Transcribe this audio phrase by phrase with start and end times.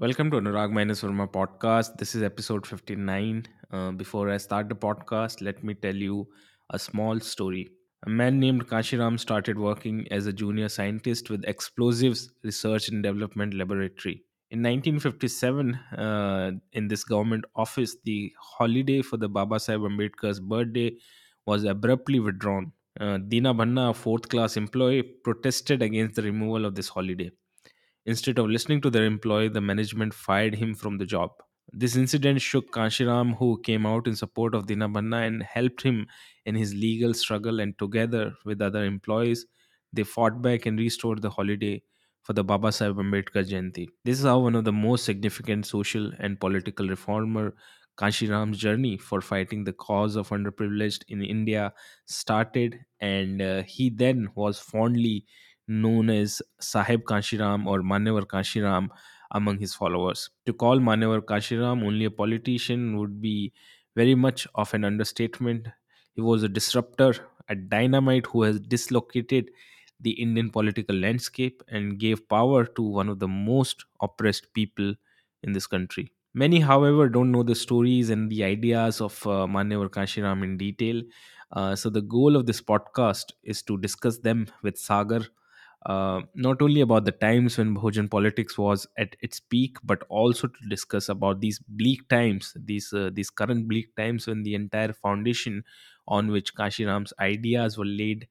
[0.00, 1.96] Welcome to Anurag Minus Verma podcast.
[1.96, 3.46] This is episode 59.
[3.72, 6.28] Uh, before I start the podcast, let me tell you
[6.70, 7.70] a small story.
[8.06, 13.52] A man named Kashiram started working as a junior scientist with Explosives Research and Development
[13.54, 14.22] Laboratory.
[14.52, 20.92] In 1957, uh, in this government office, the holiday for the Baba Sahib Ambedkar's birthday
[21.44, 22.70] was abruptly withdrawn.
[23.00, 27.32] Uh, Dina Bhanna, a fourth class employee, protested against the removal of this holiday.
[28.08, 31.30] Instead of listening to their employee, the management fired him from the job.
[31.72, 36.06] This incident shook Kanshiram, who came out in support of Dinabhanna and helped him
[36.46, 37.60] in his legal struggle.
[37.60, 39.44] And together with other employees,
[39.92, 41.82] they fought back and restored the holiday
[42.22, 43.88] for the Baba Sahib Ambedkar Jayanti.
[44.04, 47.54] This is how one of the most significant social and political reformer,
[47.98, 51.72] Kanshiram's journey for fighting the cause of underprivileged in India
[52.06, 55.26] started, and uh, he then was fondly
[55.68, 58.88] known as Sahib Kanshiram or Manevar Kanshiram
[59.30, 60.30] among his followers.
[60.46, 63.52] To call Manevar Kashiram only a politician would be
[63.94, 65.68] very much of an understatement.
[66.14, 67.14] He was a disruptor,
[67.48, 69.50] a dynamite who has dislocated
[70.00, 74.94] the Indian political landscape and gave power to one of the most oppressed people
[75.42, 76.10] in this country.
[76.34, 81.02] Many, however, don't know the stories and the ideas of uh, Manevar Kashiram in detail.
[81.52, 85.22] Uh, so, the goal of this podcast is to discuss them with Sagar,
[85.86, 90.48] uh, not only about the times when Bahujan politics was at its peak, but also
[90.48, 94.92] to discuss about these bleak times, these uh, these current bleak times when the entire
[94.92, 95.64] foundation
[96.06, 98.28] on which Kashiram's ideas were laid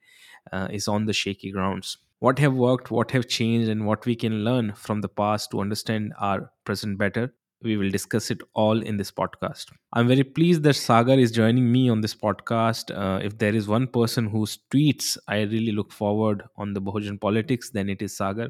[0.51, 1.97] uh, is on the shaky grounds.
[2.19, 5.61] What have worked, what have changed, and what we can learn from the past to
[5.61, 7.33] understand our present better.
[7.63, 9.71] We will discuss it all in this podcast.
[9.93, 12.95] I'm very pleased that Sagar is joining me on this podcast.
[12.95, 17.19] Uh, if there is one person whose tweets I really look forward on the Bahujan
[17.19, 18.49] politics, then it is Sagar.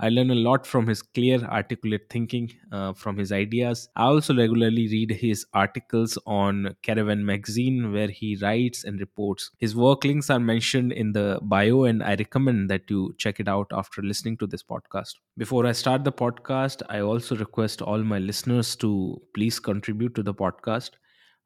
[0.00, 3.88] I learn a lot from his clear, articulate thinking, uh, from his ideas.
[3.96, 9.50] I also regularly read his articles on Caravan magazine, where he writes and reports.
[9.58, 13.48] His work links are mentioned in the bio, and I recommend that you check it
[13.48, 15.14] out after listening to this podcast.
[15.36, 20.22] Before I start the podcast, I also request all my listeners to please contribute to
[20.22, 20.90] the podcast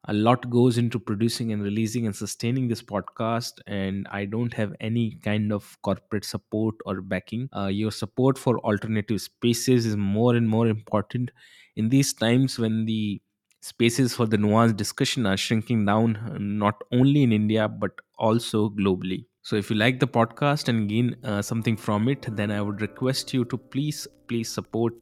[0.07, 4.73] a lot goes into producing and releasing and sustaining this podcast and i don't have
[4.79, 7.49] any kind of corporate support or backing.
[7.55, 11.31] Uh, your support for alternative spaces is more and more important.
[11.75, 13.21] In these times when the
[13.61, 19.25] spaces for the nuanced discussion are shrinking down not only in india but also globally.
[19.41, 22.81] So if you like the podcast and gain uh, something from it then i would
[22.81, 24.93] request you to please please support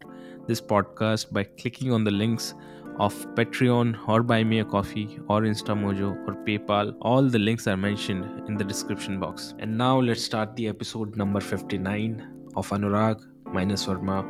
[0.47, 2.55] this podcast by clicking on the links
[2.99, 7.75] of Patreon और buy me coffee और Instamojo और PayPal all the links are
[7.75, 12.21] mention in the description box and now let start the episode number fifty nine
[12.57, 14.23] of Anurag minus Verma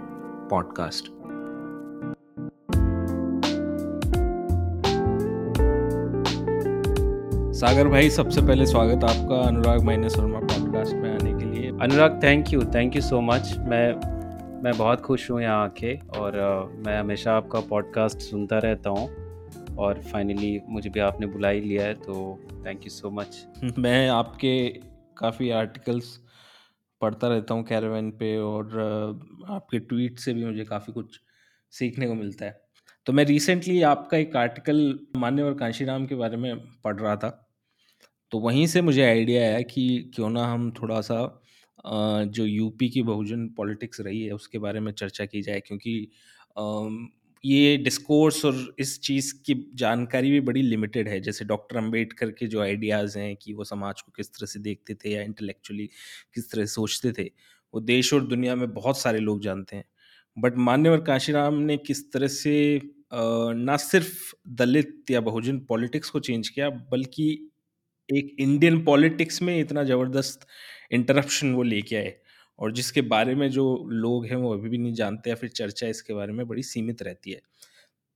[0.51, 1.05] podcast
[7.53, 12.19] Sagar भाई, सबसे पहले स्वागत आपका अनुराग minus Verma podcast में आने के लिए। Anurag
[12.23, 14.16] thank you thank you so much मैं
[14.67, 16.31] मैं बहुत खुश हूँ यहाँ आके और
[16.87, 19.09] मैं हमेशा आपका पॉडकास्ट सुनता रहता हूँ
[19.75, 23.47] और फाइनली मुझे भी आपने बुला ही लिया है तो थैंक यू सो मच
[23.77, 24.69] मैं आपके
[25.17, 26.19] काफ़ी आर्टिकल्स
[27.01, 28.65] पढ़ता रहता हूँ कैरवेन पे और
[29.49, 31.19] आपके ट्वीट से भी मुझे काफ़ी कुछ
[31.71, 32.61] सीखने को मिलता है।
[33.05, 37.55] तो मैं रिसेंटली आपका एक आर्टिकल मान्यवर कांशीराम के बारे में पढ़ रहा था
[38.31, 41.41] तो वहीं से मुझे आइडिया आया कि क्यों ना हम थोड़ा सा
[41.87, 46.09] जो यूपी की बहुजन पॉलिटिक्स रही है, उसके बारे में चर्चा की जाए, क्योंकि
[47.43, 52.47] ये डिस्कोर्स और इस चीज़ की जानकारी भी बड़ी लिमिटेड है। जैसे डॉक्टर अंबेडकर के
[52.47, 55.85] जो आइडियाज़ हैं कि वो समाज को किस तरह से देखते थे या इंटेलेक्चुअली
[56.35, 57.29] किस तरह से सोचते थे,
[57.73, 59.83] वो देश और दुनिया में बहुत सारे लोग जानते हैं।
[60.37, 62.79] बट मान्यवर काशीराम ने किस तरह से
[63.13, 67.29] ना सिर्फ़ दलित या बहुजन पॉलिटिक्स को चेंज किया, बल्कि
[68.09, 70.45] एक इंडियन पॉलिटिक्स में इतना ज़बरदस्त
[70.91, 72.13] इंटरप्शन वो लेके आए।
[72.59, 75.87] और जिसके बारे में जो लोग हैं वो अभी भी नहीं जानते या फिर चर्चा
[75.87, 77.41] इसके बारे में बड़ी सीमित रहती है।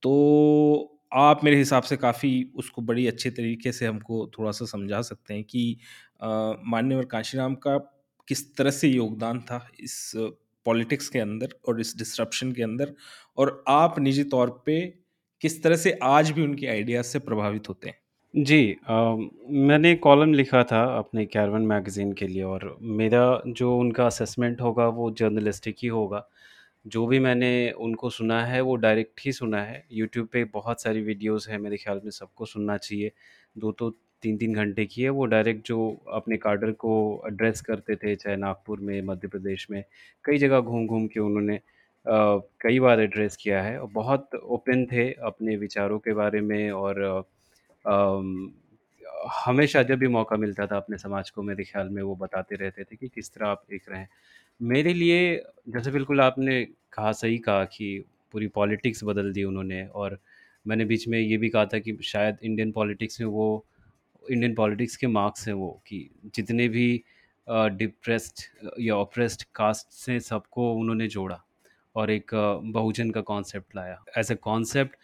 [0.02, 5.02] तो आप मेरे हिसाब से काफ़ी उसको बड़ी अच्छे तरीके से हमको थोड़ा सा समझा
[5.02, 5.78] सकते हैं कि
[6.24, 7.76] मान्यवर काशीराम का
[8.28, 10.12] किस तरह से योगदान था इस
[10.66, 12.94] पॉलिटिक्स के अंदर और इस डिस्ट्रप्शन के अंदर
[13.38, 14.80] और आप निजी तौर पे
[15.42, 17.96] किस तरह से आज भी उनके आइडियाज़ से प्रभावित होते हैं?
[18.34, 19.14] जी आ,
[19.50, 24.86] मैंने कॉलम लिखा था अपने कैरवन मैगज़ीन के लिए और मेरा जो उनका असेसमेंट होगा
[24.88, 26.24] वो जर्नलिस्टिक ही होगा।
[26.86, 31.00] जो भी मैंने उनको सुना है वो डायरेक्ट ही सुना है। यूट्यूब पे बहुत सारी
[31.02, 33.10] वीडियोस हैं मेरे ख्याल में सबको सुनना चाहिए।
[33.56, 33.90] दो तो
[34.22, 36.94] तीन तीन घंटे की है वो डायरेक्ट जो अपने कार्डर को
[37.28, 39.82] एड्रेस करते थे चाहे नागपुर में मध्य प्रदेश में
[40.24, 41.60] कई जगह घूम घूम के उन्होंने
[42.06, 47.24] कई बार एड्रेस किया है। और बहुत ओपन थे अपने विचारों के बारे में और
[49.46, 52.84] हमेशा जब भी मौका मिलता था अपने समाज को मेरे ख्याल में वो बताते रहते
[52.84, 54.08] थे कि किस तरह आप देख रहे हैं।
[54.60, 55.36] मेरे लिए
[55.68, 60.18] जैसे बिल्कुल आपने कहा, सही कहा कि पूरी पॉलिटिक्स बदल दी उन्होंने और
[60.66, 63.66] मैंने बीच में ये भी कहा था कि शायद इंडियन पॉलिटिक्स में वो,
[64.30, 67.02] इंडियन पॉलिटिक्स के मार्क्स हैं वो कि जितने भी
[67.48, 68.42] डिप्रेस्ड
[68.80, 71.42] या ऑप्रेस्ड कास्ट से सबको उन्होंने जोड़ा
[71.96, 72.30] और एक
[72.64, 74.96] बहुजन का कॉन्सेप्ट लाया एज अ कॉन्सेप्ट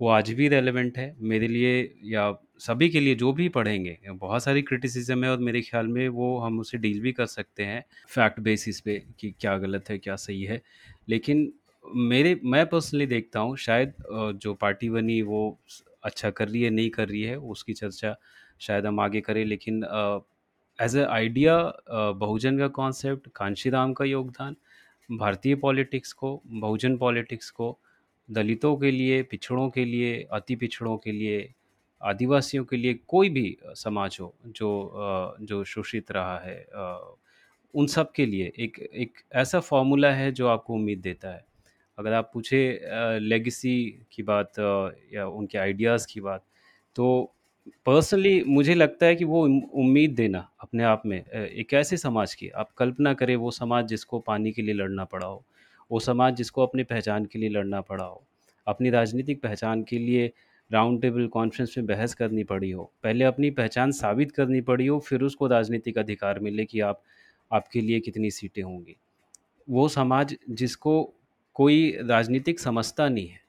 [0.00, 4.42] वो आज भी रेलेवेंट है। मेरे लिए या सभी के लिए जो भी पढ़ेंगे, बहुत
[4.42, 7.84] सारी क्रिटिसिज्म है और मेरे ख्याल में वो हम उसे डील भी कर सकते हैं
[8.08, 10.60] फैक्ट बेसिस पे कि क्या गलत है, क्या सही है।
[11.08, 11.52] लेकिन
[11.84, 13.92] मेरे, मैं पर्सनली देखता हूँ, शायद
[14.36, 15.58] जो पार्टी बनी वो
[16.04, 18.16] अच्छा कर रही है, नहीं कर रही है, उसकी चर्चा
[18.60, 19.82] शायद हम आगे करें। लेकिन
[20.78, 21.56] एज ए आइडिया
[22.16, 24.56] बहुजन का कॉन्सेप्ट कांशीराम का योगदान,
[25.08, 27.78] भारतीय पॉलिटिक्स को, बहुजन पॉलिटिक्स को
[28.28, 31.52] दलितों के लिए पिछड़ों के लिए अति पिछड़ों के लिए
[32.00, 34.68] आदिवासियों के लिए कोई भी समाज हो जो
[35.42, 36.66] जो शोषित रहा है
[37.74, 41.44] उन सब के लिए एक एक ऐसा फॉर्मूला है जो आपको उम्मीद देता है।
[41.98, 42.60] अगर आप पूछे
[43.20, 43.74] लेगेसी
[44.12, 44.52] की बात
[45.14, 46.44] या उनके आइडियाज़ की बात
[46.96, 47.32] तो
[47.86, 52.34] पर्सनली मुझे लगता है कि वो उम उम्मीद देना अपने आप में एक ऐसे समाज
[52.34, 55.44] की आप कल्पना करें वो समाज जिसको पानी के लिए लड़ना पड़ा हो,
[55.90, 58.22] वो समाज जिसको अपनी पहचान के लिए लड़ना पड़ा हो,
[58.66, 60.32] अपनी राजनीतिक पहचान के लिए
[60.70, 64.98] राउंड टेबल कॉन्फ्रेंस में बहस करनी पड़ी हो, पहले अपनी पहचान साबित करनी पड़ी हो,
[64.98, 67.02] फिर उसको राजनीतिक अधिकार मिले कि आप
[67.50, 68.96] आपके लिए कितनी सीटें होंगी।
[69.68, 71.12] वो समाज जिसको
[71.56, 73.40] कोई राजनीतिक समझता नहीं है।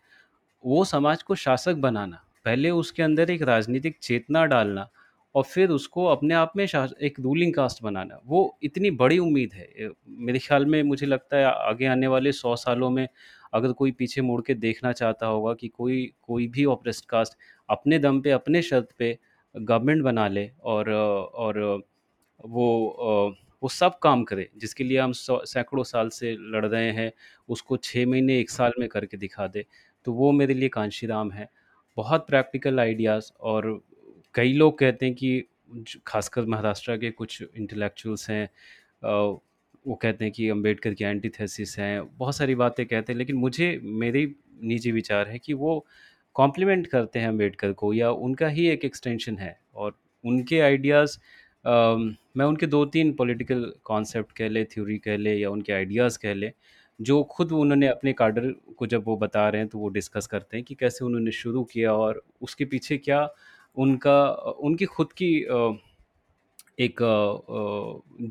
[0.64, 4.90] वो समाज को शासक बनाना, पहले उसके अंदर एक राजनीतिक चेतना डालना
[5.36, 9.90] और फिर उसको अपने आप में एक रूलिंग कास्ट बनाना, वो इतनी बड़ी उम्मीद है।
[10.10, 13.08] मेरे ख़्याल में मुझे लगता है आगे आने वाले सौ सालों में
[13.54, 17.38] अगर कोई पीछे मुड़ के देखना चाहता होगा कि कोई कोई भी ऑप्रेस्ड कास्ट
[17.70, 19.18] अपने दम पे, अपने शर्त पे
[19.56, 21.60] गवर्नमेंट बना ले और और
[22.40, 27.12] वो वो सब काम करे जिसके लिए हम सौ सैकड़ों साल से लड़ रहे हैं,
[27.50, 29.66] उसको छः महीने एक साल में करके दिखा दे,
[30.08, 31.50] तो वो मेरे लिए कांशीराम है।
[31.98, 33.70] बहुत प्रैक्टिकल आइडियाज़ और
[34.36, 35.44] कई लोग कहते हैं कि
[36.08, 38.50] खासकर महाराष्ट्र के कुछ इंटेलेक्चुअल्स हैं
[39.86, 43.80] वो कहते हैं कि अंबेडकर की एंटीथेसिस हैं, बहुत सारी बातें कहते हैं, लेकिन मुझे
[43.84, 44.26] मेरी
[44.64, 45.86] निजी विचार है कि वो
[46.36, 51.18] कॉम्प्लीमेंट करते हैं अंबेडकर को या उनका ही एक एक्सटेंशन है और उनके आइडियाज़
[51.66, 56.52] मैं उनके 2-3 पॉलिटिकल कॉन्सेप्ट कह लें, थ्योरी कह लें या उनके आइडियाज़ कह लें,
[57.00, 60.58] जो खुद उन्होंने अपने काडर को जब वो बता रहे हैं, तो वो डिस्कस करते
[60.58, 63.28] हैं कि कैसे उन्होंने शुरू किया और उसके पीछे क्या
[63.78, 64.22] उनका
[64.62, 65.34] उनकी खुद की
[66.80, 67.00] एक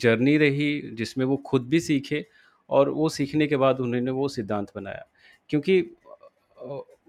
[0.02, 2.25] जर्नी रही जिसमें वो खुद भी सीखे
[2.70, 5.05] और वो सीखने के बाद उन्होंने वो सिद्धांत बनाया।
[5.50, 5.81] क्योंकि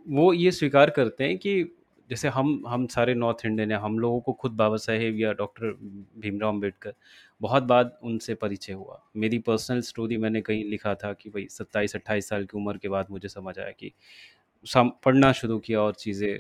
[0.08, 1.64] वो ये स्वीकार करते हैं कि
[2.10, 5.72] जैसे हम हम सारे नॉर्थ इंडियन हैं, हम लोगों को खुद बाबा साहेब या डॉक्टर
[6.20, 6.94] भीमराव अंबेडकर
[7.42, 11.96] बहुत बाद उनसे परिचय हुआ। मेरी पर्सनल स्टोरी मैंने कहीं लिखा था कि भाई सत्ताईस
[11.96, 13.92] अट्ठाईस साल की उम्र के बाद मुझे समझ आया कि
[15.06, 16.38] पढ़ना शुरू किया और चीज़ें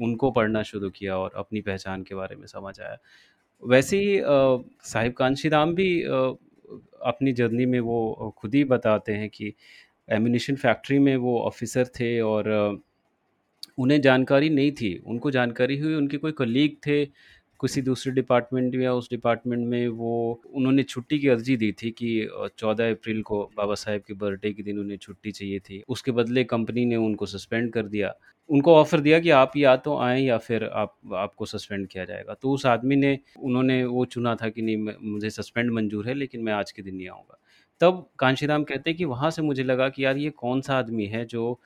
[0.00, 2.96] उनको पढ़ना शुरू किया और अपनी पहचान के बारे में समझ आया।
[3.62, 6.34] वैसे ही अ, साहिब कांशीराम भी अ,
[7.06, 9.52] अपनी जर्नी में वो खुद ही बताते हैं कि
[10.10, 12.76] एम्यूनेशन फैक्ट्री में वो ऑफ़िसर थे और अ,
[13.78, 17.04] उन्हें जानकारी नहीं थी। उनको जानकारी हुई उनके कोई कलीग थे,
[17.60, 20.12] किसी दूसरे डिपार्टमेंट में या उस डिपार्टमेंट में वो
[20.52, 22.08] उन्होंने छुट्टी की अर्ज़ी दी थी कि
[22.58, 26.44] 14 अप्रैल को बाबा साहेब के बर्थडे के दिन उन्हें छुट्टी चाहिए थी। उसके बदले
[26.46, 28.14] कंपनी ने उनको सस्पेंड कर दिया।
[28.52, 32.34] उनको ऑफ़र दिया कि आप या तो आएँ या फिर आप आपको सस्पेंड किया जाएगा।
[32.34, 36.42] तो उस आदमी ने उन्होंने वो चुना था कि नहीं मुझे सस्पेंड मंज़ूर है लेकिन
[36.42, 37.38] मैं आज के दिन नहीं आऊँगा।
[37.80, 41.24] तब कांशीराम कहते हैं कि वहाँ से मुझे लगा कि यार ये कौन-सा आदमी है
[41.26, 41.58] जो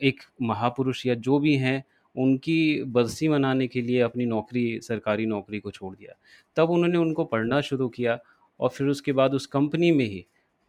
[0.00, 1.82] एक महापुरुष या जो भी हैं,
[2.16, 6.14] उनकी बरसी मनाने के लिए अपनी नौकरी सरकारी नौकरी को छोड़ दिया।
[6.56, 8.18] तब उन्होंने उनको पढ़ना शुरू किया
[8.60, 10.24] और फिर उसके बाद उस कंपनी में ही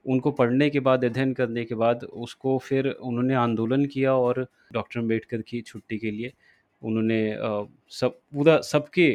[0.05, 4.99] उनको पढ़ने के बाद, अध्ययन करने के बाद उसको फिर उन्होंने आंदोलन किया और डॉक्टर
[4.99, 6.33] अंबेडकर की छुट्टी के लिए
[6.81, 7.19] उन्होंने
[7.91, 9.09] सब पूरा सबके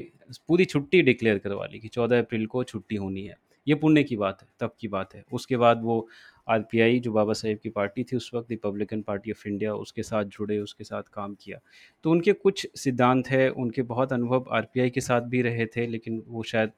[0.49, 4.17] पूरी छुट्टी डिक्लेयर करवा ली कि 14 अप्रैल को छुट्टी होनी है। ये पुण्य की
[4.17, 6.07] बात है, तब की बात है। उसके बाद वो
[6.49, 10.25] आरपीआई जो बाबा साहेब की पार्टी थी उस वक़्त रिपब्लिकन पार्टी ऑफ़ इंडिया उसके साथ
[10.27, 11.59] जुड़े, उसके साथ काम किया।
[12.05, 16.23] तो उनके कुछ सिद्धांत हैं, उनके बहुत अनुभव आरपीआई के साथ भी रहे थे लेकिन
[16.29, 16.71] वो शायद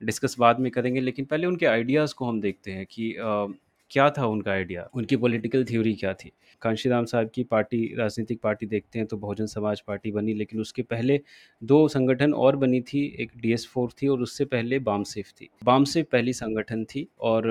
[0.00, 3.14] डिस्कस बाद में करेंगे। लेकिन पहले उनके आइडियाज़ को हम देखते हैं कि
[3.90, 6.30] क्या था उनका आइडिया उनकी पॉलिटिकल थ्योरी क्या थी
[6.62, 10.82] कांशीराम साहब की पार्टी, राजनीतिक पार्टी देखते हैं तो बहुजन समाज पार्टी बनी, लेकिन उसके
[10.84, 11.20] पहले
[11.62, 15.48] दो संगठन और बनी थी, एक डी एस फोर थी और उससे पहले बामसेफ थी
[15.64, 17.48] बामसेफ पहली संगठन थी और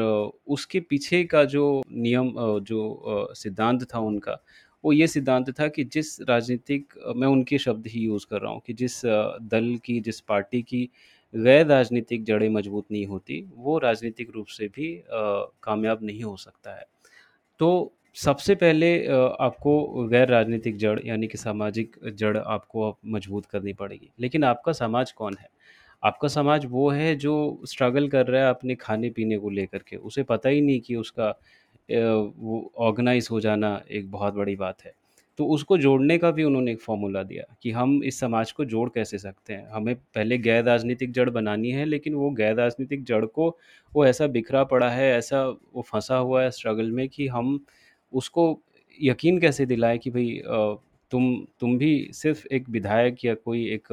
[0.48, 4.40] उसके पीछे का जो नियम जो सिद्धांत था उनका,
[4.84, 8.62] वो ये सिद्धांत था कि जिस राजनीतिक मैं उनके शब्द ही यूज़ कर रहा हूँ
[8.68, 10.90] कि जिस दल की, जिस पार्टी की
[11.36, 16.76] गैर राजनीतिक जड़ें मज़बूत नहीं होती, वो राजनीतिक रूप से भी कामयाब नहीं हो सकता
[16.76, 16.86] है।
[17.60, 24.12] तो सबसे पहले आपको गैर राजनीतिक जड़ यानी कि सामाजिक जड़ आपको मज़बूत करनी पड़ेगी।
[24.20, 25.48] लेकिन आपका समाज कौन है?
[26.04, 29.96] आपका समाज वो है जो स्ट्रगल कर रहा है अपने खाने पीने को लेकर के।
[29.98, 31.30] उसे पता ही नहीं कि उसका
[31.90, 34.94] वो ऑर्गेनाइज हो जाना एक बहुत बड़ी बात है।
[35.40, 38.90] तो उसको जोड़ने का भी उन्होंने एक फॉर्मूला दिया कि हम इस समाज को जोड़
[38.90, 43.26] कैसे सकते हैं। हमें पहले गैर राजनीतिक जड़ बनानी है, लेकिन वो गैर राजनीतिक जड़
[43.28, 43.50] को,
[43.92, 47.60] वो ऐसा बिखरा पड़ा है, ऐसा वो फंसा हुआ है स्ट्रगल में कि हम
[48.14, 48.60] उसको
[49.00, 50.42] यकीन कैसे दिलाएँ कि भाई
[51.12, 51.26] तुम
[51.60, 53.88] तुम भी सिर्फ़ एक विधायक या कोई एक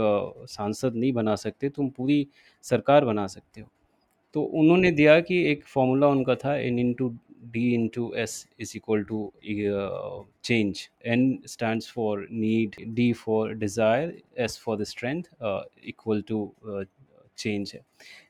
[0.51, 2.27] सांसद नहीं बना सकते, तुम पूरी
[2.65, 3.69] सरकार बना सकते हो।
[4.35, 6.57] तो उन्होंने दिया कि एक फॉर्मूला उनका था
[7.43, 9.33] N into D into S is equal to
[10.45, 15.23] change N stand for need D for desire S for the strength
[15.85, 16.55] equal to
[17.37, 17.81] change है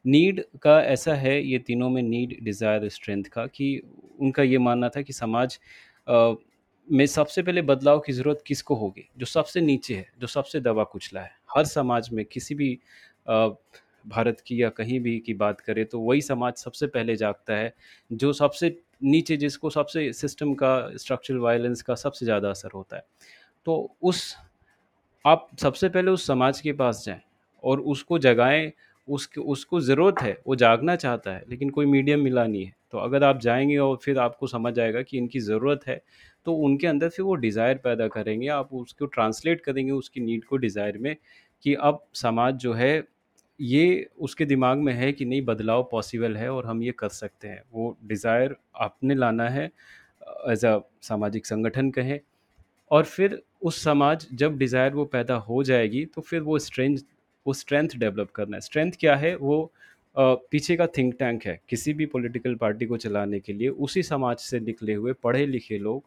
[0.07, 3.83] नीड का ऐसा है ये तीनों में नीड डिज़ायर स्ट्रेंथ का कि
[4.21, 5.59] उनका ये मानना था कि समाज
[6.11, 6.37] uh,
[6.93, 9.09] में सबसे पहले बदलाव की ज़रूरत किसको होगी?
[9.19, 12.79] जो सबसे नीचे है जो सबसे दबा कुचला है। हर समाज में किसी भी
[13.31, 13.51] uh,
[14.07, 17.75] भारत की या कहीं भी की बात करें तो वही समाज सबसे पहले जागता है
[18.13, 23.05] जो सबसे नीचे जिसको सबसे सिस्टम का स्ट्रक्चरल वायलेंस का सबसे ज़्यादा असर होता है।
[23.67, 24.35] तो उस,
[25.25, 27.21] आप सबसे पहले उस समाज के पास जाएँ
[27.65, 28.73] और उसको जगाएँ,
[29.09, 32.99] उसके, उसको ज़रूरत है, वो जागना चाहता है, लेकिन कोई मीडियम मिला नहीं है। तो
[32.99, 36.01] अगर आप जाएँगे और फिर आपको समझ आएगा कि इनकी ज़रूरत है
[36.47, 40.57] तो उनके अंदर फिर वो डिज़ायर पैदा करेंगे। आप उसको ट्रांसलेट करेंगे उसकी नीड को
[40.57, 41.15] डिज़ायर में
[41.65, 43.03] कि अब समाज जो है
[43.61, 47.49] ये उसके दिमाग में है कि नहीं, बदलाव पॉसिबल है और हम ये कर सकते
[47.49, 49.65] हैं। वो डिज़ायर आपने लाना है
[50.51, 52.19] एज अ सामाजिक संगठन कहें,
[52.91, 56.99] और फिर उस समाज जब डिज़ायर वो पैदा हो जाएगी तो फिर वो स्ट्रेंथ
[57.47, 59.35] वो स्ट्रेंथ डेवलप करना है। स्ट्रेंथ क्या है?
[59.37, 59.73] वो
[60.17, 64.37] पीछे का थिंक टैंक है। किसी भी पॉलिटिकल पार्टी को चलाने के लिए उसी समाज
[64.39, 66.03] से निकले हुए पढ़े लिखे लोग,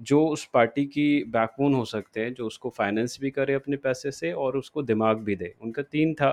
[0.00, 4.10] जो उस पार्टी की बैकबोन हो सकते हैं, जो उसको फाइनेंस भी करे अपने पैसे
[4.12, 6.30] से और उसको दिमाग भी दे। उनका तीन था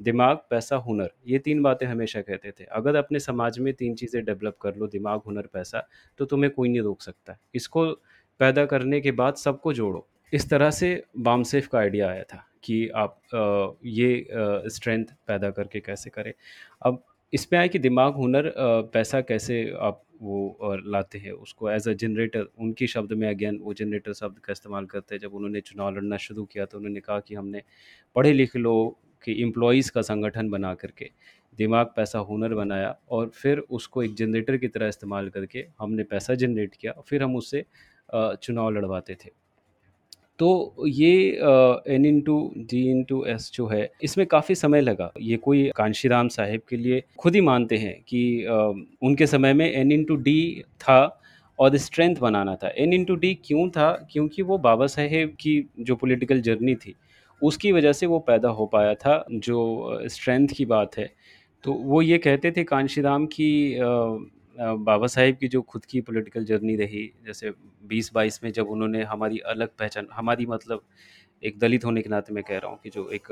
[0.00, 4.24] दिमाग, पैसा, हुनर, ये तीन बातें हमेशा कहते थे। अगर अपने समाज में तीन चीज़ें
[4.24, 5.86] डेवलप कर लो, दिमाग, हुनर, पैसा
[6.18, 7.86] तो तुम्हें कोई नहीं रोक सकता। इसको
[8.40, 12.88] पैदा करने के बाद सबको जोड़ो। इस तरह से बामसेफ का आइडिया आया था कि
[12.96, 13.20] आप
[13.86, 14.26] ये
[14.70, 16.32] स्ट्रेंथ पैदा करके कैसे करें।
[16.82, 18.52] अब इसमें आए कि दिमाग, हुनर
[18.92, 23.72] पैसा कैसे आप वो लाते हैं, उसको एज अ जनरेटर उनके शब्द में अगेन वो
[23.74, 27.18] जनरेटर शब्द का इस्तेमाल करते हैं। जब उन्होंने चुनाव लड़ना शुरू किया तो उन्होंने कहा
[27.20, 27.62] कि हमने
[28.16, 28.90] पढ़े लिखे लोगों
[29.24, 31.10] के एम्प्लॉयज़ का संगठन बना करके
[31.58, 36.34] दिमाग पैसा हुनर बनाया और फिर उसको एक जनरेटर की तरह इस्तेमाल करके हमने पैसा
[36.34, 37.64] जनरेट किया फिर हम उससे
[38.12, 39.30] चुनाव लड़वाते थे।
[40.38, 41.10] तो ये
[41.88, 42.38] N into
[42.70, 47.02] D into S जो है इसमें काफ़ी समय लगा। ये कोई कांशीराम साहेब के लिए
[47.18, 48.56] खुद ही मानते हैं कि आ,
[49.02, 51.20] उनके समय में एन इन टू डी था
[51.58, 53.90] और स्ट्रेंथ बनाना था। एन इन टू डी क्यों था?
[54.12, 56.94] क्योंकि वो बाबा साहेब की जो पॉलिटिकल जर्नी थी
[57.42, 61.10] उसकी वजह से वो पैदा हो पाया था, जो स्ट्रेंथ की बात है।
[61.64, 63.78] तो वो ये कहते थे कांशीराम की
[64.58, 67.52] बाबा साहेब की जो खुद की पॉलिटिकल जर्नी रही, जैसे
[67.84, 70.82] बीस बाईस में जब उन्होंने हमारी अलग पहचान, हमारी मतलब
[71.42, 73.28] एक दलित होने के नाते मैं कह रहा हूँ कि जो एक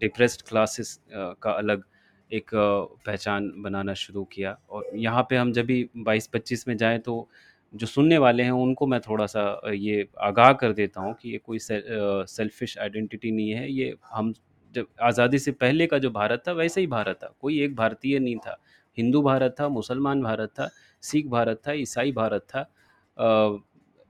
[0.00, 1.84] डिप्रेस्ड क्लासेस का अलग
[2.30, 6.98] एक पहचान बनाना शुरू किया। और यहाँ पे हम जब भी बाईस पच्चीस में जाएँ
[6.98, 7.28] तो
[7.74, 11.38] जो सुनने वाले हैं, उनको मैं थोड़ा सा ये आगाह कर देता हूँ कि ये
[11.40, 14.32] कोई सेल्फिश आइडेंटिटी नहीं है। ये हम
[14.74, 18.18] जब आज़ादी से पहले का जो भारत था, वैसे ही भारत था। कोई एक भारतीय
[18.18, 18.56] नहीं था।
[18.98, 20.68] हिंदू भारत था, मुसलमान भारत था,
[21.02, 22.60] सिख भारत था, ईसाई भारत था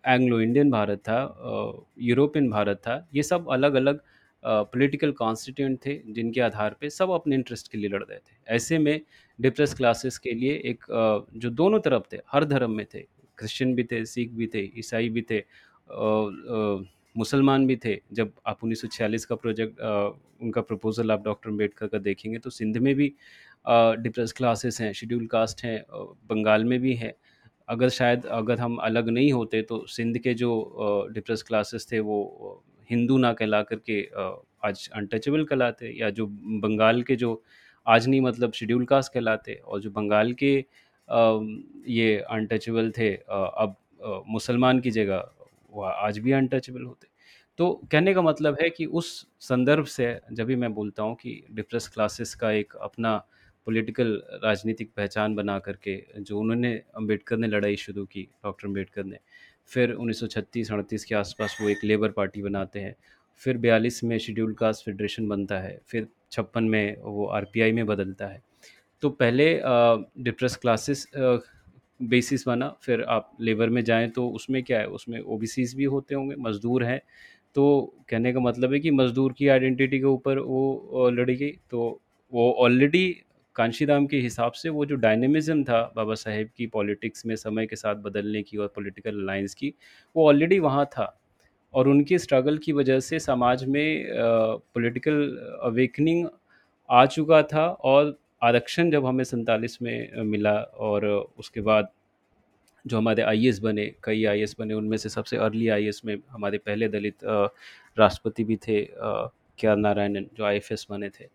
[0.04, 1.18] एंग्लो इंडियन भारत था
[2.00, 4.00] यूरोपियन भारत था। ये सब अलग अलग
[4.42, 8.78] पॉलिटिकल कॉन्स्टिट्यूंट थे, जिनके आधार पे सब अपने इंटरेस्ट के लिए लड़ रहे थे। ऐसे
[8.78, 9.00] में
[9.38, 10.84] डिप्रेस क्लासेस के लिए एक
[11.36, 13.04] जो दोनों तरफ़ थे, हर धर्म में थे
[13.38, 15.42] क्रिश्चियन भी थे, सिख भी थे, ईसाई भी थे
[17.16, 21.86] मुसलमान भी थे। जब आप उन्नीस सौ छियालीस का प्रोजेक्ट उनका प्रपोज़ल आप डॉक्टर अंबेडकर
[21.86, 23.12] का देखेंगे तो सिंध में भी
[23.66, 25.78] डिप्रेस क्लासेस हैं शेड्यूल कास्ट हैं
[26.28, 27.12] बंगाल में भी हैं।
[27.68, 30.50] अगर शायद अगर हम अलग नहीं होते तो सिंध के जो
[31.12, 32.18] डिप्रेस क्लासेस थे वो
[32.90, 34.00] हिंदू ना कहला करके
[34.64, 36.26] आज अनटचेबल कहलाते या जो
[36.62, 37.42] बंगाल के जो
[37.86, 40.52] आज नहीं मतलब शेड्यूल कास्ट कहलाते और जो बंगाल के
[41.08, 43.76] ये अनटचेबल थे अब
[44.28, 45.30] मुसलमान की जगह
[45.72, 47.08] वह आज भी अनटचेबल होते।
[47.58, 51.42] तो कहने का मतलब है कि उस संदर्भ से जब भी मैं बोलता हूँ कि
[51.50, 53.16] डिप्रेस्ड क्लासेस का एक अपना
[53.66, 54.12] पॉलिटिकल
[54.44, 59.18] राजनीतिक पहचान बना करके जो उन्होंने अंबेडकर ने लड़ाई शुरू की, डॉक्टर अंबेडकर ने।
[59.70, 62.94] फिर 1936-38 के आसपास वो एक लेबर पार्टी बनाते हैं।
[63.42, 68.26] फिर 42 में शेड्यूल्ड कास्ट फेडरेशन बनता है। फिर 56 में वो आरपीआई में बदलता
[68.26, 68.42] है।
[69.04, 69.46] तो पहले
[70.24, 71.06] डिप्रेस क्लासेस
[72.00, 76.14] बेसिस बना, फिर आप लेबर में जाएँ तो उसमें क्या है, उसमें ओबीसीज़ भी होते
[76.14, 77.00] होंगे, मज़दूर हैं।
[77.56, 77.64] तो
[78.08, 82.00] कहने का मतलब है कि मज़दूर की आइडेंटिटी के ऊपर वो लड़ी गई। तो
[82.32, 83.04] वो ऑलरेडी
[83.56, 87.76] कांशीराम के हिसाब से वो जो डायनामिज़्म था बाबा साहेब की पॉलिटिक्स में समय के
[87.76, 89.74] साथ बदलने की और पॉलिटिकल अलायंस की,
[90.16, 91.14] वो ऑलरेडी वहाँ था।
[91.74, 95.24] और उनकी स्ट्रगल की वजह से समाज में पॉलिटिकल
[95.62, 96.26] अवेकनिंग
[96.88, 100.54] आ चुका था और आरक्षण जब हमें 47 में मिला
[100.88, 101.06] और
[101.38, 101.88] उसके बाद
[102.86, 106.88] जो हमारे आईएएस बने, कई आईएएस बने, उनमें से सबसे अर्ली आईएएस में हमारे पहले
[106.88, 107.24] दलित
[107.98, 108.80] राष्ट्रपति भी थे
[109.58, 109.74] के.
[109.76, 111.28] नारायणन जो आईएफएस बने थे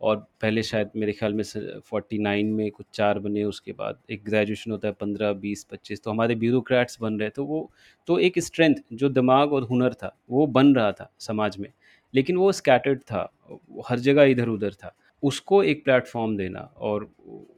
[0.00, 1.44] और पहले शायद मेरे ख्याल में
[1.84, 6.02] फोर्टी नाइन में कुछ चार बने, उसके बाद एक ग्रेजुएशन होता है 15, 20, 25
[6.02, 7.70] तो हमारे ब्यूरोक्रेट्स बन रहे, तो वो
[8.06, 11.72] तो एक स्ट्रेंथ जो दिमाग और हुनर था, वो बन रहा था समाज में।
[12.14, 13.32] लेकिन वो स्कैटर्ड था,
[13.88, 17.08] हर जगह इधर-उधर था। उसको एक प्लेटफ़ॉर्म देना और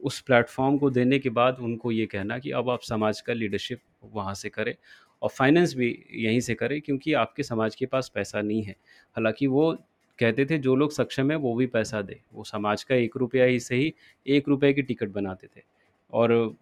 [0.03, 3.79] उस प्लेटफ़ॉर्म को देने के बाद उनको ये कहना कि अब आप समाज का लीडरशिप
[4.13, 4.73] वहाँ से करें
[5.21, 8.75] और फाइनेंस भी यहीं से करें क्योंकि आपके समाज के पास पैसा नहीं है।
[9.15, 9.71] हालाँकि वो
[10.19, 13.45] कहते थे जो लोग सक्षम है वो भी पैसा दें। वो समाज का एक रुपया
[13.45, 13.93] ही सही,
[14.25, 15.61] एक रुपये की टिकट बनाते थे
[16.13, 16.55] और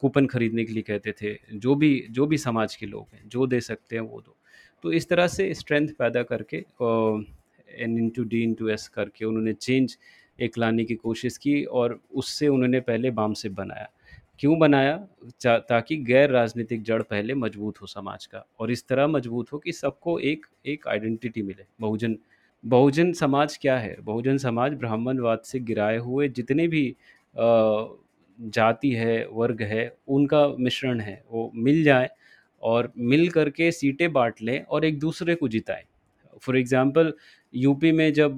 [0.00, 3.46] कूपन खरीदने के लिए कहते थे। जो भी जो भी समाज के लोग हैं, जो
[3.46, 4.36] दे सकते हैं वो दो।
[4.84, 6.56] तो इस तरह से स्ट्रेंथ पैदा करके
[7.82, 9.96] N into D into S करके उन्होंने चेंज
[10.42, 13.88] एक लाने की कोशिश की और उससे उन्होंने पहले बामसिप बनाया।
[14.40, 14.96] क्यों बनाया?
[15.46, 19.72] ताकि गैर राजनीतिक जड़ पहले मज़बूत हो समाज का और इस तरह मज़बूत हो कि
[19.72, 22.16] सबको एक एक आइडेंटिटी मिले, बहुजन
[22.64, 23.96] बहुजन समाज क्या है?
[24.00, 26.84] बहुजन समाज ब्राह्मणवाद से गिराए हुए जितने भी
[28.38, 32.08] जाति है, वर्ग है, उनका मिश्रण है। वो मिल जाए
[32.62, 35.84] और मिल करके सीटें बांट लें और एक दूसरे को जिताएँ
[36.42, 37.12] फॉर एग्ज़ाम्पल
[37.54, 38.36] यूपी में जब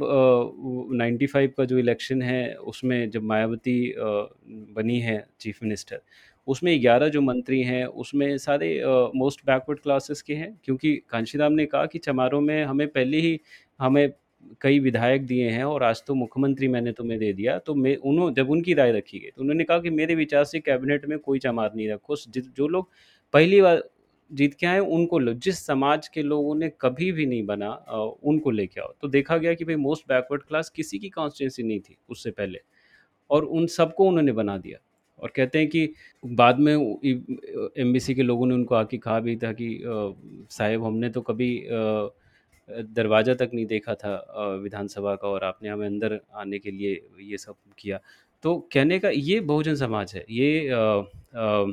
[0.92, 6.00] नाइन्टी फाइव का जो इलेक्शन है, उसमें जब मायावती बनी है चीफ़ मिनिस्टर,
[6.48, 8.80] उसमें 11 जो मंत्री हैं, उसमें सारे
[9.16, 13.40] मोस्ट बैकवर्ड क्लासेस के हैं क्योंकि कांशीराम ने कहा कि चमारों में हमें पहले ही
[13.80, 14.08] हमें
[14.62, 18.32] कई विधायक दिए हैं और आज तो मुख्यमंत्री मैंने तुम्हें दे दिया, तो मैं उन्हों
[18.34, 21.38] जब उनकी राय रखी गई, तो उन्होंने कहा कि मेरे विचार से कैबिनेट में कोई
[21.38, 22.88] चमार नहीं रखो, जि जो लोग
[23.34, 23.82] पहली बार
[24.34, 27.70] जीत के आए उनको लो। जिस समाज के लोगों ने कभी भी नहीं बना
[28.24, 31.80] उनको लेके आओ। तो देखा गया कि भाई मोस्ट बैकवर्ड क्लास किसी की कॉन्स्टिट्यूंसी नहीं
[31.80, 32.60] थी उससे पहले
[33.30, 34.78] और उन सबको उन्होंने बना दिया
[35.18, 35.88] और कहते हैं कि
[36.24, 39.68] बाद में एम इ अ, के लोगों ने उनको आके कहा भी था कि
[40.50, 41.50] साहेब हमने तो कभी
[42.68, 44.14] दरवाज़ा तक नहीं देखा था
[44.62, 47.98] विधानसभा का और आपने हमें अंदर आने के लिए ये सब किया।
[48.44, 50.78] तो कहने का ये बहुजन समाज है। ये अ
[51.34, 51.66] अ,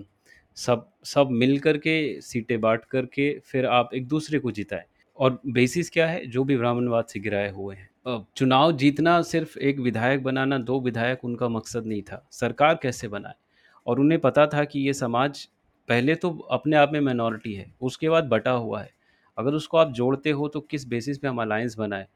[0.61, 4.83] सब सब मिल कर के सीटें बांट करके फिर आप एक दूसरे को जिताएँ
[5.17, 6.25] और बेसिस क्या है?
[6.25, 7.89] जो भी ब्राह्मणवाद से गिराए हुए हैं।
[8.35, 13.33] चुनाव जीतना सिर्फ़ एक विधायक बनाना, दो विधायक उनका मकसद नहीं था। सरकार कैसे बनाए
[13.87, 15.45] और उन्हें पता था कि ये समाज
[15.89, 18.89] पहले तो अपने आप में माइनॉरिटी है, उसके बाद बटा हुआ है।
[19.37, 22.07] अगर उसको आप जोड़ते हो तो किस बेसिस पे हम अलायंस बनाए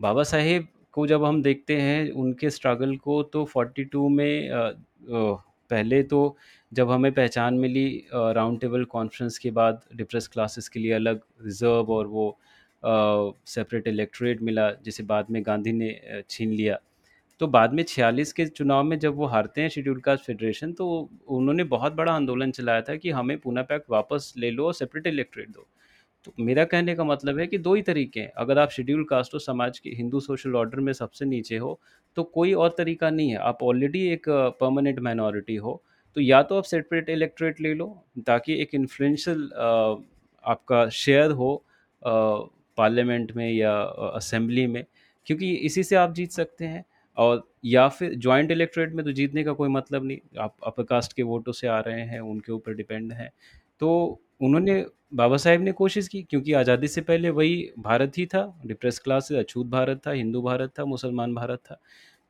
[0.00, 4.50] बाबा साहेब को जब हम देखते हैं उनके स्ट्रगल को तो 42 में
[5.74, 6.36] पहले तो
[6.72, 11.92] जब हमें पहचान मिली राउंड टेबल कॉन्फ्रेंस के बाद डिप्रेस्ड क्लासेस के लिए अलग रिज़र्व
[11.92, 12.26] और वो
[12.82, 16.78] सेपरेट इलेक्टोरेट मिला, जिसे बाद में गांधी ने छीन लिया।
[17.40, 20.86] तो बाद में 46 के चुनाव में जब वो हारते हैं शेड्यूल्ड कास्ट फेडरेशन तो
[21.28, 25.06] उन्होंने बहुत बड़ा आंदोलन चलाया था कि हमें पूना पैक्ट वापस ले लो और सेपरेट
[25.06, 25.66] इलेक्ट्रेट दो।
[26.24, 29.34] तो मेरा कहने का मतलब है कि दो ही तरीके हैं, अगर आप शेड्यूल्ड कास्ट
[29.34, 31.78] हो, समाज के हिंदू सोशल ऑर्डर में सबसे नीचे हो,
[32.16, 34.28] तो कोई और तरीका नहीं है। आप ऑलरेडी एक
[34.60, 35.82] परमानेंट माइनॉरिटी हो,
[36.16, 37.86] तो या तो आप सेपरेट इलेक्ट्रेट ले लो,
[38.26, 39.48] ताकि एक इन्फ्लुएंशियल
[40.44, 41.64] आपका शेयर हो
[42.02, 43.72] पार्लियामेंट में या
[44.14, 44.84] असेंबली में,
[45.26, 46.84] क्योंकि इसी से आप जीत सकते हैं
[47.16, 51.12] और या फिर जॉइंट इलेक्ट्रेट में तो जीतने का कोई मतलब नहीं, आप अपर कास्ट
[51.12, 53.30] के वोटों से आ रहे हैं, उनके ऊपर डिपेंड हैं।
[53.84, 58.42] तो उन्होंने बाबा साहेब ने कोशिश की क्योंकि आज़ादी से पहले वही भारत ही था,
[58.66, 61.80] डिप्रेस्ड क्लास अछूत भारत था, हिंदू भारत था, मुसलमान भारत था।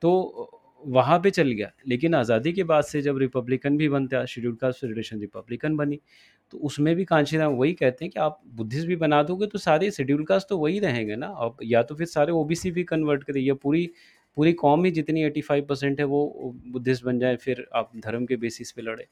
[0.03, 4.55] तो वहाँ पे चल गया, लेकिन आज़ादी के बाद से जब रिपब्लिकन भी बनता, शेड्यूल
[4.57, 6.01] कास्ट फेडरेशन रिपब्लिकन बनी,
[6.53, 9.91] तो उसमें भी कांशीराम वही कहते हैं कि आप बुद्धिस्ट भी बना दोगे तो सारे
[9.93, 13.41] शेड्यूल कास्ट तो वही रहेंगे ना, अब या तो फिर सारे ओबीसी भी कन्वर्ट करें
[13.43, 13.91] या पूरी
[14.37, 18.73] पूरी कौम ही जितनी 85% है वो बुद्धिस्ट बन जाए, फिर आप धर्म के बेसिस
[18.73, 19.05] पे लड़ें।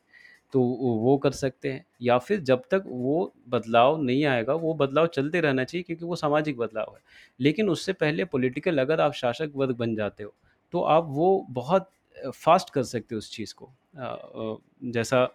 [0.52, 5.06] तो वो कर सकते हैं या फिर जब तक वो बदलाव नहीं आएगा, वो बदलाव
[5.08, 7.02] चलते रहना चाहिए क्योंकि वो सामाजिक बदलाव है।
[7.40, 10.34] लेकिन उससे पहले पॉलिटिकल अगर आप शासक वर्ग बन जाते हो,
[10.72, 11.90] तो आप वो बहुत
[12.34, 13.70] फ़ास्ट कर सकते हो उस चीज़ को।
[14.84, 15.28] जैसा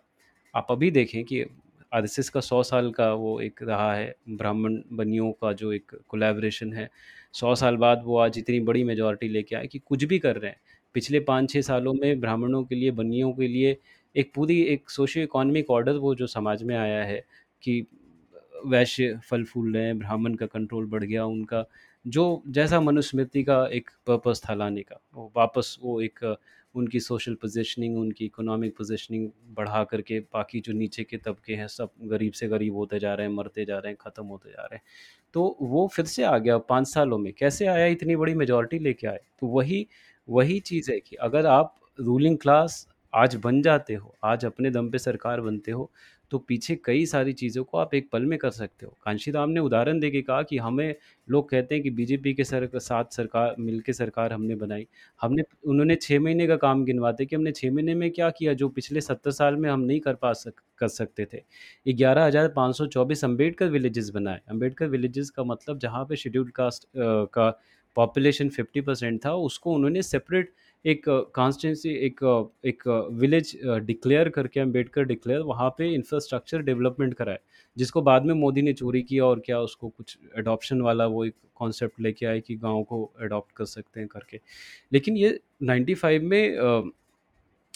[0.53, 1.45] आप अभी देखें कि
[1.91, 6.73] आरएसएस का सौ साल का वो एक रहा है, ब्राह्मण बनियों का जो एक कोलैबोरेशन
[6.73, 6.89] है।
[7.33, 10.51] सौ साल बाद वो आज इतनी बड़ी मेजॉरिटी लेके आए कि कुछ भी कर रहे
[10.51, 10.59] हैं।
[10.95, 13.77] पिछले 5-6 सालों में ब्राह्मणों के लिए, बनियों के लिए
[14.15, 17.25] एक पूरी एक सोशियो इकोनॉमिक ऑर्डर वो जो समाज में आया है
[17.63, 17.85] कि
[18.65, 21.65] वैश्य फल-फूल रहे हैं, ब्राह्मण का कंट्रोल बढ़ गया, उनका
[22.07, 26.37] जो जैसा मनुस्मृति का एक पर्पस था लाने का, वो वापस वो एक
[26.75, 31.89] उनकी सोशल पोज़ीशनिंग, उनकी इकोनॉमिक पोज़ीशनिंग बढ़ा करके बाकी जो नीचे के तबके हैं, सब
[32.03, 34.75] गरीब से गरीब होते जा रहे हैं, मरते जा रहे हैं, ख़त्म होते जा रहे
[34.75, 34.83] हैं।
[35.33, 39.07] तो वो फिर से आ गया पाँच सालों में, कैसे आया इतनी बड़ी मेजॉरिटी लेके
[39.07, 39.19] आए?
[39.39, 39.87] तो वही
[40.27, 44.89] वही चीज़ है कि अगर आप रूलिंग क्लास आज बन जाते हो, आज अपने दम
[44.89, 45.91] पे सरकार बनते हो,
[46.31, 49.49] तो पीछे कई सारी चीज़ों को आप एक पल में कर सकते हो। कांशी राम
[49.49, 50.95] ने उदाहरण देके कहा कि हमें
[51.27, 54.87] लोग कहते हैं कि बीजेपी के सर साथ सरकार मिलके सरकार हमने बनाई।
[55.21, 58.69] हमने उन्होंने छः महीने का काम गिनवाते कि हमने छः महीने में क्या किया जो
[58.69, 61.41] पिछले 70 साल में हम नहीं कर पा सक कर सकते थे।
[61.87, 67.49] 11,524 अंबेडकर विलेजेस बनाए। अंबेडकर विलेजेस का मतलब जहाँ पे शेड्यूल्ड कास्ट का
[67.97, 70.53] पॉपुलेशन 50% था, उसको उन्होंने सेपरेट
[70.85, 72.19] एक कॉन्स्टिट्यूंसी एक
[72.65, 73.51] एक विलेज
[73.85, 77.39] डिक्लेयर करके अंबेडकर डिक्लेयर वहाँ पे इंफ्रास्ट्रक्चर डेवलपमेंट कराए,
[77.77, 81.33] जिसको बाद में मोदी ने चोरी किया और क्या उसको कुछ एडॉप्शन वाला वो एक
[81.55, 84.39] कॉन्सेप्ट लेके आए कि गाँव को एडॉप्ट कर सकते हैं करके।
[84.91, 86.91] लेकिन ये 95 में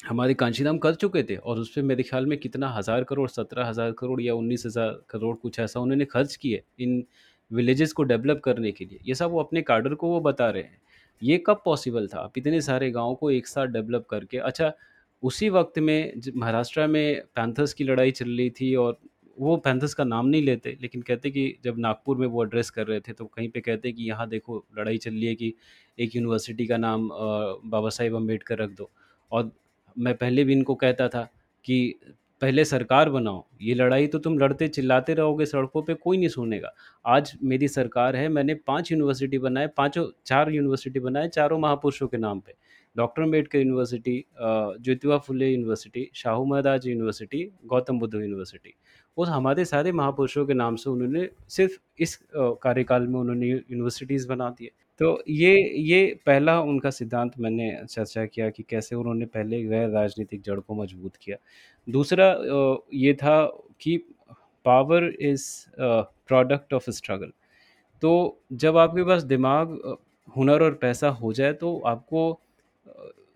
[0.05, 3.91] हमारे कांशीराम कर चुके थे और उस पर मेरे ख़्याल में कितना हज़ार करोड़, 17,000
[3.91, 7.03] करोड़ या 19,000 करोड़ कुछ ऐसा उन्होंने खर्च किए इन
[7.51, 10.63] विलेजेस को डेवलप करने के लिए। ये सब वो अपने कार्डर को वो बता रहे
[10.63, 10.81] हैं।
[11.21, 12.19] ये कब पॉसिबल था?
[12.19, 14.71] आप इतने सारे गाँव को एक साथ डेवलप करके अच्छा,
[15.23, 18.97] उसी वक़्त में महाराष्ट्र में पैंथर्स की लड़ाई चल रही थी और
[19.38, 22.88] वो पैंथर्स का नाम नहीं लेते, लेकिन कहते कि जब नागपुर में वो एड्रेस कर
[22.88, 25.53] रहे थे, तो कहीं पे कहते कि यहाँ देखो लड़ाई चल रही है कि
[25.97, 28.89] एक यूनिवर्सिटी का नाम बाबा साहेब अंबेडकर रख दो।
[29.31, 29.51] और
[29.95, 31.23] मैं पहले भी इनको कहता था
[31.65, 31.95] कि
[32.41, 36.73] पहले सरकार बनाओ, ये लड़ाई तो तुम लड़ते चिल्लाते रहोगे सड़कों पे कोई नहीं सुनेगा।
[37.06, 42.17] आज मेरी सरकार है, मैंने 5 यूनिवर्सिटी बनाए, पाँचों चार यूनिवर्सिटी बनाए, चारों महापुरुषों के
[42.17, 42.54] नाम पे।
[42.95, 48.73] Doctor Ambedkar university Jyotiba Phule university, Shahu Maharaj university, Gautam Buddha university.
[49.17, 54.49] वो हमारे सारे महापुरुषों के नाम से उन्होंने सिर्फ़ इस कार्यकाल में उन्होंने यूनिवर्सिटीज़ बना
[54.49, 59.89] दिए। तो ये ये पहला उनका सिद्धांत मैंने चर्चा किया कि कैसे उन्होंने पहले गैर
[59.89, 61.38] राजनीतिक जड़ को मज़बूत किया।
[61.88, 62.27] दूसरा
[62.95, 63.43] ये था
[63.82, 63.97] कि
[64.65, 65.47] power is
[65.80, 67.32] product of struggle.
[68.04, 69.80] तो जब आपके पास दिमाग
[70.36, 72.30] हुनर और पैसा हो जाए तो आपको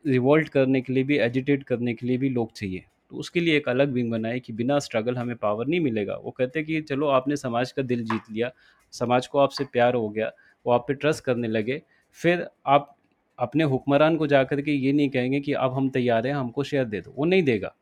[0.05, 3.57] रिवोल्ट करने के लिए भी, एजिटेट करने के लिए भी लोग चाहिए। तो उसके लिए
[3.57, 6.81] एक अलग विंग बनाए कि बिना स्ट्रगल हमें पावर नहीं मिलेगा। वो कहते हैं कि
[6.83, 8.51] चलो आपने समाज का दिल जीत लिया,
[8.93, 10.31] समाज को आपसे प्यार हो गया,
[10.65, 11.81] वो आप पे ट्रस्ट करने लगे,
[12.19, 12.95] फिर आप
[13.39, 16.85] अपने हुक्मरान को जाकर के ये नहीं कहेंगे कि अब हम तैयार हैं, हमको शेयर
[16.85, 17.73] दे दो, वो नहीं देगा।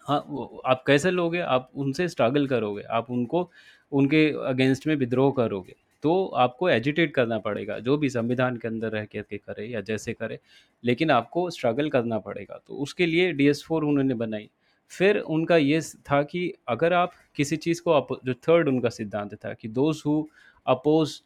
[0.00, 0.18] हाँ,
[0.66, 1.38] आप कैसे लोगे?
[1.40, 3.50] आप उनसे स्ट्रगल करोगे, आप उनको
[3.92, 5.74] उनके अगेंस्ट में विद्रोह करोगे,
[6.04, 9.80] तो आपको एजिटेट करना पड़ेगा, जो भी संविधान के अंदर रह कर के करे या
[9.82, 10.38] जैसे करे,
[10.84, 14.48] लेकिन आपको स्ट्रगल करना पड़ेगा। तो उसके लिए डीएस-4 उन्होंने बनाई।
[14.92, 19.34] फिर उनका ये था कि अगर आप किसी चीज़ को अप जो थर्ड उनका सिद्धांत
[19.34, 20.24] था कि those who
[20.66, 21.20] oppose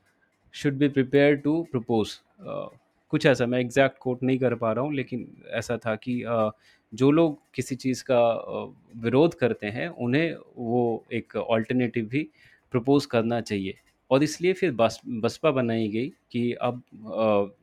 [0.55, 2.19] should be prepare to propose
[3.13, 6.51] कुछ ऐसा मैं एग्ज़ैक्ट कोट नहीं कर पा रहा हूँ, लेकिन ऐसा था कि अ,
[6.93, 8.65] जो लोग किसी चीज़ का अ,
[8.97, 12.29] विरोध करते हैं, उन्हें वो एक ऑल्टरनेटिव भी
[12.73, 13.75] प्रपोज़ करना चाहिए।
[14.11, 17.55] और इसलिए फिर बस बसपा बनाई गई कि अब अ,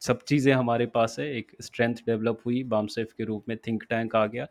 [0.00, 4.16] सब चीज़ें हमारे पास है, एक स्ट्रेंथ डेवलप हुई, बामसेफ के रूप में थिंक टैंक
[4.16, 4.46] आ गया,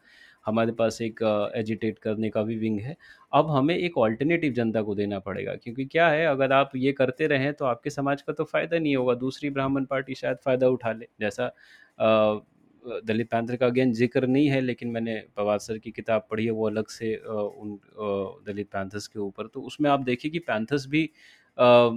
[0.45, 1.19] हमारे पास एक
[1.55, 2.95] एजिटेट करने का भी विंग है।
[3.33, 7.27] अब हमें एक ऑल्टरनेटिव जनता को देना पड़ेगा क्योंकि क्या है अगर आप ये करते
[7.27, 10.91] रहें तो आपके समाज का तो फ़ायदा नहीं होगा, दूसरी ब्राह्मण पार्टी शायद फ़ायदा उठा
[10.93, 11.51] ले। जैसा
[13.03, 16.51] दलित पैंथर का अगेन ज़िक्र नहीं है लेकिन मैंने पवार सर की किताब पढ़ी है
[16.51, 17.77] वो अलग से उन
[18.47, 21.03] दलित पैंथर्स के ऊपर, तो उसमें आप देखिए कि पैंथर्स भी
[21.57, 21.89] अ,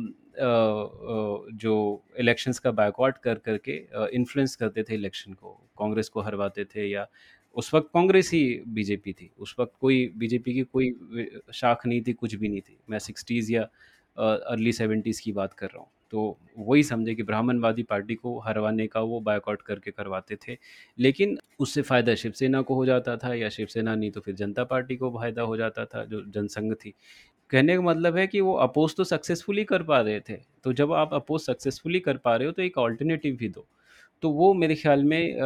[1.54, 1.74] जो
[2.20, 6.64] इलेक्शंस का बॉयकॉट कर कर के अ, इन्फ्लुएंस करते थे इलेक्शन को, कांग्रेस को हरवाते
[6.66, 7.06] थे या
[7.56, 10.90] उस वक़्त कांग्रेस ही बीजेपी थी। उस वक़्त कोई बीजेपी की कोई
[11.54, 13.62] शाख नहीं थी, कुछ भी नहीं थी। मैं 60s या
[14.18, 18.86] अर्ली 70s की बात कर रहा हूँ। तो वही समझे कि ब्राह्मणवादी पार्टी को हरवाने
[18.86, 20.56] का वो बायकॉट करके करवाते थे।
[20.98, 24.96] लेकिन उससे फ़ायदा शिवसेना को हो जाता था या शिवसेना नहीं तो फिर जनता पार्टी
[24.96, 26.94] को फ़ायदा हो जाता था, जो जनसंघ थी।
[27.50, 30.92] कहने का मतलब है कि वो अपोज़ तो सक्सेसफुली कर पा रहे थे। तो जब
[30.94, 33.66] आप अपोज़ सक्सेसफुली कर पा रहे हो तो एक ऑल्टरनेटिव भी दो।
[34.26, 35.36] तो वो मेरे ख़्याल में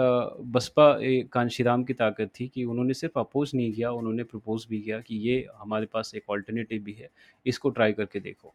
[0.52, 4.80] बसपा ए कांशीराम की ताकत थी कि उन्होंने सिर्फ़ अपोज़ नहीं किया, उन्होंने प्रपोज़ भी
[4.82, 7.08] किया कि ये हमारे पास एक ऑल्टरनेटिव भी है,
[7.46, 8.54] इसको ट्राई करके देखो।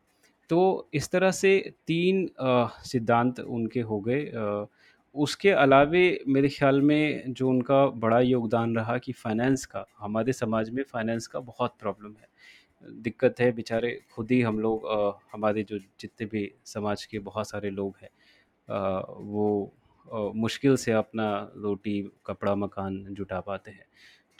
[0.50, 1.52] तो इस तरह से
[1.88, 4.66] 3 अ, सिद्धांत उनके हो गए
[5.16, 10.70] उसके अलावे मेरे ख़्याल में जो उनका बड़ा योगदान रहा कि फ़ाइनेंस का, हमारे समाज
[10.70, 12.28] में फ़ाइनेंस का बहुत प्रॉब्लम है।
[13.04, 14.88] दिक्कत है बेचारे खुद ही हम लोग
[15.34, 18.10] हमारे जो जितने भी समाज के बहुत सारे लोग हैं
[19.26, 19.48] वो
[20.14, 23.86] मुश्किल से अपना रोटी, कपड़ा, मकान जुटा पाते हैं।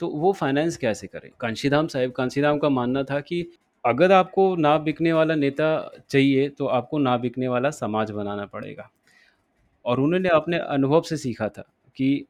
[0.00, 1.30] तो वो फ़ाइनेंस कैसे करें?
[1.40, 3.46] कांशीराम साहिब कांशीराम का मानना था कि
[3.84, 8.90] अगर आपको ना बिकने वाला नेता चाहिए, तो आपको ना बिकने वाला समाज बनाना पड़ेगा।
[9.84, 11.62] और उन्होंने अपने अनुभव से सीखा था
[11.96, 12.26] कि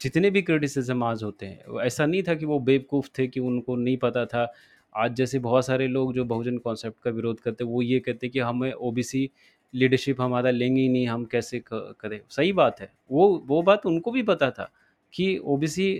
[0.00, 3.40] जितने भी क्रिटिसिज़्म आज होते हैं, वो ऐसा नहीं था कि वो बेवकूफ़ थे कि
[3.40, 4.52] उनको नहीं पता था।
[4.94, 8.32] आज जैसे बहुत सारे लोग जो बहुजन कॉन्सेप्ट का विरोध करते वो ये कहते हैं
[8.32, 9.30] कि हमें ओबीसी
[9.74, 12.20] लीडरशिप हमारा लेंगे ही नहीं, हम कैसे करें?
[12.30, 14.70] सही बात है। वो वो बात उनको भी पता था
[15.12, 15.90] कि ओबीसी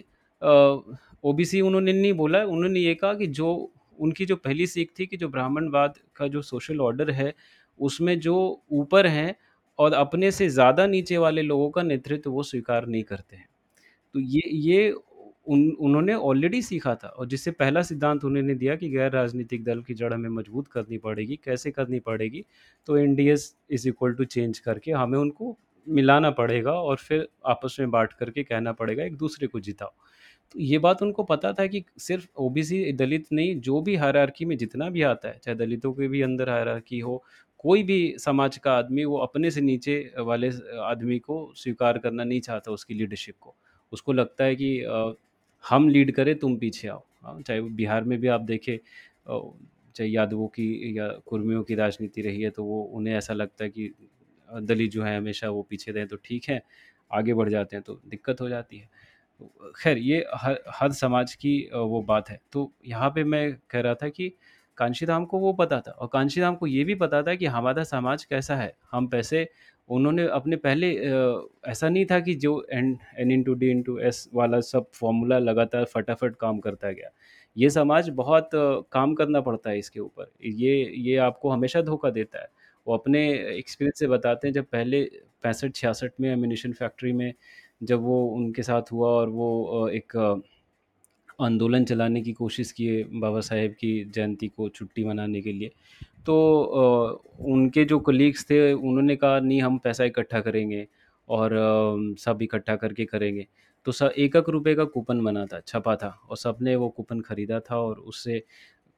[1.24, 5.16] ओबीसी उन्होंने नहीं बोला, उन्होंने ये कहा कि जो उनकी जो पहली सीख थी कि
[5.16, 7.32] जो ब्राह्मणवाद का जो सोशल ऑर्डर है,
[7.78, 8.36] उसमें जो
[8.72, 9.34] ऊपर हैं
[9.78, 13.48] और अपने से ज़्यादा नीचे वाले लोगों का नेतृत्व वो स्वीकार नहीं करते हैं।
[14.14, 14.94] तो ये ये
[15.48, 19.82] उन उन्होंने ऑलरेडी सीखा था और जिससे पहला सिद्धांत उन्होंने दिया कि गैर राजनीतिक दल
[19.82, 22.44] की जड़ हमें मज़बूत करनी पड़ेगी, कैसे करनी पड़ेगी?
[22.86, 25.56] तो NDS is equal to change करके हमें उनको
[25.86, 29.92] मिलाना पड़ेगा और फिर आपस में बांट करके कहना पड़ेगा एक-दूसरे को जिताओ।
[30.54, 34.56] तो ये बात उनको पता था कि सिर्फ़ ओबीसी दलित नहीं, जो भी हायरार्की में
[34.56, 37.22] जितना भी आता है, चाहे दलितों के भी अंदर हायरार्की हो,
[37.58, 40.50] कोई भी समाज का आदमी वो अपने से नीचे वाले
[40.82, 43.54] आदमी को स्वीकार करना नहीं चाहता उसकी लीडरशिप को।
[43.92, 44.78] उसको लगता है कि
[45.64, 48.76] हम लीड करें, तुम पीछे आओ। हाँ, चाहे वो बिहार में भी आप देखें
[49.96, 53.70] चाहे यादवों की या कुर्मियों की राजनीति रही है, तो वो उन्हें ऐसा लगता है
[53.70, 53.90] कि
[54.48, 56.62] दलित जो है हमेशा वो पीछे रहें तो ठीक है,
[57.10, 58.88] आगे बढ़ जाते हैं तो दिक्कत हो जाती है।
[59.40, 63.80] तो ख़ैर ये हर हर समाज की वो बात है। तो यहाँ पे मैं कह
[63.80, 64.28] रहा था कि
[64.78, 68.24] कांशीराम को वो पता था और कांशीराम को ये भी पता था कि हमारा समाज
[68.24, 69.48] कैसा है। हम पैसे
[69.88, 70.92] उन्होंने अपने पहले
[71.70, 75.84] ऐसा नहीं था कि जो N N into D into S वाला सब फ़ॉर्मूला लगातार
[75.94, 77.10] फटाफट काम करता गया।
[77.56, 78.50] ये समाज बहुत
[78.92, 82.48] काम करना पड़ता है इसके ऊपर। ये ये आपको हमेशा धोखा देता है।
[82.86, 85.04] वो अपने एक्सपीरियंस से बताते हैं जब पहले
[85.44, 87.32] 65-66 में एम्यूनेशन फैक्ट्री में
[87.82, 90.12] जब वो उनके साथ हुआ और वो एक
[91.38, 95.70] आंदोलन चलाने की कोशिश किए बाबा साहेब की जयंती को छुट्टी मनाने के लिए।
[96.26, 96.34] तो
[97.46, 100.86] उनके जो कलीग्स थे उन्होंने कहा नहीं हम पैसा इकट्ठा करेंगे
[101.28, 101.50] और
[102.18, 103.46] सब इकट्ठा करके करेंगे।
[103.86, 107.60] तो स 1-1 रुपए का कूपन बना था, छपा था और सबने वो कूपन खरीदा
[107.60, 108.42] था और उससे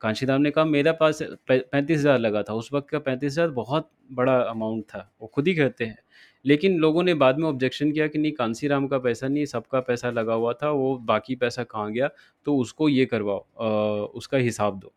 [0.00, 4.36] कांशीराम ने कहा मेरा पास पै 35,000 लगा था। उस वक़्त का 35,000 बहुत बड़ा
[4.42, 5.98] अमाउंट था, वो खुद ही कहते हैं।
[6.44, 10.10] लेकिन लोगों ने बाद में ऑब्जेक्शन किया कि नहीं कांशीराम का पैसा नहीं, सबका पैसा
[10.10, 12.08] लगा हुआ था, वो बाकी पैसा कहाँ गया?
[12.46, 14.92] तो उसको ये करवाओ उसका हिसाब दो।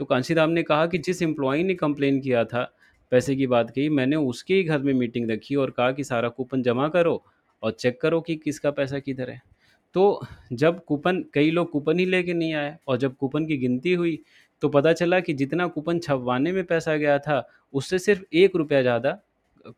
[0.00, 2.70] तो कांशीराम ने कहा कि जिस एम्प्लॉयी ने कंप्लेन किया था,
[3.12, 6.28] पैसे की बात कही, मैंने उसके ही घर में मीटिंग रखी और कहा कि सारा
[6.28, 7.22] कूपन जमा करो
[7.62, 9.40] और चेक करो कि किसका पैसा किधर है।
[9.94, 10.20] तो
[10.52, 14.18] जब कूपन कई लोग कूपन ही लेके नहीं आए और जब कूपन की गिनती हुई,
[14.62, 18.80] तो पता चला कि जितना कूपन छपवाने में पैसा गया था, उससे सिर्फ़ एक रुपया
[18.82, 19.18] ज़्यादा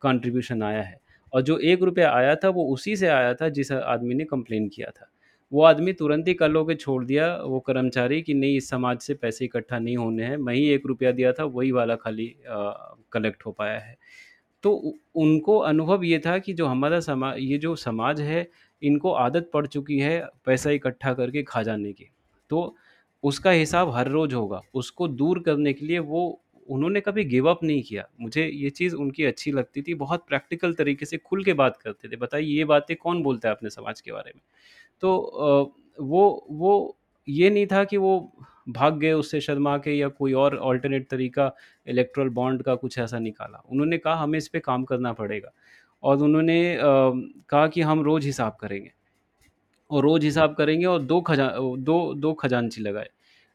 [0.02, 1.00] कंट्रीब्यूशन आया है
[1.32, 4.90] और जो ₹1 आया था, वो उसी से आया था जिस आदमी ने कंप्लेन किया
[4.90, 5.08] था।
[5.52, 9.14] वो आदमी तुरंत ही कल होके छोड़ दिया वो कर्मचारी कि नहीं इस समाज से
[9.14, 12.34] पैसे इकट्ठा नहीं होने हैं, मैं ही ₹1 दिया था वही वाला खाली
[13.12, 13.96] कलेक्ट हो पाया है।
[14.64, 18.46] तो उनको अनुभव ये था कि जो हमारा समा ये जो समाज है,
[18.82, 22.10] इनको आदत पड़ चुकी है पैसा इकट्ठा करके खा जाने की।
[22.50, 22.74] तो
[23.22, 27.60] उसका हिसाब हर रोज़ होगा, उसको दूर करने के लिए वो उन्होंने कभी गिव अप
[27.64, 31.52] नहीं किया। मुझे ये चीज़ उनकी अच्छी लगती थी, बहुत प्रैक्टिकल तरीके से खुल के
[31.54, 34.42] बात करते थे। बताइए ये बातें कौन बोलता है अपने समाज के बारे में?
[35.02, 36.96] तो वो वो
[37.28, 38.18] ये नहीं था कि वो
[38.70, 41.52] भाग गए उससे शर्मा के या कोई और अल्टरनेट तरीका
[41.86, 45.52] इलेक्ट्रल बॉन्ड का कुछ ऐसा निकाला। उन्होंने कहा हमें इस पे काम करना पड़ेगा
[46.02, 48.92] और उन्होंने कहा कि हम रोज़ हिसाब करेंगे
[49.90, 51.48] और रोज़ हिसाब करेंगे और दो खजा
[51.80, 53.08] 2 2 खजांची लगाए।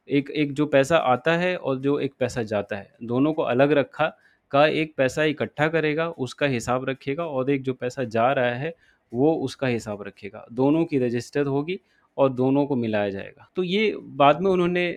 [0.07, 3.71] एक एक जो पैसा आता है और जो एक पैसा जाता है, दोनों को अलग
[3.71, 4.07] रखा,
[4.51, 8.73] का एक पैसा इकट्ठा करेगा, उसका हिसाब रखेगा और एक जो पैसा जा रहा है,
[9.11, 11.79] वो उसका हिसाब रखेगा। दोनों की रजिस्टर होगी
[12.17, 14.87] और दोनों को मिलाया जाएगा। तो ये बाद में उन्होंने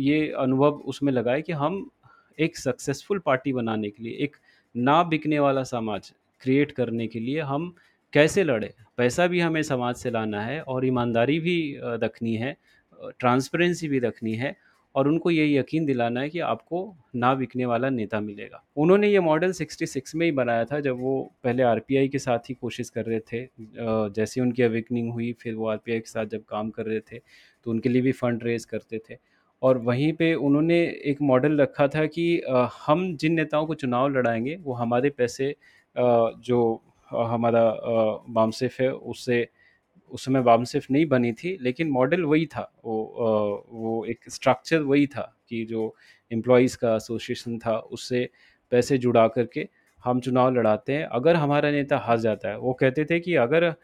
[0.00, 1.88] ये अनुभव उसमें लगाया कि हम
[2.38, 4.36] एक सक्सेसफुल पार्टी बनाने के लिए, एक
[4.74, 7.74] ना बिकने वाला समाज क्रिएट करने के लिए हम
[8.12, 8.70] कैसे लड़ें?
[8.96, 12.56] पैसा भी हमें समाज से लाना है और ईमानदारी भी रखनी है
[13.18, 14.54] ट्रांसपेरेंसी भी रखनी है
[14.94, 16.78] और उनको ये यकीन दिलाना है कि आपको
[17.16, 21.20] ना बिकने वाला नेता मिलेगा। उन्होंने ये मॉडल 66 में ही बनाया था जब वो
[21.44, 23.44] पहले आरपीआई के साथ ही कोशिश कर रहे थे।
[24.10, 27.70] जैसे उनकी अवेकनिंग हुई फिर वो आरपीआई के साथ जब काम कर रहे थे, तो
[27.70, 29.16] उनके लिए भी फंड रेज़ करते थे।
[29.62, 32.42] और वहीं पे उन्होंने एक मॉडल रखा था कि
[32.86, 35.54] हम जिन नेताओं को चुनाव लड़ाएँगे वो हमारे पैसे
[35.96, 36.60] जो
[37.08, 37.62] हमारा
[38.30, 39.46] बामसेफ है उससे
[40.12, 45.06] उस समय बामसेफ नहीं बनी थी लेकिन मॉडल वही था। वो वो एक स्ट्रक्चर वही
[45.06, 45.94] था कि जो
[46.30, 48.28] एम्प्लॉइज़ का एसोसिएशन था उससे
[48.72, 49.68] पैसे जुड़ा करके
[50.04, 53.74] हम चुनाव लड़ाते हैं। अगर हमारा नेता हार जाता है, वो कहते थे कि अगर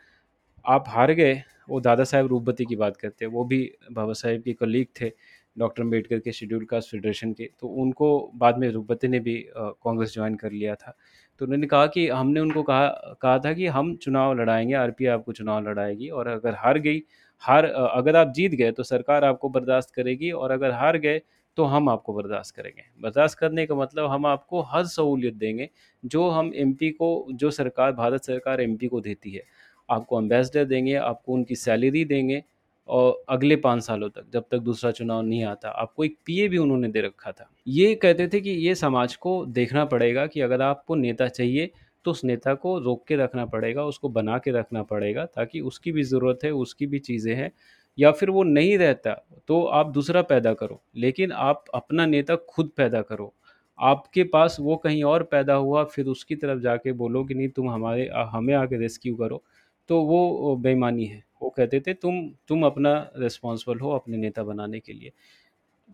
[0.64, 3.58] आप हार गए, वो दादा साहेब रूपवती की बात करते हैं, वो भी
[3.92, 5.10] बाबा साहेब के कलीग थे,
[5.58, 10.14] डॉक्टर अंबेडकर के शेड्यूल कास्ट फेडरेशन के, तो उनको बाद में रूपवती ने भी कांग्रेस
[10.14, 10.96] ज्वाइन कर लिया था।
[11.40, 12.86] तो उन्होंने कहा कि हमने उनको कहा
[13.22, 17.02] कहा था कि हम चुनाव लड़ाएँगे, आरपीआई आपको चुनाव लड़ाएगी और अगर हार गई
[17.42, 21.20] हार अगर आप जीत गए तो सरकार आपको बर्दाश्त करेगी और अगर हार गए
[21.58, 25.68] तो हम आपको बर्दाश्त करेंगे। बर्दाश्त करने का मतलब हम आपको हर सहूलियत देंगे,
[26.04, 29.42] जो हम एमपी को जो सरकार भारत सरकार एमपी को देती है।
[29.88, 32.42] आपको एम्बेसडर देंगे, आपको उनकी सैलरी देंगे
[32.88, 36.58] और अगले पाँच सालों तक, जब तक दूसरा चुनाव नहीं आता। आपको एक पीए भी
[36.58, 40.62] उन्होंने दे रखा था। ये कहते थे कि ये समाज को देखना पड़ेगा कि अगर
[40.62, 41.70] आपको नेता चाहिए,
[42.04, 45.92] तो उस नेता को रोक के रखना पड़ेगा, उसको बना के रखना पड़ेगा ताकि उसकी
[45.92, 47.50] भी ज़रूरत है, उसकी भी चीज़ें हैं
[47.98, 49.12] या फिर वो नहीं रहता,
[49.48, 53.32] तो आप दूसरा पैदा करो। लेकिन आप अपना नेता खुद पैदा करो।
[53.78, 57.70] आपके पास वो कहीं और पैदा हुआ, फिर उसकी तरफ़ जाके बोलो कि नहीं तुम
[57.70, 59.42] हमारे हमें आके रेस्क्यू करो।
[59.90, 64.80] तो वो बेईमानी है। वो कहते थे, तुम तुम अपना रिस्पॉन्सिबल हो अपने नेता बनाने
[64.80, 65.12] के लिए।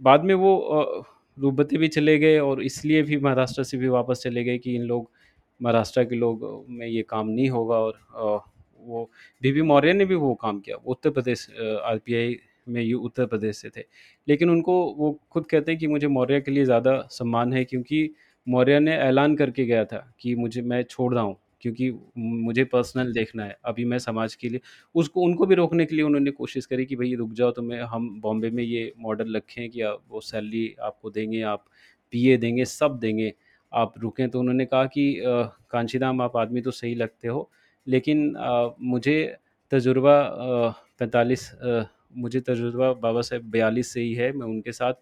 [0.01, 0.53] बाद में वो
[1.39, 4.83] रूपवती भी चले गए और इसलिए भी महाराष्ट्र से भी वापस चले गए कि इन
[4.85, 5.11] लोग,
[5.61, 7.99] महाराष्ट्र के लोग में ये काम नहीं होगा और
[8.81, 9.11] वो
[9.43, 13.57] बीबी मौर्य ने भी वो काम किया। वो उत्तर प्रदेश आरपीआई में ये, उत्तर प्रदेश
[13.57, 13.85] से थे।
[14.29, 18.11] लेकिन उनको वो खुद कहते हैं कि मुझे मौर्य के लिए ज़्यादा सम्मान है क्योंकि
[18.47, 23.13] मौर्य ने ऐलान करके गया था कि मुझे, मैं छोड़ रहा हूँ क्योंकि मुझे पर्सनल
[23.13, 24.61] देखना है। अभी मैं समाज के लिए
[24.95, 27.81] उसको उनको भी रोकने के लिए उन्होंने कोशिश करी कि भई रुक जाओ तो मैं
[27.85, 31.65] हम बॉम्बे में ये मॉडल रखें कि अ, वो सैलरी आपको देंगे, आप
[32.13, 33.33] पीए देंगे, सब देंगे,
[33.73, 35.43] आप रुकें। तो उन्होंने कहा कि अ,
[36.23, 37.51] आप आदमी तो सही लगते हो,
[37.87, 39.17] लेकिन अ, मुझे
[39.73, 40.15] तजुर्बा
[41.01, 41.85] 45 अ,
[42.17, 44.95] मुझे तजुर्बा बाबा साहेब 42 से ही है, मैं उनके साथ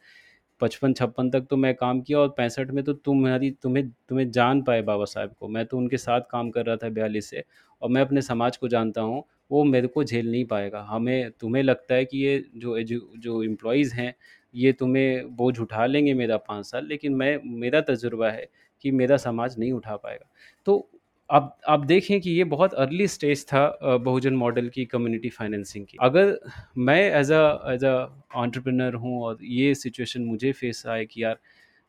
[0.60, 4.82] 55-56 तक तो मैं काम किया और 65 में तो तुम्हारी तुम्हें तुम्हें जान पाए
[4.82, 7.44] बाबा साहेब को। मैं तो उनके साथ काम कर रहा था 42 से
[7.82, 11.62] और मैं अपने समाज को जानता हूँ, वो मेरे को झेल नहीं पाएगा। हमें तुम्हें
[11.62, 12.80] लगता है कि ये जो
[13.18, 14.14] जो एम्प्लॉयज़ हैं,
[14.54, 18.48] ये तुम्हें बोझ उठा लेंगे मेरा पाँच साल, लेकिन मैं मेरा तजुर्बा है
[18.84, 20.30] कि मेरा समाज नहीं उठा पाएगा।
[20.66, 20.88] तो
[21.30, 23.66] आप आप देखें कि ये बहुत अर्ली स्टेज था
[23.98, 26.38] बहुजन मॉडल की कम्युनिटी फाइनेंसिंग की। अगर
[26.80, 27.92] मैं as a as a
[28.36, 31.38] entrepreneur हूँ और ये सिचुएशन मुझे फेस आए कि यार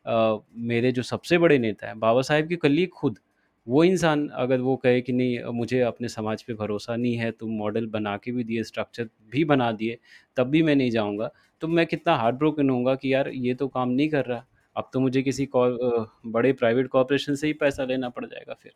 [0.06, 3.18] अ, मेरे जो सबसे बड़े नेता हैं, बाबा साहेब के कलीग खुद,
[3.66, 7.50] वो इंसान अगर वो कहे कि नहीं मुझे अपने समाज पे भरोसा नहीं है, तुम
[7.58, 9.98] मॉडल बना के भी दिए, स्ट्रक्चर भी बना दिए,
[10.36, 11.30] तब भी मैं नहीं जाऊँगा,
[11.62, 14.44] तो मैं कितना हार्ड ब्रोकन होऊँगा कि यार ये तो काम नहीं कर रहा।
[14.76, 18.72] अब तो मुझे किसी बड़े प्राइवेट कॉर्पोरेशन से ही पैसा लेना पड़ जाएगा फिर।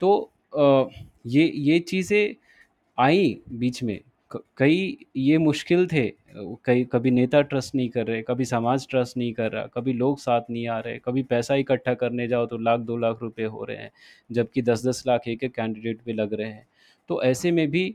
[0.00, 0.30] तो
[1.26, 2.34] ये ये चीज़ें
[2.98, 3.98] आई बीच में
[4.58, 6.06] कई ये मुश्किल थे
[6.64, 10.18] कई कभी नेता ट्रस्ट नहीं कर रहे, कभी समाज ट्रस्ट नहीं कर रहा, कभी लोग
[10.18, 13.64] साथ नहीं आ रहे, कभी पैसा इकट्ठा करने जाओ तो लाख 2 लाख रुपए हो
[13.64, 13.90] रहे हैं,
[14.30, 16.66] जबकि 10-10 लाख एक-एक कैंडिडेट पे लग रहे हैं।
[17.10, 17.86] तो ऐसे में भी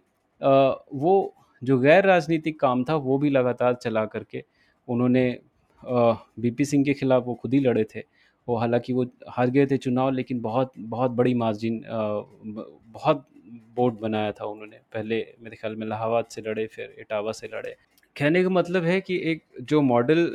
[0.42, 4.44] वो जो गैर राजनीतिक काम था वो भी लगातार चला करके
[4.88, 5.30] उन्होंने
[5.86, 8.04] बीपी सिंह के खिलाफ वो खुद ही लड़े थे।
[8.48, 13.26] वो हालाँकि वो हार गए थे चुनाव लेकिन बहुत बहुत बड़ी मार्जिन बहुत
[13.76, 17.76] बोर्ड बनाया था उन्होंने। पहले मेरे ख़्याल में इलाहाबाद से लड़े, फिर इटावा से लड़े।
[18.16, 20.26] कहने का मतलब है कि एक जो मॉडल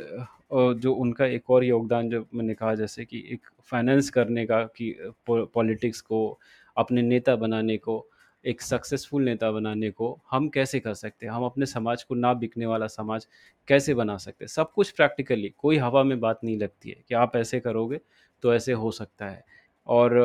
[0.53, 4.95] जो उनका एक और योगदान जो मैंने कहा जैसे कि एक फाइनेंस करने का कि
[5.29, 6.39] पॉलिटिक्स को
[6.77, 8.05] अपने नेता बनाने को,
[8.43, 11.33] एक सक्सेसफुल नेता बनाने को हम कैसे कर सकते हैं?
[11.33, 13.27] हम अपने समाज को ना बिकने वाला समाज
[13.67, 14.47] कैसे बना सकते हैं?
[14.47, 17.99] सब कुछ प्रैक्टिकली, कोई हवा में बात नहीं लगती है कि आप ऐसे करोगे
[18.43, 19.43] तो ऐसे हो सकता है।
[19.87, 20.17] और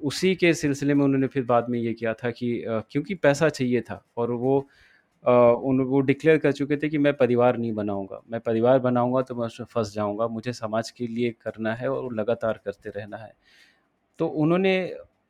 [0.00, 3.80] उसी के सिलसिले में उन्होंने फिर बाद में ये किया था कि क्योंकि पैसा चाहिए
[3.80, 4.58] था और वो
[5.24, 9.34] उन वो डिक्लेयर कर चुके थे कि मैं परिवार नहीं बनाऊँगा। मैं परिवार बनाऊँगा तो
[9.34, 13.32] मैं उसमें फंस जाऊँगा। मुझे समाज के लिए करना है और लगातार करते रहना है।
[14.18, 14.74] तो उन्होंने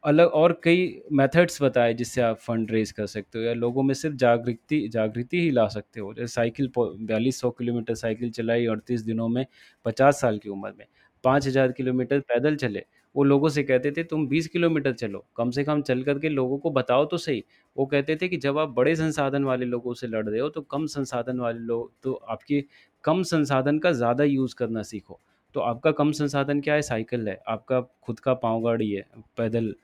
[0.04, 3.92] अलग और कई मेथड्स बताए जिससे आप फंड रेज़ कर सकते हो या लोगों में
[3.94, 9.02] सिर्फ़ जागृति जागृति ही ला सकते हो। जैसे साइकिल बयालीस सौ किलोमीटर साइकिल चलाई 38
[9.02, 9.44] दिनों में
[9.86, 10.86] 50 साल की उम्र में।
[11.24, 15.64] 5000 किलोमीटर पैदल चले। वो लोगों से कहते थे तुम 20 किलोमीटर चलो, कम से
[15.64, 17.44] कम चल कर के लोगों को बताओ तो सही।
[17.76, 20.60] वो कहते थे कि जब आप बड़े संसाधन वाले लोगों से लड़ रहे हो तो
[20.62, 22.64] कम संसाधन वाले लोग तो आपके
[23.04, 25.20] कम संसाधन का ज़्यादा यूज़ करना सीखो।
[25.54, 26.82] तो आपका कम संसाधन क्या है?
[26.82, 29.04] साइकिल है, आपका खुद का पाँव गाड़ी है,
[29.38, 29.74] पैदल,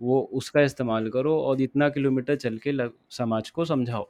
[0.00, 4.08] वो उसका इस्तेमाल करो और इतना किलोमीटर चल के ल समाज को समझाओ।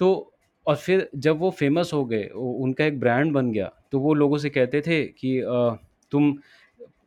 [0.00, 0.32] तो
[0.66, 4.38] और फिर जब वो फ़ेमस हो गए, उनका एक ब्रांड बन गया, तो वो लोगों
[4.38, 5.76] से कहते थे कि अ,
[6.12, 6.34] तुम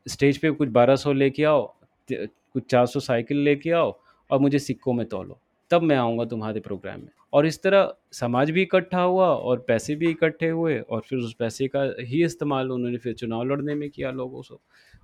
[0.10, 1.64] स्टेज पे कुछ 1200 लेके आओ,
[2.10, 5.40] कुछ 400 साइकिल लेके आओ और मुझे सिक्कों में तौलो,
[5.72, 9.96] तब मैं आऊँगा तुम्हारे प्रोग्राम में। और इस तरह समाज भी इकट्ठा हुआ और पैसे
[9.96, 13.90] भी इकट्ठे हुए और फिर उस पैसे का ही इस्तेमाल उन्होंने फिर चुनाव लड़ने में
[13.90, 14.56] किया लोगों से।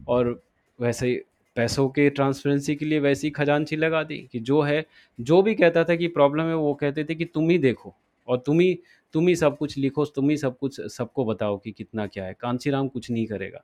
[0.08, 0.42] और
[0.80, 1.20] वैसे ही
[1.58, 4.86] पैसों के ट्रांसपेरेंसी के लिए वैसी खजांची लगा दी कि जो है
[5.20, 7.94] जो भी कहता था कि प्रॉब्लम है वो कहते थे कि तुम ही देखो
[8.28, 8.78] और तुम ही
[9.14, 12.34] तुम ही सब कुछ लिखो, तुम ही सब कुछ सबको बताओ कि कितना क्या है।
[12.40, 13.64] कांशीराम कुछ नहीं करेगा।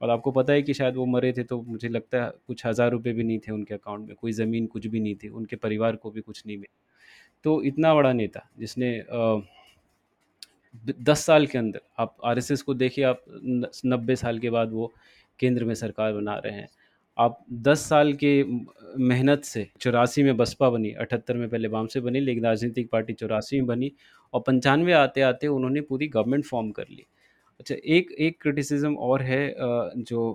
[0.00, 2.90] और आपको पता है कि शायद वो मरे थे तो मुझे लगता है कुछ हज़ार
[2.90, 5.96] रुपये भी नहीं थे उनके अकाउंट में, कोई ज़मीन कुछ भी नहीं थी, उनके परिवार
[5.96, 6.80] को भी कुछ नहीं मिला।
[7.44, 8.92] तो इतना बड़ा नेता जिसने
[10.84, 13.24] द 10 साल के अंदर आप आरएसएस को देखिए आप
[13.86, 14.92] नब्बे साल के बाद वो
[15.40, 16.68] केंद्र में सरकार बना रहे हैं।
[17.18, 18.32] आप 10 साल के
[19.00, 23.12] मेहनत से 84 में बसपा बनी, 78 में पहले वाम से बनी लेकिन राजनीतिक पार्टी
[23.14, 23.92] 84 में बनी
[24.34, 27.06] और 95 आते-आते उन्होंने पूरी गवर्नमेंट फ़ॉर्म कर ली।
[27.60, 29.42] अच्छा एक एक क्रिटिसिज़्म और है
[30.02, 30.32] जो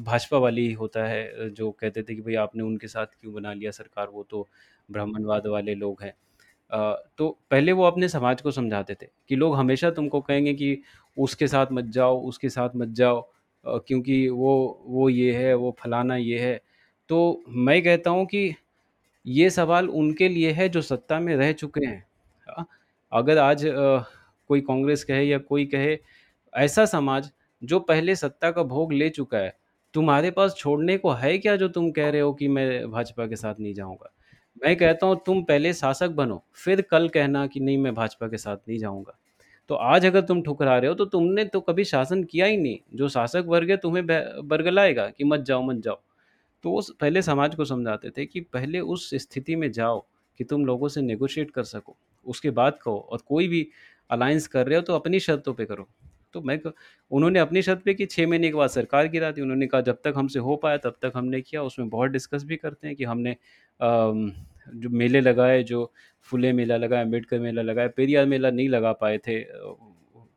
[0.00, 3.70] भाजपा वाली होता है जो कहते थे कि भाई आपने उनके साथ क्यों बना लिया
[3.72, 4.48] सरकार, वो तो
[4.88, 6.14] ब्राह्मणवाद वाले लोग हैं।
[7.18, 10.78] तो पहले वो अपने समाज को समझाते थे कि लोग हमेशा तुमको कहेंगे कि
[11.16, 13.20] उसके साथ मत जाओ, उसके साथ मत जाओ
[13.66, 14.54] क्योंकि वो
[14.86, 16.60] वो ये है, वो फलाना ये है।
[17.10, 18.54] तो मैं कहता हूँ कि
[19.26, 22.04] ये सवाल उनके लिए है जो सत्ता में रह चुके हैं।
[22.48, 22.64] अ,
[23.12, 23.62] अगर आज
[24.50, 25.98] कोई कांग्रेस कहे या कोई कहे,
[26.52, 27.30] ऐसा समाज
[27.62, 29.56] जो पहले सत्ता का भोग ले चुका है,
[29.94, 33.36] तुम्हारे पास छोड़ने को है क्या जो तुम कह रहे हो कि मैं भाजपा के
[33.36, 34.10] साथ नहीं जाऊँगा?
[34.64, 38.38] मैं कहता हूँ तुम पहले शासक बनो, फिर कल कहना कि नहीं मैं भाजपा के
[38.38, 39.18] साथ नहीं जाऊँगा।
[39.70, 42.78] तो आज अगर तुम ठुकरा रहे हो तो तुमने तो कभी शासन किया ही नहीं।
[42.94, 46.00] जो शासक वर्ग है तुम्हें बरगलाएगा कि मत जाओ, मत जाओ।
[46.64, 50.04] तो वो स पहले समाज को समझाते थे कि पहले उस स्थिति में जाओ
[50.40, 51.96] कि तुम लोगों से नेगोशिएट कर सको।
[52.26, 53.66] उसके बाद कहो और कोई भी
[54.10, 55.86] अलायंस कर रहे हो तो अपनी शर्तों पे करो।
[56.34, 56.58] तो मैं
[57.10, 59.98] उन्होंने अपनी शर्त पे की छः महीने के बाद सरकार गिरा दी। उन्होंने कहा जब
[60.04, 63.04] तक हमसे हो पाया तब तक हमने किया। उसमें बहुत डिस्कस भी करते हैं कि
[63.04, 63.36] हमने
[64.74, 65.92] जो मेले लगाए, जो
[66.28, 69.40] फुले मेला लगाया, अंबेडकर मेला लगाया, पेरियार मेला नहीं लगा पाए थे।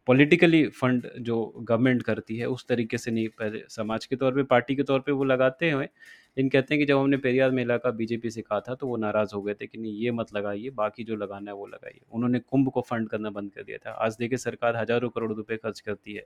[0.07, 4.43] पॉलिटिकली फंड जो गवर्नमेंट करती है उस तरीके से नहीं पहले समाज के तौर पे,
[4.43, 5.89] पार्टी के तौर पे वो लगाते हैं।
[6.37, 8.97] लेकिन कहते हैं कि जब हमने पेरियार मेला का बीजेपी से कहा था तो वो
[8.97, 12.01] नाराज़ हो गए थे कि नहीं ये मत लगाइए, बाकी जो लगाना है वो लगाइए।
[12.11, 15.57] उन्होंने कुंभ को फंड करना बंद कर दिया था। आज देखिए सरकार हज़ारों करोड़ रुपये
[15.57, 16.25] खर्च करती है।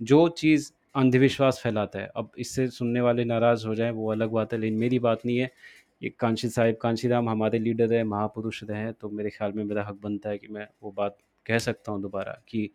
[0.00, 4.52] जो चीज़ अंधविश्वास फैलाता है, अब इससे सुनने वाले नाराज़ हो जाएँ वो अलग बात
[4.52, 5.50] है, लेकिन मेरी बात नहीं है।
[6.02, 9.84] ये कांशी साहिब कांशीराम हमारे लीडर रहे, महापुरुष रहे हैं, तो मेरे ख़्याल में मेरा
[9.84, 12.70] हक बनता है कि मैं वो बात कह सकता हूँ दोबारा कि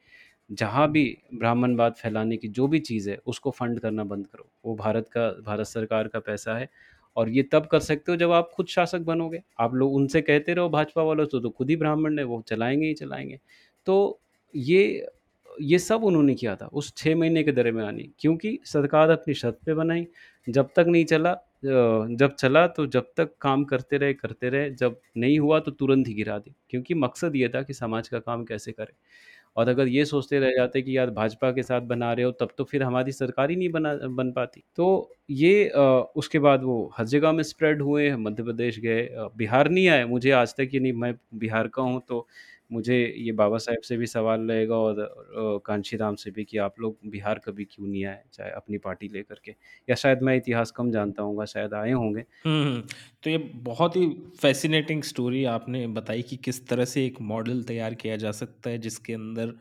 [0.50, 4.76] जहाँ भी ब्राह्मणवाद फैलाने की जो भी चीज़ है, उसको फंड करना बंद करो। वो
[4.76, 6.70] भारत का भारत सरकार का पैसा है
[7.18, 10.54] और ये तब कर सकते हो जब आप खुद शासक बनोगे। आप लोग उनसे कहते
[10.54, 13.40] रहो भाजपा वालों से तो खुद ही ब्राह्मण है, वो चलाएँगे ही चलाएँगे
[13.88, 14.20] तो
[14.54, 15.08] ये
[15.62, 19.74] ये सब उन्होंने किया था उस छः महीने के दरमियान क्योंकि सरकार अपनी शर्त पे
[19.74, 20.06] बनाई।
[20.48, 21.34] जब तक नहीं चला
[22.12, 26.08] जब चला तो जब तक काम करते रहे, करते रहे, जब नहीं हुआ तो तुरंत
[26.08, 28.94] ही गिरा दी। क्योंकि मकसद ये था कि समाज का काम कैसे करें।
[29.58, 32.50] और अगर ये सोचते रह जाते कि यार भाजपा के साथ बना रहे हो तब
[32.58, 35.80] तो फिर हमारी सरकार ही नहीं बना बन पाती। तो ये अ,
[36.18, 39.08] उसके बाद वो हर जगह में स्प्रेड हुए, मध्य प्रदेश गए
[39.38, 42.28] बिहार नहीं आए। मुझे आज तक ये नहीं मैं बिहार का हूँ तो
[42.72, 46.80] मुझे ये बाबा साहेब से भी सवाल रहेगा और अ, कांशीराम से भी कि आप
[46.80, 49.52] लोग बिहार कभी क्यों नहीं आए, चाहे अपनी पार्टी लेकर के
[49.88, 52.82] या शायद मैं इतिहास कम जानता होऊँगा, शायद आए होंगे। हुँ, हुँ।
[53.24, 54.06] तो ये बहुत ही
[54.42, 58.78] फ़ैसिनेटिंग स्टोरी आपने बताई कि किस तरह से एक मॉडल तैयार किया जा सकता है
[58.80, 59.54] जिसके अंदर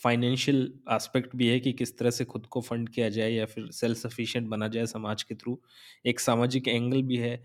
[0.00, 0.56] फाइनेंशियल
[0.92, 3.98] एस्पेक्ट भी है कि किस तरह से खुद को फंड किया जाए या फिर सेल्फ
[3.98, 5.58] सफिशिएंट बना जाए समाज के थ्रू।
[6.04, 7.36] एक सामाजिक एंगल भी है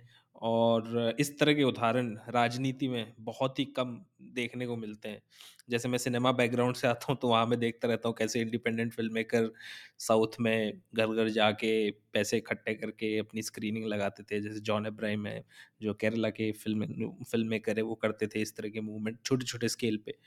[0.42, 3.98] और इस तरह के उदाहरण राजनीति में बहुत ही कम
[4.34, 5.22] देखने को मिलते हैं।
[5.70, 8.94] जैसे मैं सिनेमा बैकग्राउंड से आता हूँ तो वहाँ मैं देखता रहता हूँ कैसे इंडिपेंडेंट
[8.94, 9.52] फ़िल्म मेकर
[10.00, 11.72] साउथ में घर-घर जाके
[12.14, 15.44] पैसे इकट्ठे करके अपनी स्क्रीनिंग लगाते थे। जैसे जॉन अब्राहम है,
[15.82, 16.86] जो केरला के फ़िल्म
[17.26, 20.18] फ़िल्म मेकर है, वो करते थे इस तरह के मूवमेंट छोटे-छोटे स्केल पे।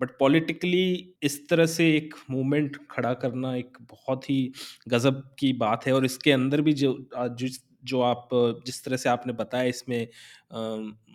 [0.00, 0.82] बट पॉलिटिकली
[1.22, 4.40] इस तरह से एक मूवमेंट खड़ा करना एक बहुत ही
[4.88, 6.92] गज़ब की बात है और इसके अंदर भी जो
[7.36, 8.28] जिस जो आप
[8.66, 10.06] जिस तरह से आपने बताया इसमें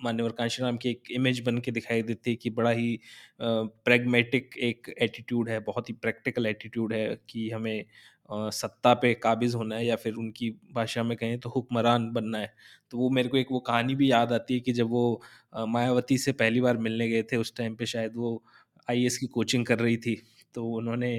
[0.04, 3.00] मान्यवर कांशीराम की एक इमेज बन के दिखाई देती है कि बड़ा ही
[3.40, 7.86] प्रेगमेटिक एक एटीट्यूड है, बहुत ही प्रैक्टिकल एटीट्यूड है कि हमें
[8.30, 12.54] सत्ता पे काबिज़ होना है या फिर उनकी भाषा में कहें तो हुक्मरान बनना है।
[12.92, 15.22] तो वो मेरे को एक वो कहानी भी याद आती है कि जब वो
[15.68, 18.44] मायावती से पहली बार मिलने गए थे, उस टाइम पे शायद वो
[18.88, 20.16] आईएएस की कोचिंग कर रही थी।
[20.56, 21.14] तो उन्होंने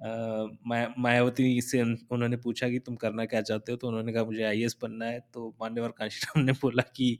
[0.00, 3.78] माया मायावती से उन उन्होंने पूछा कि तुम करना क्या चाहते हो?
[3.78, 7.18] तो उन्होंने कहा मुझे आईएएस बनना है, तो मान्यवर कांशीराम ने बोला कि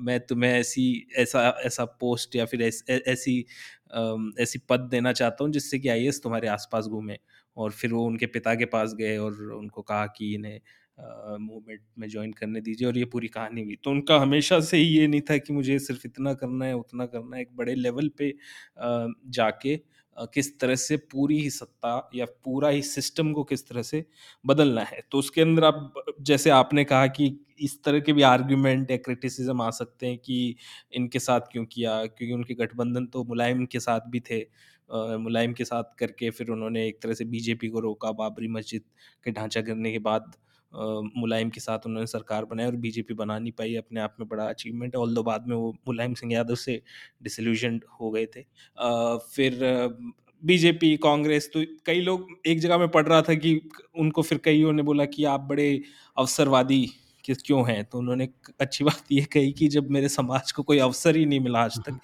[0.00, 0.86] मैं तुम्हें ऐसी
[1.18, 2.84] ऐसा ऐसा पोस्ट या फिर ऐस
[4.38, 7.18] ऐसी पद देना चाहता हूँ जिससे कि आईएएस तुम्हारे आस-पास घूमे।
[7.56, 10.60] और फिर वो उनके पिता के पास गए और उनको कहा कि इन्हें
[11.40, 14.84] मूवमेंट में जॉइन करने दीजिए और ये पूरी कहानी हुई। तो उनका हमेशा से ही
[14.90, 18.08] ये नहीं था कि मुझे सिर्फ़ इतना करना है, उतना करना है, एक बड़े लेवल
[18.18, 18.32] पे
[19.30, 19.76] जाके
[20.34, 24.04] किस तरह से पूरी ही सत्ता या पूरा ही सिस्टम को किस तरह से
[24.44, 25.92] बदलना है। तो उसके अंदर आप
[26.22, 27.26] जैसे आपने कहा कि
[27.60, 30.56] इस तरह के भी आर्ग्यूमेंट या क्रिटिसिज़्म आ सकते हैं कि
[30.92, 32.04] इनके साथ क्यों किया?
[32.06, 34.40] क्योंकि उनके गठबंधन तो मुलायम के साथ भी थे।
[35.18, 38.82] मुलायम के साथ करके फिर उन्होंने एक तरह से बीजेपी को रोका, बाबरी मस्जिद
[39.26, 40.32] के ढांचा गिरने के बाद
[41.16, 44.44] मुलायम के साथ उन्होंने सरकार बनाई और बीजेपी बना नहीं पाई, अपने आप में बड़ा
[44.46, 46.80] अचीवमेंट है, ऑल बाद में वो मुलायम सिंह यादव से
[47.22, 48.42] डिसल्यूशन हो गए थे।
[49.28, 49.58] फिर
[50.42, 53.60] बीजेपी, कांग्रेस तो कई लोग एक जगह में पढ़ रहा था कि
[53.98, 55.68] उनको फिर कईयों ने बोला कि आप बड़े
[56.16, 56.86] अवसरवादी
[57.24, 57.84] किस क्यों हैं?
[57.84, 58.28] तो उन्होंने
[58.60, 61.80] अच्छी बात ये कही कि जब मेरे समाज को कोई अवसर ही नहीं मिला आज
[61.80, 61.94] तक,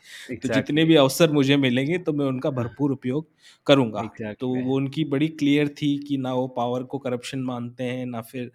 [0.42, 3.28] तो जितने भी अवसर मुझे मिलेंगे तो मैं उनका भरपूर उपयोग
[3.66, 4.04] करूँगा।
[4.40, 8.20] तो वो उनकी बड़ी क्लियर थी कि ना वो पावर को करप्शन मानते हैं, ना
[8.22, 8.50] फिर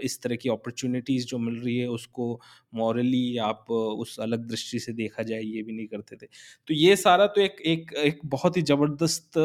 [0.00, 2.28] इस तरह की अपॉर्च्युनिटीज़ जो मिल रही है उसको
[2.74, 6.26] मॉरली आप उस अलग दृष्टि से देखा जाए, ये भी नहीं करते थे।
[6.68, 9.38] तो ये सारा तो एक एक एक बहुत ही ज़बरदस्त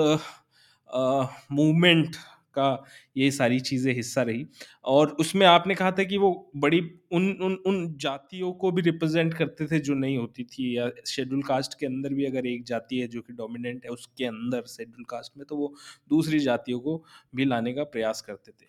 [1.52, 2.16] मूवमेंट
[2.54, 2.68] का
[3.16, 4.46] ये सारी चीज़ें हिस्सा रही
[4.88, 6.80] और उसमें आपने कहा था कि वो बड़ी
[7.14, 11.42] उन उन उन जातियों को भी रिप्रेज़ेंट करते थे जो नहीं होती थी या शेड्यूल
[11.44, 15.06] कास्ट के अंदर भी अगर एक जाति है जो कि डोमिनेंट है उसके अंदर शेड्यूल
[15.10, 15.74] कास्ट में, तो वो
[16.10, 17.04] दूसरी जातियों को
[17.36, 18.68] भी लाने का प्रयास करते थे।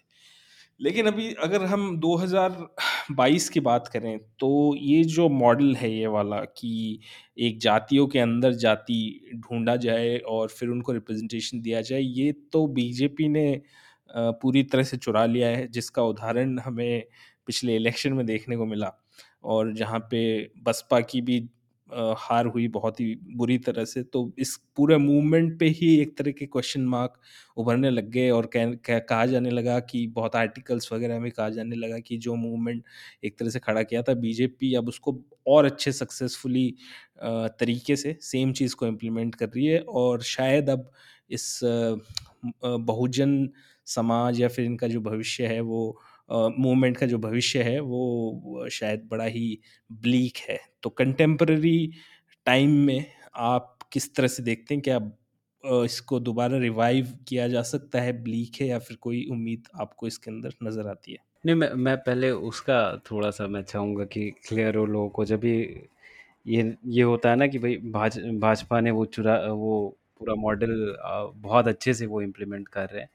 [0.80, 6.38] लेकिन अभी अगर हम 2022 की बात करें, तो ये जो मॉडल है ये वाला
[6.56, 7.00] कि
[7.38, 12.66] एक जातियों के अंदर जाति ढूँढा जाए और फिर उनको रिप्रेज़ेंटेशन दिया जाए, ये तो
[12.68, 13.60] बीजेपी ने
[14.10, 17.04] पूरी तरह से चुरा लिया है, जिसका उदाहरण हमें
[17.46, 18.92] पिछले इलेक्शन में देखने को मिला।
[19.44, 21.38] और जहाँ पे बसपा की भी
[22.18, 26.30] हार हुई बहुत ही बुरी तरह से। तो इस पूरे मूवमेंट पे ही एक तरह
[26.32, 27.20] के क्वेश्चन मार्क
[27.56, 31.48] उभरने लग गए और कह कह, कहा जाने लगा कि बहुत आर्टिकल्स वगैरह में कहा
[31.50, 32.82] जाने लगा कि जो मूवमेंट
[33.24, 35.18] एक तरह से खड़ा किया था बीजेपी अब उसको
[35.48, 36.74] और अच्छे सक्सेसफुली
[37.22, 40.90] तरीके से सेम चीज़ को इम्प्लीमेंट कर रही है और शायद अब
[41.30, 41.60] इस
[42.64, 43.48] बहुजन
[43.86, 45.80] समाज या फिर इनका जो भविष्य है वो
[46.30, 49.58] मूवमेंट का जो भविष्य है वो शायद बड़ा ही
[49.92, 51.76] ब्लीक है। तो कंटेम्परेरी
[52.46, 53.04] टाइम में
[53.36, 54.82] आप किस तरह से देखते हैं?
[54.82, 54.96] क्या
[55.64, 60.06] अ, इसको दोबारा रिवाइव किया जा सकता है, ब्लीक है या फिर कोई उम्मीद आपको
[60.06, 61.18] इसके अंदर नज़र आती है?
[61.44, 62.78] नहीं मैं मैं पहले उसका
[63.10, 65.52] थोड़ा-सा मैं चाहूँगा कि क्लियर हो लोगों को जब भी
[66.46, 69.78] ये ये होता है ना कि भाई भाज भाजपा ने वो चुरा वो
[70.18, 70.74] पूरा मॉडल
[71.38, 73.08] बहुत अच्छे से वो इम्प्लीमेंट कर रहे हैं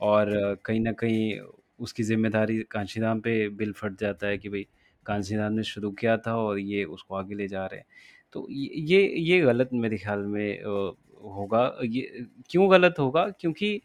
[0.00, 0.30] और
[0.66, 1.40] कहीं ना कहीं
[1.78, 4.66] उसकी ज़िम्मेदारी कांशीराम पे बिल फट जाता है कि भई
[5.06, 7.86] कांशीराम ने शुरू किया था और ये उसको आगे ले जा रहे हैं।
[8.34, 13.28] तो ये ये गलत मेरे ख़्याल में होगा ये क्यों गलत होगा?
[13.40, 13.80] क्योंकि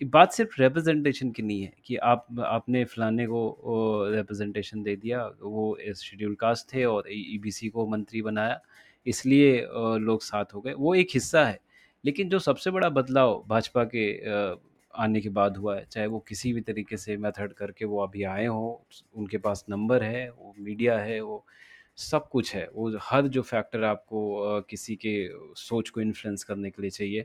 [0.00, 3.40] बात सिर्फ़ रिप्रेजेंटेशन की नहीं है कि आप आपने फलाने को
[4.10, 8.60] रिप्रेजेंटेशन दे दिया, वो शेड्यूल कास्ट थे और ईबीसी को मंत्री बनाया,
[9.06, 9.60] इसलिए
[10.00, 11.58] लोग साथ हो गए, वो एक हिस्सा है।
[12.04, 14.06] लेकिन जो सबसे बड़ा बदलाव भाजपा के
[14.94, 18.22] आने के बाद हुआ है, चाहे वो किसी भी तरीके से मेथड करके वो अभी
[18.22, 18.74] आए हों,
[19.14, 21.44] उनके पास नंबर है, वो मीडिया है, वो
[21.96, 26.82] सब कुछ है। वो हर जो फैक्टर आपको किसी के सोच को इन्फ्लुएंस करने के
[26.82, 27.24] लिए चाहिए,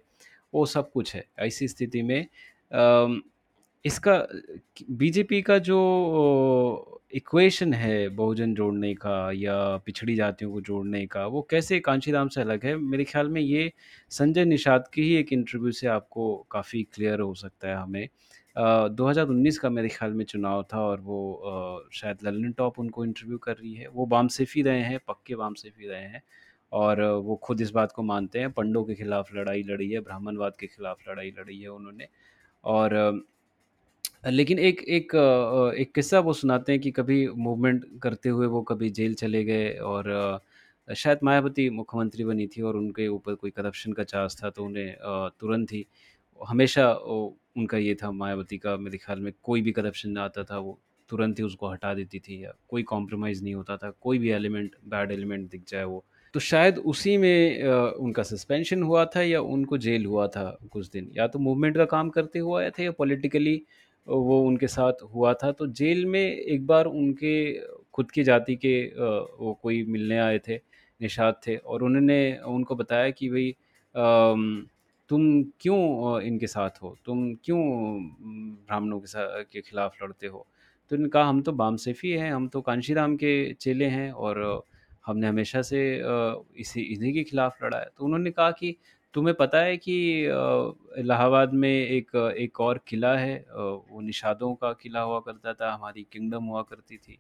[0.53, 2.28] वो सब कुछ है। ऐसी स्थिति में
[3.86, 4.18] इसका
[4.94, 5.78] बीजेपी का जो
[7.14, 12.42] इक्वेशन है बहुजन जोड़ने का या पिछड़ी जातियों को जोड़ने का, वो कैसे कांशीराम से
[12.42, 12.76] अलग है?
[12.78, 13.72] मेरे ख़्याल में ये
[14.12, 18.04] संजय निषाद की ही एक इंटरव्यू से आपको काफ़ी क्लियर हो सकता है हमें।
[18.56, 23.06] अ, 2019 का मेरे ख़्याल में चुनाव था और वो अ, शायद लल्लन टॉप उनको
[23.06, 26.22] इंटरव्यू कर रही है। वो वामसेफी रहे हैं, पक्के वामसेफी रहे हैं
[26.72, 30.56] और वो खुद इस बात को मानते हैं, पंडों के खिलाफ लड़ाई लड़ी है, ब्राह्मणवाद
[30.60, 32.08] के खिलाफ लड़ाई लड़ी है उन्होंने
[32.64, 32.94] और
[34.26, 35.15] लेकिन एक एक
[35.78, 39.69] एक किस्सा वो सुनाते हैं कि कभी मूवमेंट करते हुए वो कभी जेल चले गए
[39.84, 40.41] और
[40.88, 44.95] शायद मायावती मुख्यमंत्री बनी थी और उनके ऊपर कोई करप्शन का चार्ज था तो उन्हें
[45.39, 45.86] तुरंत ही
[46.39, 50.78] हमेशा उनका ये था मायावती का मेरे ख्याल में कोई भी करप्शन आता था वो
[51.09, 54.76] तुरंत ही उसको हटा देती थी या कोई कॉम्प्रोमाइज़ नहीं होता था, कोई भी एलिमेंट
[54.86, 56.03] बैड एलिमेंट दिख जाए वो।
[56.34, 61.11] तो शायद उसी में उनका सस्पेंशन हुआ था या उनको जेल हुआ था कुछ दिन,
[61.17, 63.61] या तो मूवमेंट का काम करते हुए आए थे या पॉलिटिकली
[64.08, 67.36] वो उनके साथ हुआ था तो जेल में एक बार उनके
[67.93, 70.56] खुद की जाति के वो कोई मिलने आए थे,
[71.01, 73.56] निषाद थे और उन्होंने उनको बताया कि भई
[75.10, 76.95] तुम क्यों इनके साथ हो?
[77.06, 77.60] तुम क्यों
[78.68, 80.45] ब्राह्मणों के सा के खिलाफ लड़ते हो?
[80.91, 84.64] तो उन्होंने कहा हम तो बामसेफी हैं, हम तो कांशीराम के चेले हैं और
[85.06, 85.80] हमने हमेशा से
[86.58, 88.76] इसी इन्हीं के खिलाफ लड़ा है। तो उन्होंने कहा कि
[89.16, 89.93] तुम्हें पता है कि
[90.99, 96.05] इलाहाबाद में एक एक और किला है वो निषादों का किला हुआ करता था, हमारी
[96.11, 97.18] किंगडम हुआ करती थी,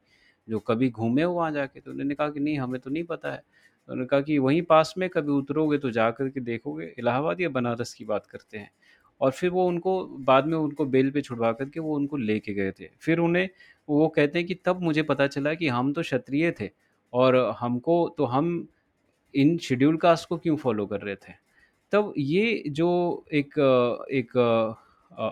[0.47, 1.79] जो कभी घूमे हो वहाँ जाके?
[1.79, 4.61] तो उन्होंने कहा कि नहीं हमें तो नहीं पता है। तो उन्होंने कहा कि वहीं
[4.63, 8.57] पास में कभी उतरोगे तो जा कर के देखोगे, इलाहाबाद या बनारस की बात करते
[8.57, 8.69] हैं।
[9.21, 12.53] और फिर वो उनको बाद में उनको बेल पे छुड़वा कर के वो उनको लेके
[12.53, 13.47] गए थे। फिर उन्हें
[13.87, 16.69] वो कहते हैं कि तब मुझे पता चला कि हम तो क्षत्रिय थे
[17.13, 18.67] और हमको तो हम
[19.33, 21.33] इन शेड्यूल कास्ट को क्यों फ़ॉलो कर रहे थे।
[21.93, 22.89] तब ये जो
[23.33, 23.59] एक
[24.11, 24.37] एक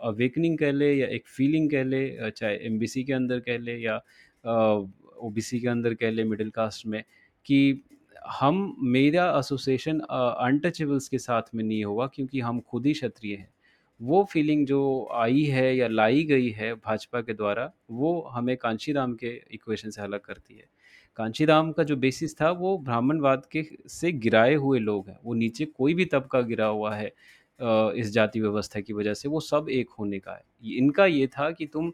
[0.04, 3.96] अवेकनिंग कह लें या एक फीलिंग कह लें चाहे एमबीसी के अंदर कह ले या
[5.22, 7.04] ओबीसी के अंदर कह ले मिडिल कास्ट में
[7.46, 7.60] कि
[8.32, 13.50] हम मेरा एसोसिएशन अनटचेबल्स के साथ में नहीं होगा क्योंकि हम खुद ही क्षत्रिय हैं।
[14.00, 14.80] वो फीलिंग जो
[15.14, 20.02] आई है या लाई गई है भाजपा के द्वारा, वो हमें कांशीराम के इक्वेशन से
[20.02, 20.66] अलग करती है।
[21.18, 25.66] कांशीराम का जो बेसिस था वो ब्राह्मणवाद के से गिराए हुए लोग हैं। वो नीचे
[25.68, 27.08] कोई भी तबका गिरा हुआ है
[27.96, 30.44] इस जाति व्यवस्था की वजह से, वो सब एक होने का है।
[30.78, 31.92] इनका ये था कि तुम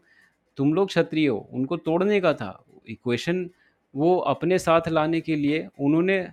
[0.58, 3.48] तुम लोग क्षत्रिय हो, उनको तोड़ने का था। इक्वेशन
[3.94, 6.26] वो अपने साथ लाने के लिए उन्होंने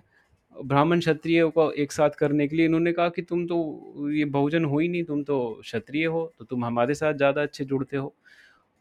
[0.56, 4.64] ब्राह्मण क्षत्रिय को एक साथ करने के लिए इन्होंने कहा कि तुम तो ये बहुजन
[4.64, 8.14] हो ही नहीं, तुम तो क्षत्रिय हो, तो तुम हमारे साथ ज़्यादा अच्छे जुड़ते हो।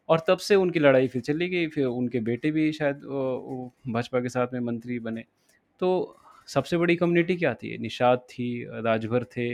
[0.10, 3.02] और तब से उनकी लड़ाई फिर चली गई, फिर उनके बेटे भी शायद
[3.88, 5.24] भाजपा के साथ में मंत्री बने।
[5.82, 7.78] तो सबसे बड़ी कम्युनिटी क्या थी?
[7.78, 9.48] निषाद थी, राजभर थे,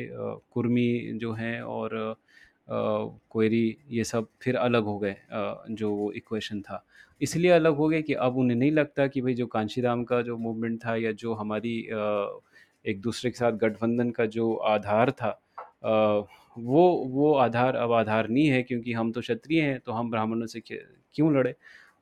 [0.53, 2.15] कुर्मी जो हैं और
[2.69, 5.15] कोयरी ये सब फिर अलग हो गए
[5.71, 6.83] जो वो इक्वेशन था।
[7.21, 10.37] इसलिए अलग हो गए कि अब उन्हें नहीं लगता कि भाई जो कांशीराम का जो
[10.37, 11.77] मूवमेंट था या जो हमारी
[12.85, 15.29] एक दूसरे के साथ गठबंधन का जो आधार था
[16.57, 20.45] वो वो आधार अब आधार नहीं है क्योंकि हम तो क्षत्रिय हैं, तो हम ब्राह्मणों
[20.47, 21.55] से क्यों लड़े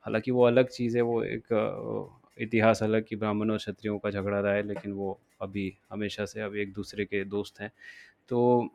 [0.06, 4.40] हालाँकि वो अलग चीज़ है, वो एक इतिहास अलग कि ब्राह्मणों और क्षत्रियों का झगड़ा
[4.40, 7.72] रहा है, लेकिन वो अभी हमेशा से अब एक दूसरे के दोस्त हैं।
[8.30, 8.70] तो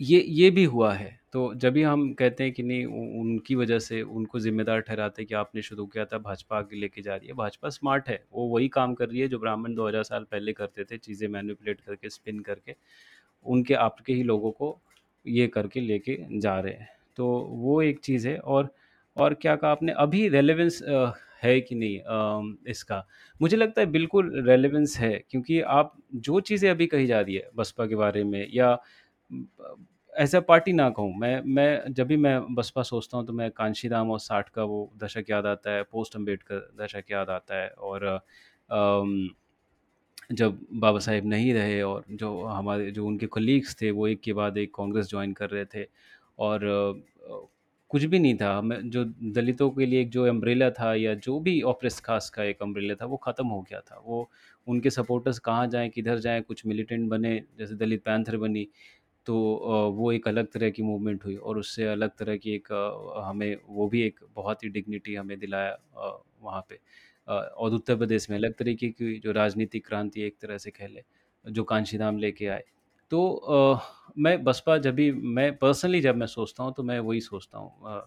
[0.00, 2.84] ये ये भी हुआ है। तो जब भी हम कहते हैं कि नहीं
[3.20, 7.02] उनकी वजह से उनको ज़िम्मेदार ठहराते हैं कि आपने शुरू किया था, भाजपा आगे लेके
[7.02, 10.02] जा रही है। भाजपा स्मार्ट है, वो वही काम कर रही है जो ब्राह्मण 2000
[10.02, 12.74] साल पहले करते थे, चीज़ें मैनिपुलेट करके, स्पिन करके,
[13.46, 14.78] उनके आपके ही लोगों को
[15.24, 16.88] ये करके लेके जा रहे हैं।
[17.18, 18.68] तो वो एक चीज़ है और
[19.16, 20.82] और क्या कहा आपने अभी रेलेवेंस
[21.42, 23.04] है कि नहीं इसका?
[23.40, 27.48] मुझे लगता है बिल्कुल रेलेवेंस है क्योंकि आप जो चीज़ें अभी कही जा रही है
[27.56, 28.76] बसपा के बारे में या
[30.14, 33.50] एज़ अ पार्टी ना कहूँ, मैं मैं जब भी मैं बसपा सोचता हूँ तो मैं
[33.52, 37.68] कांशीराम और 60 का वो दशक याद आता है, पोस्ट अंबेडकर दशक याद आता है
[37.70, 39.28] और अम,
[40.32, 44.32] जब बाबा साहेब नहीं रहे और जो हमारे जो उनके कलीग्स थे वो एक के
[44.32, 45.86] बाद एक कांग्रेस जॉइन कर रहे थे
[46.38, 46.60] और
[47.90, 51.38] कुछ भी नहीं था। हमें जो दलितों के लिए एक जो अम्ब्रेला था या जो
[51.40, 54.28] भी ऑप्रेस्ड कास्ट का एक अम्ब्रेला था वो ख़त्म हो गया था। वो
[54.66, 58.66] उनके सपोर्टर्स कहाँ जाएँ, किधर जाएँ, कुछ मिलिटेंट बने, जैसे दलित पैंथर बनी।
[59.26, 59.34] तो
[59.96, 62.68] वो एक अलग तरह की मूवमेंट हुई और उससे अलग तरह की एक
[63.26, 65.76] हमें वो भी एक बहुत ही डिग्निटी हमें दिलाया
[66.42, 66.78] वहाँ पे
[67.28, 71.02] और उत्तर प्रदेश में अलग तरीके की जो राजनीतिक क्रांति एक तरह से कह लें,
[71.44, 72.62] जो कांशीराम लेके आए।
[73.10, 73.80] तो अ,
[74.18, 78.02] मैं बसपा जब भी मैं पर्सनली जब मैं सोचता हूँ तो मैं वही सोचता हूँ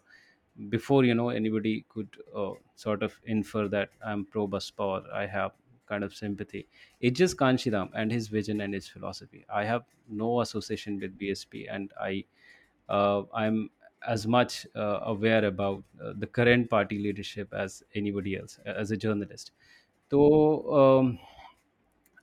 [0.58, 5.10] before you know anybody could uh, sort of infer that I am pro Baspa और
[5.14, 5.50] I have
[5.88, 6.60] kind of kind of sympathy.
[7.02, 9.42] It's just Kanshiram and his vision and his philosophy.
[9.50, 9.84] I have
[10.22, 12.24] no association with BSP, and I
[12.90, 13.60] uh, I'm
[14.08, 18.98] as much uh, aware about uh, the current party leadership as anybody else as a
[18.98, 19.52] journalist.
[20.12, 20.22] तो
[20.74, 21.18] um,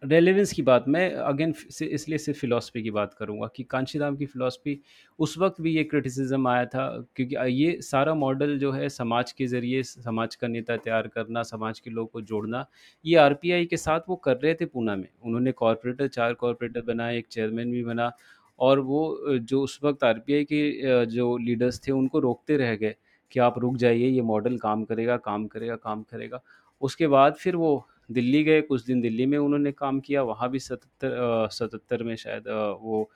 [0.03, 4.79] relevance की बात मैं again इसलिए सिर्फ़ philosophy की बात करूँगा कि कांशीराम की फ़िलासफ़ी
[5.19, 9.47] उस वक्त भी ये क्रिटिसिज्म आया था क्योंकि ये सारा मॉडल जो है समाज के
[9.47, 12.67] ज़रिए समाज का नेता तैयार करना समाज के लोगों को जोड़ना
[13.05, 17.19] ये आरपीआई के साथ वो कर रहे थे पूना में उन्होंने कॉरपोरेटर चार कॉरपोरेटर बनाए
[17.19, 18.13] एक चेयरमैन भी बना
[18.63, 19.01] और वो
[19.43, 22.95] जो उस वक्त आरपीआई के जो लीडर्स थे उनको रोकते रह गए
[23.33, 26.41] कि आप रुक जाइए ये मॉडल काम करेगा काम करेगा काम करेगा
[26.83, 27.73] उसके बाद फिर वो
[28.11, 32.15] दिल्ली गए, कुछ दिन दिल्ली में उन्होंने काम किया, वहाँ भी 77 अ, 77 में
[32.17, 32.49] शायद
[32.83, 33.11] वो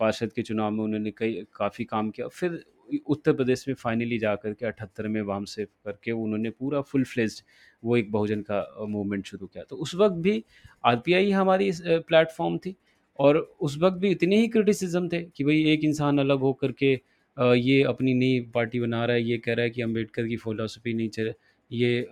[0.00, 2.64] पार्षद के चुनाव में उन्होंने कई काफ़ी काम किया। फिर
[3.08, 7.04] उत्तर प्रदेश में फाइनली जा कर के 78 में वाम से करके उन्होंने पूरा फुल
[7.04, 7.42] फ्लेज्ड
[7.82, 10.44] वो एक बहुजन का मूवमेंट शुरू किया। तो उस वक़्त भी
[10.84, 12.76] आरपीआई हमारी प्लेटफ़ॉर्म थी
[13.18, 16.94] और उस वक़्त भी इतने ही क्रिटिसिज़्म थे कि भई एक इंसान अलग होकर के
[17.36, 20.36] अ, ये अपनी नई पार्टी बना रहा है, ये कह रहा है कि अंबेडकर की
[20.38, 21.32] फ़िलॉसफ़ी नहीं चल
[21.70, 22.02] ये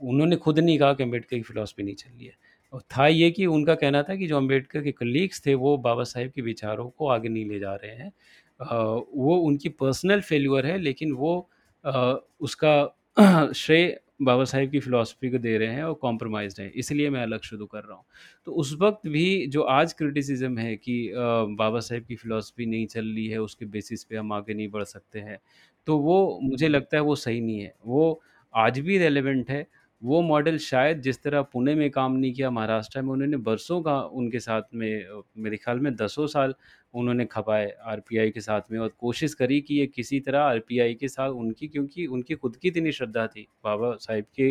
[0.00, 2.32] उन्होंने खुद नहीं कहा कि अंबेडकर की फ़िलॉसफ़ी नहीं चल रही है।
[2.72, 6.04] और था ये कि उनका कहना था कि जो अंबेडकर के कलीग्स थे वो बाबा
[6.04, 8.12] साहेब के विचारों को आगे नहीं ले जा रहे हैं।
[9.16, 11.34] वो उनकी पर्सनल फेल्योर है लेकिन वो
[12.40, 12.74] उसका
[13.54, 13.86] श्रेय
[14.20, 17.66] बाबा साहेब की फ़िलासफ़ी को दे रहे हैं और कॉम्प्रोमाइज़ हैं, इसलिए मैं अलग शुरू
[17.68, 18.04] कर रहा हूँ।
[18.46, 23.06] तो उस वक़्त भी जो आज क्रिटिसिज़्म है कि बाबा साहेब की फ़िलासफ़ी नहीं चल
[23.06, 25.38] रही है, उसके बेसिस पे हम आगे नहीं बढ़ सकते हैं,
[25.86, 28.20] तो वो मुझे लगता है वो सही नहीं है। वो
[28.54, 29.66] आज भी रेलिवेंट है।
[30.02, 34.00] वो मॉडल शायद जिस तरह पुणे में काम नहीं किया, महाराष्ट्र में उन्होंने बरसों का
[34.02, 35.06] उनके साथ में
[35.38, 36.54] मेरे ख़्याल में दसों साल
[36.94, 41.08] उन्होंने खपाए आरपीआई के साथ में और कोशिश करी कि ये किसी तरह आरपीआई के
[41.08, 44.50] साथ उनकी क्योंकि उनकी खुद की इतनी श्रद्धा थी बाबा साहिब के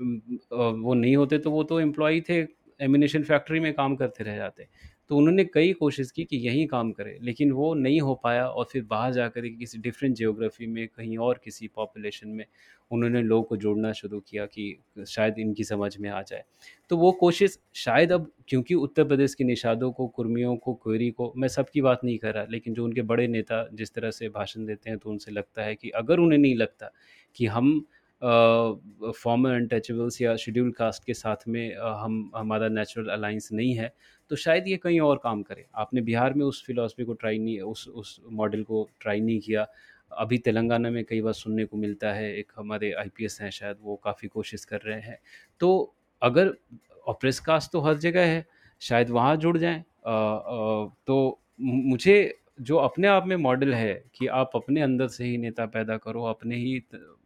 [0.00, 2.40] वो नहीं होते तो वो तो एम्प्लॉयी थे,
[2.80, 4.66] एम्यूनेशन फैक्ट्री में काम करते रह जाते।
[5.10, 8.64] तो उन्होंने कई कोशिश की कि यहीं काम करें, लेकिन वो नहीं हो पाया और
[8.64, 12.44] फिर बाहर जाकर के किसी डिफरेंट जियोग्राफी में कहीं और किसी पॉपुलेशन में
[12.90, 14.76] उन्होंने लोगों को जोड़ना शुरू किया कि
[15.08, 16.44] शायद इनकी समझ में आ जाए।
[16.90, 21.32] तो वो कोशिश शायद अब क्योंकि उत्तर प्रदेश के निषादों को, कुर्मियों को, कोयरी को
[21.36, 24.66] मैं सबकी बात नहीं कर रहा, लेकिन जो उनके बड़े नेता जिस तरह से भाषण
[24.66, 26.90] देते हैं, तो उनसे लगता है कि अगर उन्हें नहीं लगता
[27.36, 27.84] कि हम
[28.22, 33.92] फॉर्मर अनटचेबल्स या शेड्यूल्ड कास्ट के साथ में अ, हम हमारा नेचुरल अलाइंस नहीं है,
[34.30, 37.60] तो शायद ये कहीं और काम करे। आपने बिहार में उस फिलॉसफी को ट्राई नहीं
[37.62, 39.66] उस उस मॉडल को ट्राई नहीं किया।
[40.12, 43.96] अभी तेलंगाना में कई बार सुनने को मिलता है, एक हमारे आईपीएस हैं शायद वो
[44.04, 45.18] काफ़ी कोशिश कर रहे हैं।
[45.60, 46.54] तो अगर
[47.06, 48.44] ऑप्रेस कास्ट तो हर जगह है,
[48.82, 49.82] शायद वहाँ जुड़ जाएँ।
[51.06, 52.16] तो मुझे
[52.60, 56.22] जो अपने आप में मॉडल है कि आप अपने अंदर से ही नेता पैदा करो,
[56.24, 56.78] अपने ही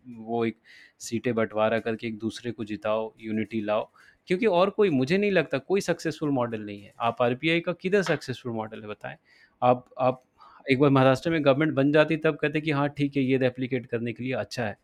[0.07, 0.57] वो एक
[1.01, 3.89] सीटें बंटवारा करके एक दूसरे को जिताओ, यूनिटी लाओ,
[4.29, 8.03] क्योंकि और कोई मुझे नहीं लगता कोई सक्सेसफुल मॉडल नहीं है। आप आरपीआई का किधर
[8.05, 9.17] सक्सेसफुल मॉडल है बताएँ
[9.63, 10.23] आप आप
[10.67, 13.87] एक बार महाराष्ट्र में गवर्नमेंट बन जाती तब कहते कि हाँ ठीक है, ये रेप्लीकेट
[13.87, 14.77] करने के लिए अच्छा है।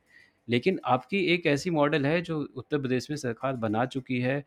[0.48, 4.44] लेकिन आपकी एक ऐसी मॉडल है जो उत्तर प्रदेश में सरकार बना चुकी है,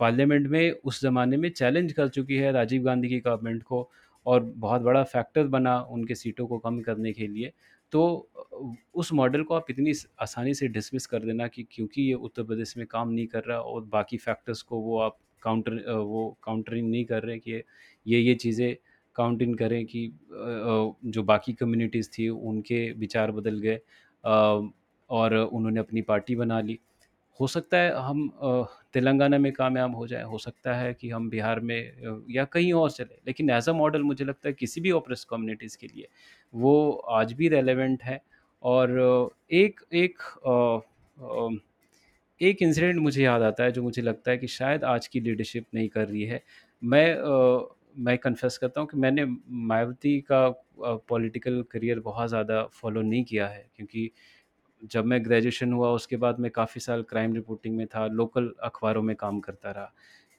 [0.00, 3.88] पार्लियामेंट में उस ज़माने में चैलेंज कर चुकी है राजीव गांधी की गवर्नमेंट को
[4.26, 7.52] और बहुत बड़ा फैक्टर बना उनके सीटों को कम करने के लिए।
[7.92, 8.28] तो
[8.94, 12.76] उस मॉडल को आप इतनी आसानी से डिसमिस कर देना कि क्योंकि ये उत्तर प्रदेश
[12.76, 17.04] में काम नहीं कर रहा और बाकी फैक्टर्स को वो आप काउंटर वो काउंटरिंग नहीं
[17.04, 18.76] कर रहे कि ये, ये चीज़ें
[19.16, 20.10] काउंट इन करें कि
[21.06, 23.80] जो बाकी कम्युनिटीज़ थी उनके विचार बदल गए
[25.10, 26.78] और उन्होंने अपनी पार्टी बना ली।
[27.40, 28.28] हो सकता है हम
[28.94, 32.90] तेलंगाना में कामयाब हो जाए हो सकता है कि हम बिहार में या कहीं और
[32.90, 36.08] चले, लेकिन एज़ अ मॉडल मुझे लगता है किसी भी ऑप्रेस्ड कम्युनिटीज़ के लिए
[36.54, 38.20] वो आज भी रेलेवेंट है।
[38.62, 38.90] और
[39.52, 40.18] एक एक
[42.40, 45.66] एक इंसिडेंट मुझे याद आता है जो मुझे लगता है कि शायद आज की लीडरशिप
[45.74, 46.42] नहीं कर रही है।
[46.82, 47.68] मैं अ,
[47.98, 49.24] मैं कन्फेस करता हूँ कि मैंने
[49.64, 50.48] मायावती का
[51.08, 54.10] पॉलिटिकल करियर बहुत ज़्यादा फ़ॉलो नहीं किया है। क्योंकि
[54.82, 59.02] जब मैं ग्रेजुएशन हुआ उसके बाद मैं काफ़ी साल क्राइम रिपोर्टिंग में था, लोकल अखबारों
[59.02, 59.92] में काम करता रहा।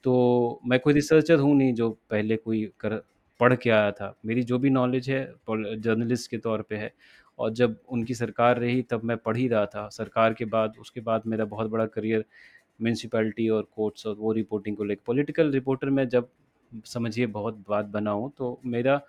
[0.04, 3.02] तो मैं कोई रिसर्चर हूँ नहीं जो पहले कोई कर
[3.40, 6.92] पढ़ के आया था। मेरी जो भी नॉलेज है जर्नलिस्ट के तौर पे है
[7.38, 11.00] और जब उनकी सरकार रही तब मैं पढ़ ही रहा था। सरकार के बाद उसके
[11.00, 12.24] बाद मेरा बहुत बड़ा करियर
[12.82, 16.28] म्यूनसिपैलिटी और कोर्ट्स और वो रिपोर्टिंग को लेकर पॉलिटिकल रिपोर्टर में जब
[16.84, 19.00] समझिए बहुत बात बना हूँ, तो मेरा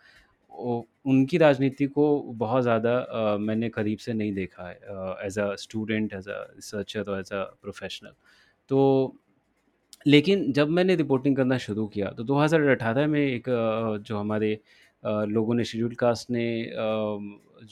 [1.08, 2.06] उनकी राजनीति को
[2.38, 4.80] बहुत ज़्यादा मैंने करीब से नहीं देखा है
[5.28, 8.14] as a student, as a researcher और एज़ अ प्रोफ़ेशनल।
[8.70, 9.16] तो
[10.08, 13.46] लेकिन जब मैंने रिपोर्टिंग करना शुरू किया, तो 2018 में एक
[14.08, 14.60] जो हमारे
[15.04, 16.46] लोगों ने शेड्यूल कास्ट ने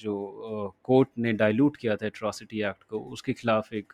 [0.02, 3.94] जो कोर्ट ने डाइल्यूट किया था एट्रॉसिटी एक्ट को, उसके खिलाफ एक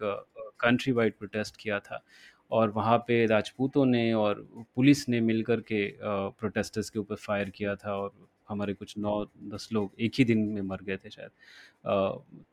[0.61, 2.03] कंट्री वाइड प्रोटेस्ट किया था
[2.51, 7.75] और वहाँ पे राजपूतों ने और पुलिस ने मिलकर के प्रोटेस्टर्स के ऊपर फायर किया
[7.75, 8.11] था और
[8.49, 9.23] हमारे कुछ नौ
[9.53, 11.31] दस लोग एक ही दिन में मर गए थे शायद।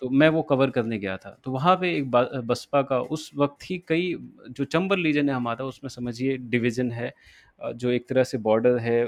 [0.02, 2.10] तो मैं वो कवर करने गया था। तो वहाँ पे एक
[2.46, 4.14] बसपा का उस वक़्त ही कई
[4.50, 7.12] जो चंबल रीजन है हमारा उसमें समझिए डिवीज़न है
[7.60, 9.02] जो एक तरह से बॉर्डर है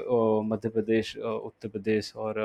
[0.44, 2.40] मध्य प्रदेश उत्तर प्रदेश और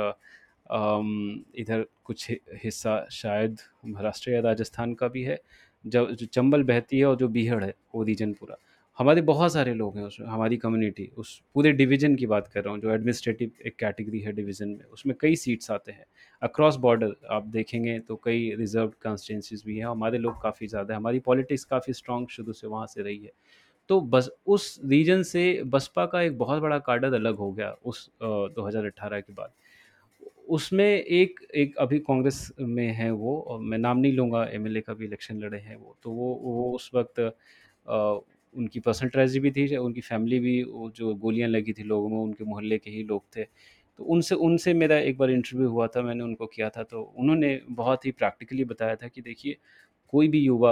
[1.58, 2.30] इधर कुछ
[2.64, 5.40] हिस्सा शायद महाराष्ट्र या राजस्थान का भी है।
[5.86, 8.58] जब जो चंबल बहती है और जो बीहड़ है, वो रीजन पूरा।
[8.98, 12.74] हमारे बहुत सारे लोग हैं उसमें, हमारी कम्युनिटी उस पूरे डिवीज़न की बात कर रहा
[12.74, 16.06] हूँ, जो एडमिनिस्ट्रेटिव एक कैटेगरी है डिवीज़न में, उसमें कई सीट्स आते हैं।
[16.42, 21.00] अक्रॉस बॉर्डर आप देखेंगे तो कई रिज़र्व कॉन्स्टिटेंसीज भी हैं, हमारे लोग काफ़ी ज़्यादा हैं,
[21.00, 23.32] हमारी पॉलिटिक्स काफ़ी स्ट्रॉन्ग शुरू से वहाँ से रही है।
[23.90, 28.10] तो बस उस रीजन से बसपा का एक बहुत बड़ा कार्डर अलग हो गया उस
[28.22, 29.52] 2018 के बाद।
[30.50, 34.94] उसमें एक एक अभी कांग्रेस में है वो और मैं नाम नहीं लूँगा एमएलए का
[34.94, 37.20] भी इलेक्शन लड़े हैं वो। तो वो वो उस वक़्त
[38.56, 42.18] उनकी पर्सनल ट्रेजेडी भी थी, उनकी फैमिली भी वो जो गोलियाँ लगी थी लोगों में,
[42.18, 43.44] उनके मोहल्ले के ही लोग थे।
[44.00, 47.60] तो उनसे उनसे मेरा एक बार इंटरव्यू हुआ था, मैंने उनको किया था, तो उन्होंने
[47.72, 49.58] बहुत ही प्रैक्टिकली बताया था कि देखिए
[50.14, 50.72] कोई भी युवा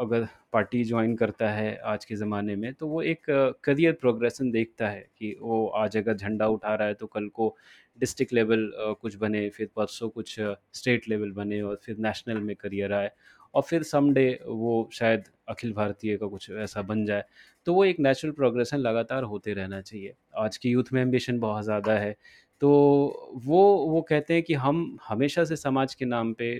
[0.00, 3.24] अगर पार्टी ज्वाइन करता है आज के ज़माने में तो वो एक
[3.64, 7.54] करियर प्रोग्रेशन देखता है कि वो आज अगर झंडा उठा रहा है तो कल को
[7.98, 12.92] डिस्ट्रिक्ट लेवल कुछ बने, फिर परसों कुछ स्टेट लेवल बने और फिर नेशनल में करियर
[12.92, 13.10] आए
[13.54, 17.24] और फिर समडे वो शायद अखिल भारतीय का कुछ ऐसा बन जाए।
[17.66, 21.64] तो वो एक नेचुरल प्रोग्रेशन लगातार होते रहना चाहिए। आज की यूथ में एम्बिशन बहुत
[21.64, 22.16] ज़्यादा है,
[22.62, 22.68] तो
[23.46, 26.50] वो वो कहते हैं कि हम हमेशा से समाज के नाम पे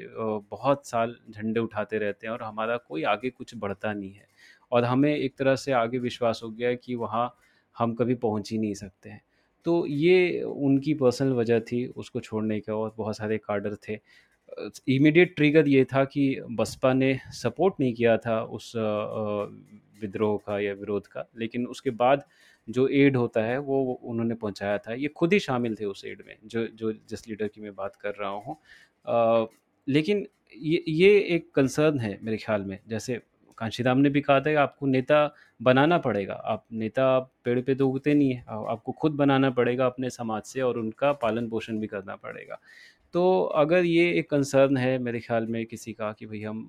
[0.50, 4.26] बहुत साल झंडे उठाते रहते हैं और हमारा कोई आगे कुछ बढ़ता नहीं है
[4.72, 7.30] और हमें एक तरह से आगे विश्वास हो गया कि वहाँ
[7.76, 9.20] हम कभी पहुँच ही नहीं सकते हैं।
[9.66, 13.98] तो ये उनकी पर्सनल वजह थी उसको छोड़ने का और बहुत सारे कार्डर थे।
[14.88, 18.72] इमीडिएट ट्रिगर ये था कि बसपा ने सपोर्ट नहीं किया था उस
[20.02, 22.24] विद्रोह का या विरोध का, लेकिन उसके बाद
[22.68, 26.22] जो एड होता है वो उन्होंने पहुँचाया था। ये खुद ही शामिल थे उस एड
[26.26, 28.56] में, जो जो जिस लीडर की मैं बात कर रहा हूँ।
[29.86, 30.26] लेकिन
[30.56, 33.20] ये ये एक कंसर्न है मेरे ख़्याल में। जैसे
[33.58, 35.18] कांशीराम ने भी कहा था कि आपको नेता
[35.60, 40.10] बनाना पड़ेगा। आप नेता पेड़ पे तो उगते नहीं हैं। आपको खुद बनाना पड़ेगा अपने
[40.10, 42.60] समाज से और उनका पालन-पोषण भी करना पड़ेगा।
[43.14, 46.60] तो अगर ये एक कंसर्न है मेरे ख़्याल में किसी का कि भई हम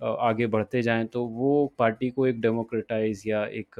[0.00, 3.78] आगे बढ़ते जाएँ तो वो पार्टी को एक डेमोक्रेटाइज़ या एक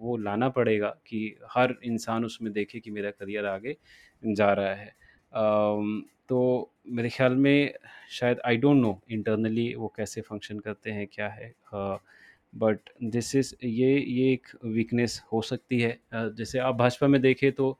[0.00, 1.20] वो लाना पड़ेगा कि
[1.52, 3.76] हर इंसान उसमें देखे कि मेरा करियर आगे
[4.22, 4.94] जा रहा है।
[6.28, 7.72] तो मेरे ख़्याल में
[8.10, 11.54] शायद आई डोंट नो इंटरनली वो कैसे फ़ंक्शन करते हैं, क्या है?
[12.52, 17.50] बट दिस इज़ ये ये एक वीकनेस हो सकती है। जैसे आप भाजपा में देखें
[17.52, 17.78] तो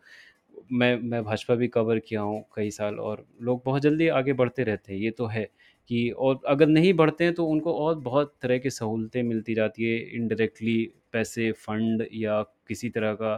[0.71, 4.65] मैं मैं भाजपा भी कवर किया हूँ कई साल और लोग बहुत जल्दी आगे बढ़ते
[4.65, 5.45] रहते हैं, ये तो है
[5.91, 9.85] कि और अगर नहीं बढ़ते हैं तो उनको और बहुत तरह की सहूलतें मिलती जाती
[9.85, 10.77] है, इनडायरेक्टली
[11.13, 13.35] पैसे, फंड या किसी तरह का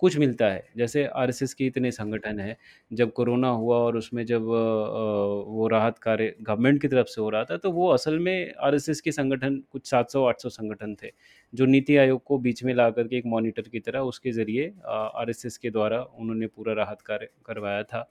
[0.00, 2.56] कुछ मिलता है। जैसे आरएसएस के इतने संगठन हैं,
[2.90, 7.44] जब कोरोना हुआ और उसमें जब वो राहत कार्य गवर्नमेंट की तरफ़ से हो रहा
[7.44, 11.10] था, तो वो असल में आरएसएस के संगठन कुछ 700-800 संगठन थे,
[11.52, 14.66] जो नीति आयोग को बीच में ला कर के एक मॉनिटर की तरह उसके ज़रिए
[14.84, 18.08] अ, आरएसएस के द्वारा उन्होंने पूरा राहत कार्य करवाया था।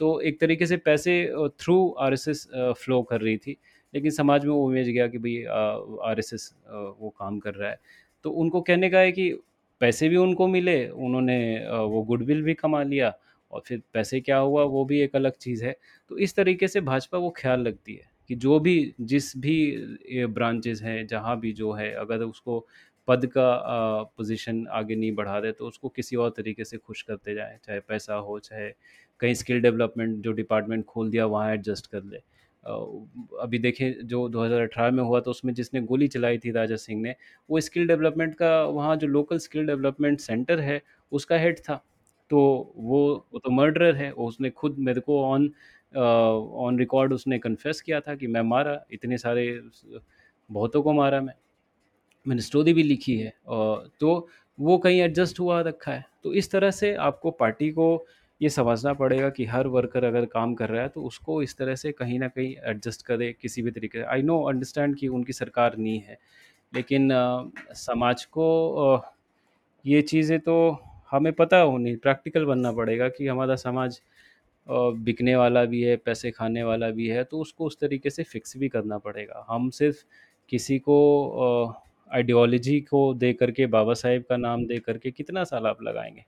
[0.00, 3.56] तो एक तरीके से पैसे uh, through RSS uh, flow कर रही थी,
[3.94, 5.54] लेकिन समाज में वो इमेज गया कि भई अ,
[6.04, 7.78] आरएसएस अ, वो काम कर रहा है।
[8.24, 9.30] तो उनको कहने का है कि
[9.80, 11.38] पैसे भी उनको मिले, उन्होंने
[11.70, 13.12] वो गुडविल भी कमा लिया
[13.50, 15.74] और फिर पैसे क्या हुआ वो भी एक अलग चीज़ है।
[16.10, 20.84] तो इस तरीके से भाजपा वो ख़्याल रखती है कि जो भी जिस भी ब्रांचेज़
[20.84, 22.66] हैं, जहाँ भी जो है अगर उसको
[23.08, 23.50] पद का
[24.16, 27.80] पोज़ीशन आगे नहीं बढ़ा रहे तो उसको किसी और तरीके से खुश करते जाएँ, चाहे
[27.80, 28.68] पैसा हो, चाहे
[29.20, 32.18] कहीं स्किल डेवलपमेंट जो डिपार्टमेंट खोल दिया वहाँ एडजस्ट कर ले।
[32.64, 37.14] अभी देखें जो 2018 में हुआ तो उसमें जिसने गोली चलाई थी राजा सिंह ने,
[37.48, 40.80] वो स्किल डेवलपमेंट का वहाँ जो लोकल स्किल डेवलपमेंट सेंटर है,
[41.12, 41.82] उसका हेड था।
[42.30, 42.38] तो
[42.76, 43.02] वो
[43.32, 45.50] वो तो मर्डरर है, उसने खुद मेरे को ऑन
[45.94, 49.60] ऑन रिकॉर्ड उसने कन्फेस किया था कि मैं मारा, इतने सारे
[50.50, 51.34] बहुतों को मारा मैं।
[52.26, 56.70] मैंने स्टोरी भी लिखी है तो वो कहीं एडजस्ट हुआ रखा है। तो इस तरह
[56.70, 57.96] से आपको पार्टी को
[58.40, 61.74] ये समझना पड़ेगा कि हर वर्कर अगर काम कर रहा है तो उसको इस तरह
[61.76, 65.32] से कहीं ना कहीं एडजस्ट करे किसी भी तरीके से। आई नो अंडरस्टैंड कि उनकी
[65.32, 66.18] सरकार नहीं है,
[66.72, 68.46] लेकिन अ, समाज को
[68.96, 69.14] अ,
[69.84, 70.56] ये चीज़ें तो
[71.10, 74.00] हमें पता होनी प्रैक्टिकल बनना पड़ेगा कि हमारा समाज
[74.66, 78.56] बिकने वाला भी है, पैसे खाने वाला भी है, तो उसको उस तरीके से फिक्स
[78.58, 80.04] भी करना पड़ेगा। हम सिर्फ़
[80.52, 80.96] किसी को
[82.10, 86.24] आइडियोलॉजी को दे करके बाबा साहेब का नाम दे करके कितना साल आप लगाएँगे?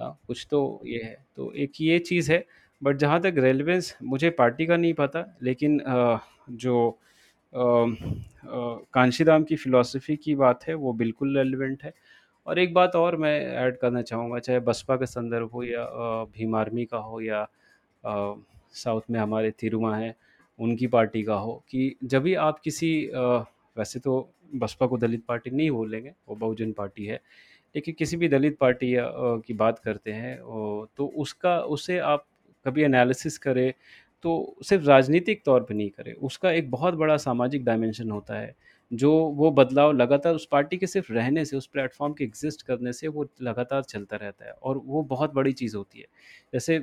[0.00, 2.44] हाँ, कुछ तो ये है। तो एक ये चीज़ है,
[2.82, 5.80] बट जहाँ तक रेलेवेंस मुझे पार्टी का नहीं पता, लेकिन
[6.52, 6.88] जो
[7.52, 7.58] अ
[8.42, 11.92] अ, कांशीराम की फ़िलॉसफ़ी की बात है, वो बिल्कुल रेलेवेंट है।
[12.46, 15.84] और एक बात और मैं ऐड करना चाहूँगा, चाहे बसपा का संदर्भ हो या
[16.34, 17.46] भीम आर्मी का हो या
[18.74, 20.14] साउथ में हमारे थिरुमा हैं,
[20.58, 22.90] उनकी पार्टी का हो कि जब भी आप किसी
[23.76, 24.14] वैसे तो
[24.54, 27.20] बसपा को दलित पार्टी नहीं बोलेंगे, वो बहुजन पार्टी है।
[27.74, 30.36] लेकिन किसी भी दलित पार्टी की बात करते हैं
[30.96, 32.26] तो उसका उसे आप
[32.66, 33.72] कभी एनालिसिस करें,
[34.24, 38.54] तो सिर्फ़ राजनीतिक तौर पे नहीं करें, उसका एक बहुत बड़ा सामाजिक डायमेंशन होता है,
[38.90, 42.92] जो वो बदलाव लगातार उस पार्टी के सिर्फ़ रहने से, उस प्लेटफ़ॉर्म के एग्जिस्ट करने
[42.92, 46.06] से वो लगातार चलता रहता है और वो बहुत बड़ी चीज़ होती है।
[46.52, 46.78] जैसे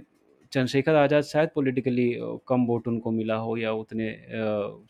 [0.51, 2.11] चंद्रशेखर आज़ाद शायद पॉलिटिकली
[2.47, 4.11] कम वोट उनको मिला हो या उतने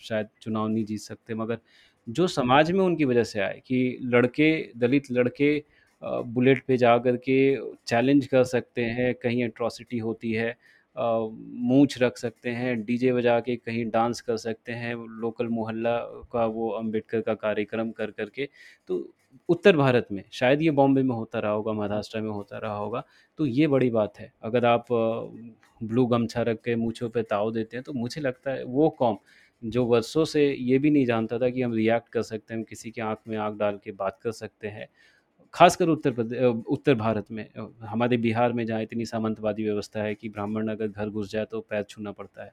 [0.01, 1.59] शायद चुनाव नहीं जीत सकते, मगर
[2.07, 5.57] जो समाज में उनकी वजह से आए कि लड़के दलित लड़के
[6.01, 7.37] बुलेट पे जा कर के
[7.87, 10.55] चैलेंज कर सकते हैं, कहीं एट्रॉसिटी होती है
[10.95, 15.97] मूंछ रख सकते हैं, डीजे बजा के कहीं डांस कर सकते हैं, लोकल मोहल्ला
[16.31, 18.47] का वो अंबेडकर का कार्यक्रम कर कर के।
[18.89, 19.07] तो
[19.49, 23.03] उत्तर भारत में, शायद ये बॉम्बे में होता रहा होगा, महाराष्ट्र में होता रहा होगा,
[23.39, 24.85] तो ये बड़ी बात है। अगर आप
[25.81, 29.17] ब्लू गमछा रख के मूँछों पे ताव देते हैं, तो मुझे लगता है वो कौम
[29.61, 32.63] जो वर्षों से ये भी नहीं जानता था कि हम रिएक्ट कर सकते हैं, हम
[32.63, 34.87] किसी की आँख में आँख डाल के बात कर सकते हैं।
[35.53, 37.47] ख़ासकर उत्तर प्रदे अ, उत्तर भारत में
[37.83, 41.59] हमारे बिहार में जहाँ इतनी सामंतवादी व्यवस्था है कि ब्राह्मण अगर घर घुस जाए तो
[41.63, 42.51] पैर छूना पड़ता है।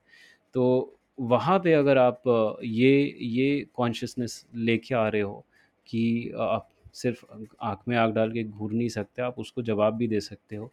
[0.54, 2.22] तो वहाँ पे अगर आप
[2.64, 2.92] ये
[3.22, 5.44] ये कॉन्शियसनेस लेके आ रहे हो
[5.86, 7.24] कि आप सिर्फ़
[7.62, 10.70] आँख में आँख डाल के घूर नहीं सकते, आप उसको जवाब भी दे सकते हो,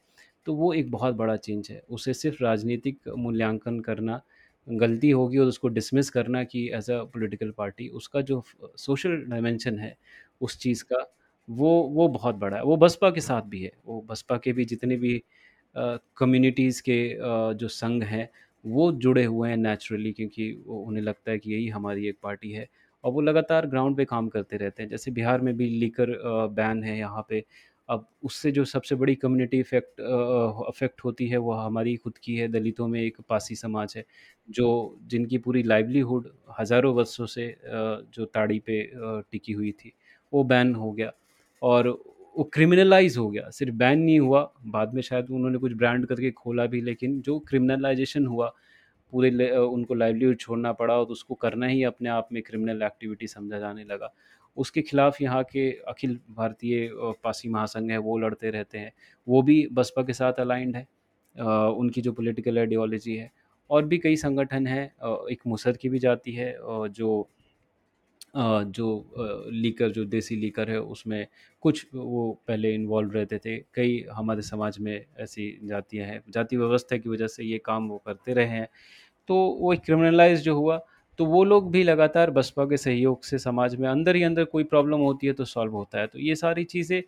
[0.47, 4.21] तो वो एक बहुत बड़ा चेंज है। उसे सिर्फ़ राजनीतिक मूल्यांकन करना
[4.67, 8.43] गलती होगी और उसको डिसमिस करना कि एज़ अ पॉलिटिकल पार्टी उसका जो
[8.77, 9.95] सोशल डायमेंशन है
[10.41, 11.05] उस चीज़ का,
[11.51, 14.65] वो वो बहुत बड़ा है। वो बसपा के साथ भी है। वो बसपा के भी
[14.65, 15.21] जितने भी
[15.75, 16.97] कम्युनिटीज़ के
[17.55, 18.29] जो संघ हैं,
[18.65, 22.67] वो जुड़े हुए हैं नेचुरली क्योंकि उन्हें लगता है कि यही हमारी एक पार्टी है
[23.03, 26.17] और वो लगातार ग्राउंड पे काम करते रहते हैं। जैसे बिहार में भी लीकर
[26.51, 27.43] बैन है यहाँ पे।
[27.89, 30.01] अब उससे जो सबसे बड़ी कम्युनिटी इफ़ेक्ट
[30.67, 34.03] अफ़ेक्ट होती है वो हमारी खुद की है, दलितों में एक पासी समाज है,
[34.49, 36.29] जो जिनकी पूरी लाइवलीहुड
[36.59, 38.81] हज़ारों वर्षों से जो ताड़ी पे
[39.31, 39.93] टिकी हुई थी,
[40.33, 41.11] वो बैन हो गया
[41.61, 41.87] और
[42.35, 46.31] वो क्रिमिनलाइज़ हो गया। सिर्फ़ बैन नहीं हुआ, बाद में शायद उन्होंने कुछ ब्रांड करके
[46.31, 48.47] खोला भी लेकिन जो क्रिमिनलाइज़ेशन हुआ,
[49.13, 53.59] पूरे उनको लाइवलीहुड छोड़ना पड़ा और उसको करना ही अपने आप में क्रिमिनल एक्टिविटी समझा
[53.59, 54.13] जाने लगा।
[54.57, 56.89] उसके खिलाफ यहाँ के अखिल भारतीय
[57.23, 58.91] पासी महासंघ है, वो लड़ते रहते हैं।
[59.27, 60.87] वो भी बसपा के साथ अलाइंड है।
[61.35, 63.29] उनकी जो पॉलिटिकल आइडियोलॉजी है
[63.69, 64.83] और भी कई संगठन हैं
[65.31, 67.27] एक मुसर की भी जाती है जो
[68.33, 71.25] जो लीकर जो देसी लीकर है उसमें
[71.63, 76.97] कुछ वो पहले इन्वॉल्व रहते थे। कई हमारे समाज में ऐसी जातियाँ हैं, जाति व्यवस्था
[76.97, 78.67] की वजह से ये काम वो करते रहे हैं।
[79.29, 80.77] तो वो क्रिमिनलाइज़ जो हुआ,
[81.19, 84.63] तो वो लोग भी लगातार बसपा के सहयोग से समाज में अंदर ही अंदर कोई
[84.65, 87.01] प्रॉब्लम होती है तो सॉल्व होता है। तो ये सारी चीज़ें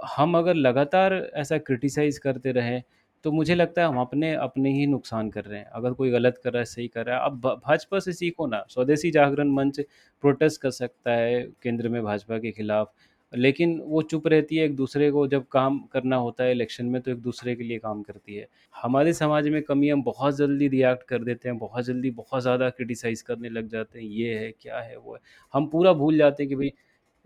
[0.00, 2.82] हम अगर लगातार ऐसा क्रिटिसाइज़ करते रहें,
[3.24, 6.40] तो मुझे लगता है हम अपने अपने ही नुकसान कर रहे हैं। अगर कोई गलत
[6.44, 9.80] कर रहा है, सही कर रहा है, अब भाजपा से सीखो ना, स्वदेशी जागरण मंच
[10.22, 12.92] प्रोटेस्ट कर सकता है केंद्र में भाजपा के खिलाफ,
[13.32, 17.10] लेकिन वो चुप रहती है, एक-दूसरे को जब काम करना होता है इलेक्शन में तो
[17.10, 21.24] एक-दूसरे के लिए काम करती है। हमारे समाज में कमी हम बहुत जल्दी रिएक्ट कर
[21.24, 24.96] देते हैं, बहुत जल्दी बहुत ज़्यादा क्रिटिसाइज़ करने लग जाते हैं, ये है, क्या है,
[24.98, 25.20] वो है।
[25.54, 26.72] हम पूरा भूल जाते हैं कि भाई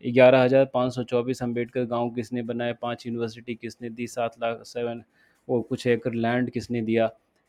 [0.04, 4.62] ग्यारह हज़ार पाँच सौ चौबीस अंबेडकर गाँव किसने बनाए, 5 यूनिवर्सिटी किसने दी, सात लाख
[4.66, 5.04] 7
[5.48, 7.06] वो कुछ एकड़ लैंड किसने दिया।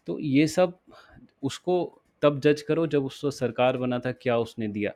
[0.08, 0.78] तो ये सब
[1.43, 4.91] उसको तब जज करो जब उसको सरकार बना था, क्या उसने दिया।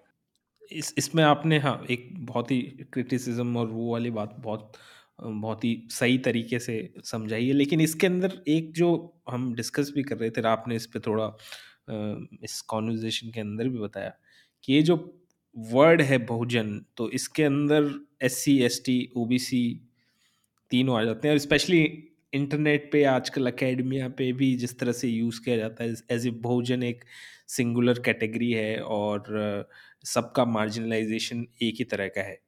[0.71, 2.61] इस इसमें आपने हाँ, एक बहुत ही
[2.93, 4.71] क्रिटिसिज़्म और वो वाली बात बहुत
[5.21, 8.89] बहुत ही सही तरीके से समझाई है। लेकिन इसके अंदर एक जो
[9.29, 11.25] हम डिस्कस भी कर रहे थे, आपने इस पर थोड़ा
[12.43, 14.13] इस कन्वर्सेशन के अंदर भी बताया
[14.63, 14.95] कि ये जो
[15.55, 17.91] वर्ड है बहुजन, तो इसके अंदर
[18.21, 19.61] S C S T O B C
[20.71, 21.83] तीनों आ जाते हैं और स्पेशली
[22.33, 26.31] इंटरनेट पे आजकल अकेडमिया पे भी जिस तरह से यूज़ किया जाता है, एज ए
[26.41, 27.03] भोजन एक
[27.49, 29.67] सिंगुलर कैटेगरी है और
[30.05, 32.39] सबका मार्जिनलाइजेशन एक ही तरह का है।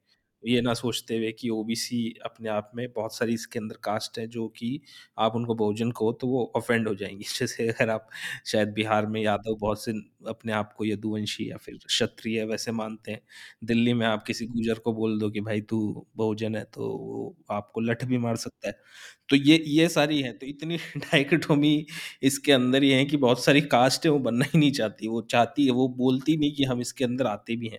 [0.44, 4.26] ये ना सोचते हुए कि ओबीसी अपने आप में बहुत सारी इसके अंदर कास्ट है
[4.28, 4.80] जो कि
[5.18, 8.08] आप उनको बहुजन कहो तो वो ऑफेंड हो जाएँगी। जैसे अगर आप
[8.46, 9.92] शायद बिहार में यादव बहुत से
[10.28, 13.20] अपने आप को यदुवंशी या फिर क्षत्रिय वैसे मानते हैं।
[13.64, 15.78] दिल्ली में आप किसी गुजर को बोल दो कि भाई तू
[16.16, 18.74] बहुजन है तो वो आपको लठ भी मार सकता है।
[19.28, 21.74] तो ये ये सारी है। तो इतनी डाइकोटोमी
[22.22, 25.20] इसके अंदर ही है कि बहुत सारी कास्ट है वो बनना ही नहीं चाहती। वो
[25.30, 27.78] चाहती है वो बोलती नहीं कि हम इसके अंदर आते भी हैं।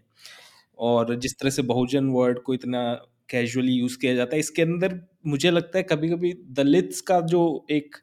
[0.80, 2.84] और जिस तरह से बहुजन वर्ड को इतना
[3.30, 7.44] कैजुअली यूज़ किया जाता है, इसके अंदर मुझे लगता है कभी कभी दलित्स का जो
[7.72, 7.96] एक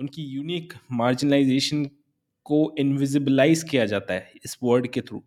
[0.00, 1.84] उनकी यूनिक मार्जिनलाइजेशन
[2.46, 5.22] को इनविजिबलाइज किया जाता है इस वर्ड के थ्रू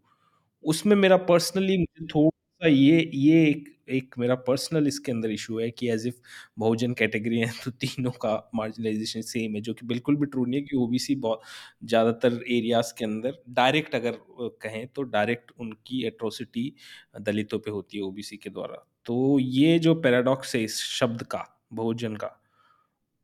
[0.64, 5.70] उसमें मेरा पर्सनली मुझे थोड़ा-सा ये ये एक एक मेरा पर्सनल इसके अंदर इशू है
[5.72, 6.16] कि एज़ इफ़
[6.60, 10.60] बहुजन कैटेगरी है तो तीनों का मार्जिनलाइज़ेशन सेम है, जो कि बिल्कुल भी ट्रू नहीं
[10.62, 11.42] है कि ओबीसी बहुत
[11.86, 14.18] ज़्यादातर एरियाज़ के अंदर डायरेक्ट अगर
[14.62, 16.74] कहें तो डायरेक्ट उनकी एट्रोसिटी
[17.22, 21.46] दलितों पे होती है ओबीसी के द्वारा। तो ये जो पैराडॉक्स है इस शब्द का,
[21.74, 22.34] बहुजन का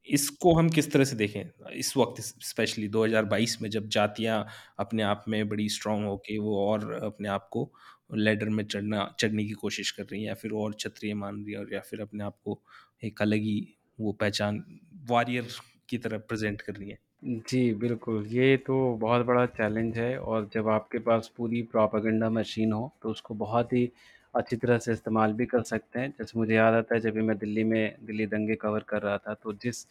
[0.08, 1.44] इसको हम किस तरह से देखें?
[1.72, 4.46] इस वक़्त स्पेशली 2022 में जब जातियाँ
[4.80, 7.64] अपने आप में बड़ी स्ट्रांग होके वो और अपने आप को
[8.10, 11.54] लैडर में चढ़ना चढ़ने की कोशिश कर रही हैं या फिर और क्षत्रिय मान रही
[11.54, 12.60] हैं और या फिर अपने आप को
[13.04, 14.64] एक अलग ही वो पहचान
[15.08, 15.48] वॉरियर
[15.90, 20.50] की तरह प्रेज़ेंट कर रही हैं। जी, बिल्कुल, ये तो बहुत बड़ा चैलेंज है और
[20.54, 23.90] जब आपके पास पूरी प्रोपेगेंडा मशीन हो, तो उसको बहुत ही
[24.34, 27.22] अच्छी तरह से इस्तेमाल भी कर सकते हैं। जैसे मुझे याद आता है जब भी
[27.22, 29.86] मैं दिल्ली में दिल्ली दंगे कवर कर रहा था, तो जिस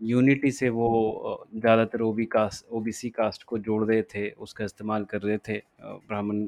[0.00, 5.20] यूनिटी से वो ज़्यादातर ओबी कास्ट ओबीसी कास्ट को जोड़ रहे थे, उसका इस्तेमाल कर
[5.22, 6.46] रहे थे ब्राह्मण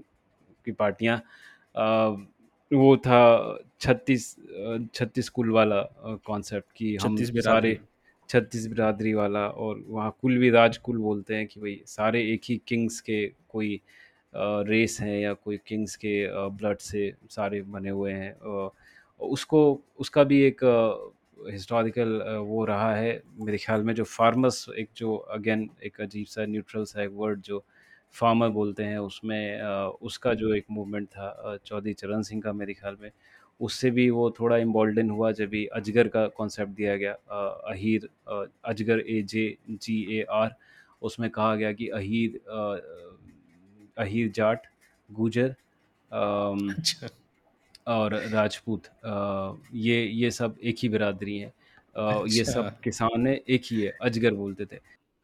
[0.65, 1.17] की पार्टियाँ
[2.71, 3.21] वो था
[3.81, 4.35] छत्तीस
[4.95, 5.83] छत्तीस कुल वाला
[6.27, 7.79] कॉन्सेप्ट कि हम सारे
[8.29, 12.41] छत्तीस बिरादरी वाला और वहाँ कुल भी राज कुल बोलते हैं कि भाई सारे एक
[12.45, 13.81] ही किंग्स के कोई
[14.35, 16.15] रेस हैं या कोई किंग्स के
[16.51, 18.33] ब्लड से सारे बने हुए हैं।
[19.21, 20.61] उसको उसका भी एक
[21.51, 26.47] हिस्टोरिकल वो रहा है। मेरे ख्याल में जो फार्मर्स एक जो अगेन एक अजीब सा
[26.47, 27.65] न्यूट्रल सा एक वर्ड जो
[28.15, 29.69] फार्मर बोलते हैं उसमें अ,
[30.03, 33.11] उसका जो एक मूवमेंट था चौधरी चरण सिंह का मेरे ख्याल में
[33.61, 38.09] उससे भी वो थोड़ा इम्बोल्डन हुआ जब भी अजगर का कॉन्सेप्ट दिया गया अ, अहीर
[38.29, 40.55] अ, अजगर ए जे जी ए आर
[41.03, 42.81] उसमें कहा गया कि अहीर अ,
[43.99, 44.67] अहीर जाट
[45.11, 45.55] गुजर
[46.11, 47.09] अच्छा।
[47.87, 48.87] और राजपूत
[49.75, 53.93] ये ये सब एक ही बिरादरी है ये अच्छा। सब किसान है एक ही है
[54.03, 54.77] अजगर बोलते थे।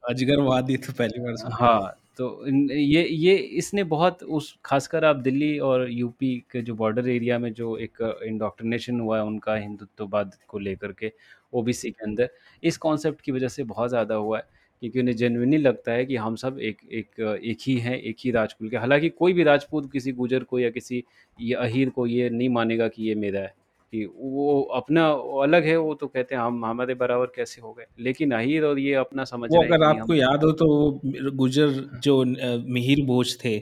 [0.05, 1.81] अजगरवादी तो पहली बार हाँ,
[2.19, 7.39] तो ये ये इसने बहुत उस ख़ासकर आप दिल्ली और यूपी के जो बॉर्डर एरिया
[7.39, 11.13] में जो एक इंडोक्ट्रिनेशन हुआ है उनका हिंदुत्ववाद को लेकर के
[11.53, 12.29] ओबीसी के अंदर,
[12.63, 14.45] इस कॉन्सेप्ट की वज़ह से बहुत ज़्यादा हुआ है,
[14.83, 18.31] क्योंकि उन्हें जेनुइनली लगता है कि हम सब एक एक एक ही हैं, एक ही
[18.31, 21.03] राजकुल के। हालाँकि कोई भी राजपूत किसी गुजर को या किसी
[21.39, 23.55] ये अहीर को ये नहीं मानेगा कि ये मेरा है,
[23.97, 25.07] कि वो अपना
[25.43, 27.87] अलग है, वो तो कहते हैं हम हमारे बराबर कैसे हो गए?
[28.01, 31.69] लेकिन अहीर और ये अपना समझ वो रहे अगर आपको याद हो तो वो गुजर
[32.03, 32.23] जो
[32.71, 33.57] मिहिर भोज थे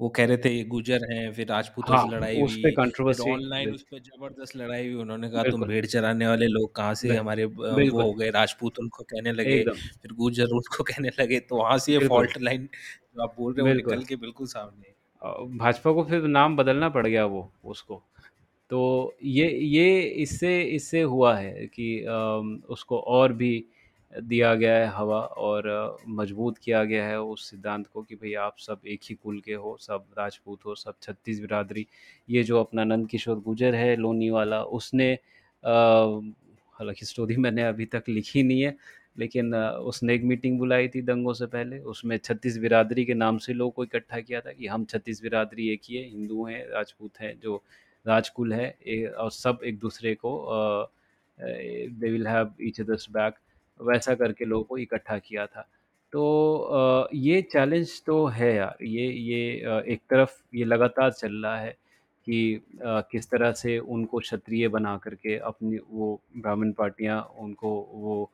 [0.00, 3.30] वो कह रहे थे ये गुजर हैं फिर राजपूतों हाँ, से लड़ाई उस पे कंट्रोवर्सी
[3.32, 7.16] ऑनलाइन उस पे ज़बरदस्त लड़ाई हुई उन्होंने कहा तुम भेड़ चराने वाले लोग कहाँ से
[7.16, 11.78] हमारे वो हो गए राजपूत उनको कहने लगे फिर गुजर उनको कहने लगे तो वहाँ
[11.78, 12.68] से ये फॉल्ट लाइन
[13.16, 14.94] जो आप बोल रहे हो। निकल के बिल्कुल सामने
[15.58, 18.02] भाजपा को फिर नाम बदलना पड़ गया वो उसको।
[18.70, 21.86] तो ये ये इससे इससे हुआ है कि
[22.70, 23.64] उसको और भी
[24.12, 28.56] दिया गया है हवा और मज़बूत किया गया है उस सिद्धांत को कि भई आप
[28.58, 31.86] सब एक ही कुल के हो, सब राजपूत हो, सब छत्तीस बिरादरी।
[32.28, 35.12] ये जो अपना नंद किशोर गुर्जर है लोनी वाला उसने
[35.64, 38.76] हालाँकि स्टोरी मैंने अभी तक लिखी नहीं है,
[39.18, 43.52] लेकिन उसने एक मीटिंग बुलाई थी दंगों से पहले, उसमें छत्तीस बिरादरी के नाम से
[43.52, 47.20] लोगों को इकट्ठा किया था कि हम छत्तीस बिरादरी एक ही है, हिंदू हैं, राजपूत
[47.20, 47.62] हैं, जो
[48.04, 50.32] राजकुल है ए, और सब एक दूसरे को
[51.38, 53.34] they will have each others back
[53.80, 55.68] वैसा करके लोगों को इकट्ठा किया था।
[56.12, 56.22] तो
[56.56, 59.40] अ, ये चैलेंज तो है यार ये ये
[59.92, 61.70] एक तरफ़ ये लगातार चल रहा है
[62.26, 68.30] कि अ, किस तरह से उनको क्षत्रिय बना करके अपनी वो ब्राह्मण पार्टियाँ उनको वो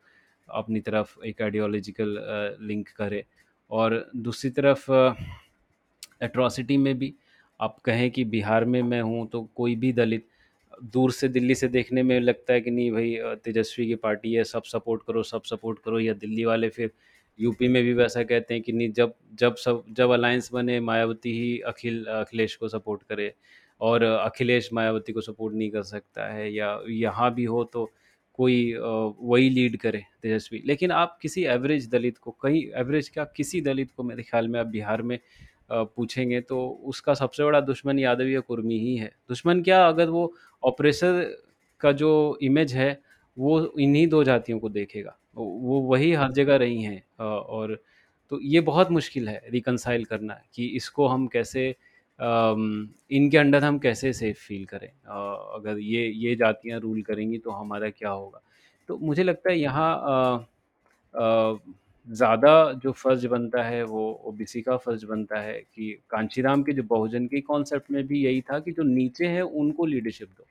[0.48, 2.18] अपनी तरफ़ एक आइडियोलॉजिकल
[2.62, 3.24] लिंक करे
[3.70, 4.90] और दूसरी तरफ़
[6.22, 7.14] एट्रॉसिटी में भी
[7.60, 10.26] आप कहें कि बिहार में मैं हूँ तो कोई भी दलित
[10.84, 14.44] दूर से दिल्ली से देखने में लगता है कि नहीं भाई तेजस्वी की पार्टी है,
[14.44, 16.90] सब सपोर्ट करो, सब सपोर्ट करो, या दिल्ली वाले फिर
[17.38, 21.32] यूपी में भी वैसा कहते हैं कि नहीं, जब जब सब, जब अलायंस बने, मायावती
[21.32, 23.32] ही अखिल, अखिलेश को सपोर्ट करे
[23.80, 27.90] और अखिलेश मायावती को सपोर्ट नहीं कर सकता है या यहाँ भी हो तो
[28.38, 33.60] कोई वही लीड करे तेजस्वी। लेकिन आप किसी एवरेज दलित को, कहीं एवरेज क्या किसी
[33.60, 35.18] दलित को मेरे ख्याल में आप बिहार में
[35.70, 40.32] पूछेंगे तो उसका सबसे बड़ा दुश्मन यादव या कुर्मी ही है। दुश्मन क्या, अगर वो
[40.62, 41.22] ऑपरेसर
[41.80, 42.98] का जो इमेज है,
[43.36, 47.78] वो इन्हीं दो जातियों को देखेगा। वो वही हर जगह रही हैं और
[48.30, 51.68] तो ये बहुत मुश्किल है रिकनसाइल करना कि इसको हम कैसे
[52.18, 57.90] इनके अंडर हम कैसे सेफ़ फ़ील करें। अगर ये ये जातियाँ रूल करेंगी तो हमारा
[57.90, 58.40] क्या होगा?
[58.88, 60.46] तो मुझे लगता है यहाँ
[62.06, 66.82] ज़्यादा जो फ़र्ज़ बनता है, वो ओबीसी का फ़र्ज़ बनता है कि कांशीराम के जो
[66.82, 70.46] बहुजन के कॉन्सेप्ट में भी यही था कि जो नीचे हैं, उनको लीडरशिप दो।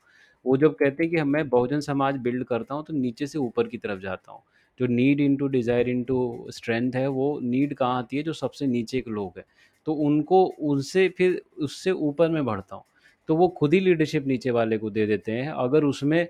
[0.46, 3.68] वो जब कहते हैं कि मैं बहुजन समाज बिल्ड करता हूँ तो नीचे से ऊपर
[3.68, 4.42] की तरफ़ जाता हूँ।
[4.80, 9.02] जो need into desire into strength है, वो नीड कहाँ आती है जो सबसे नीचे
[9.02, 9.46] के लोग हैं।
[9.88, 12.84] तो उनको उनसे फिर उससे ऊपर मैं बढ़ता हूँ।
[13.30, 16.28] तो वो खुद ही लीडरशिप नीचे वाले को दे देते हैं। अगर उसमें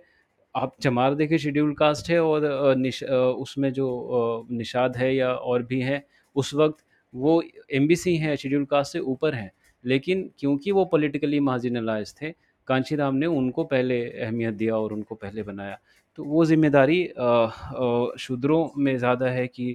[0.56, 5.80] आप चमार देखिए शेड्यूल कास्ट है और निश उसमें जो निषाद है या और भी
[5.82, 6.04] हैं,
[6.36, 6.84] उस वक़्त
[7.14, 7.42] वो
[7.74, 9.52] एमबीसी हैं, शेड्यूल कास्ट से ऊपर हैं।
[9.84, 12.32] लेकिन क्योंकि वो पॉलिटिकली मार्जिनलाइज़्ड थे,
[12.68, 15.78] कांशीराम ने उनको पहले अहमियत दिया और उनको पहले बनाया।
[16.18, 17.04] तो वो ज़िम्मेदारी
[18.20, 19.72] शूद्रों में ज़्यादा है कि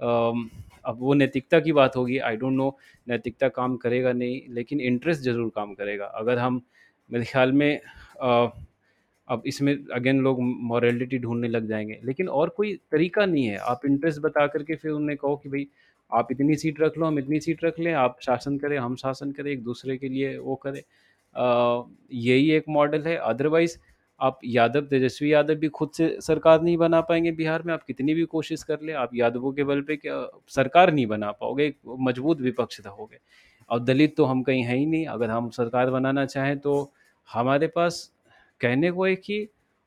[0.00, 0.48] अम,
[0.84, 2.76] अब वो नैतिकता की बात होगी, आई डोंट नो
[3.06, 6.60] नैतिकता काम करेगा नहीं, लेकिन इंटरेस्ट ज़रूर काम करेगा। अगर हम
[7.10, 7.80] मेरे ख़्याल में
[8.20, 8.50] अ
[9.32, 13.86] अब इसमें अगेन लोग मॉरलिटी ढूँढने लग जाएँगे लेकिन और कोई तरीका नहीं है। आप
[13.86, 15.66] इंटरेस्ट बता करके फिर उन्हें कहो कि भाई
[16.10, 19.32] आप इतनी सीट रख लो, हम इतनी सीट रख लें, आप शासन करें, हम शासन
[19.32, 20.82] करें, एक-दूसरे के लिए वो करें।
[22.12, 23.78] यही एक मॉडल है, अदरवाइज़
[24.20, 28.14] आप यादव तेजस्वी यादव भी खुद से सरकार नहीं बना पाएँगे बिहार में, आप कितनी
[28.14, 31.78] भी कोशिश कर लें, आप यादवों के बल पे क्या सरकार नहीं बना पाओगे, एक
[31.88, 33.18] मज़बूत विपक्ष रहोगे।
[33.70, 36.92] और दलित तो हम कहीं हैं ही नहीं, अगर हम सरकार बनाना चाहें तो
[37.32, 38.11] हमारे पास
[38.62, 39.46] कहने को है कि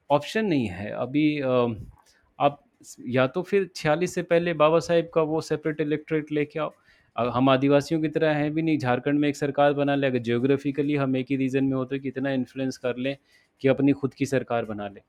[0.10, 2.62] ऑप्शन नहीं है। अभी आप
[3.10, 6.72] या तो फिर 46 से पहले बाबा साहेब का वो सेपरेट इलेक्टोरेट लेके आओ
[7.16, 10.96] हम आदिवासियों की तरह हैं भी नहीं, झारखंड में एक सरकार बना लें, अगर जियोग्राफिकली
[10.96, 13.16] हम एक ही रीजन में होते हैं, कितना इन्फ्लुएंस कर लें
[13.62, 15.02] कि अपनी खुद की सरकार बना लें।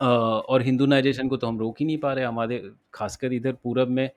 [0.00, 2.62] और हिंदूनाइज़ेशन को तो हम रोक ही नहीं पा रहे, हमारे
[2.94, 4.10] खासकर इधर पूरब में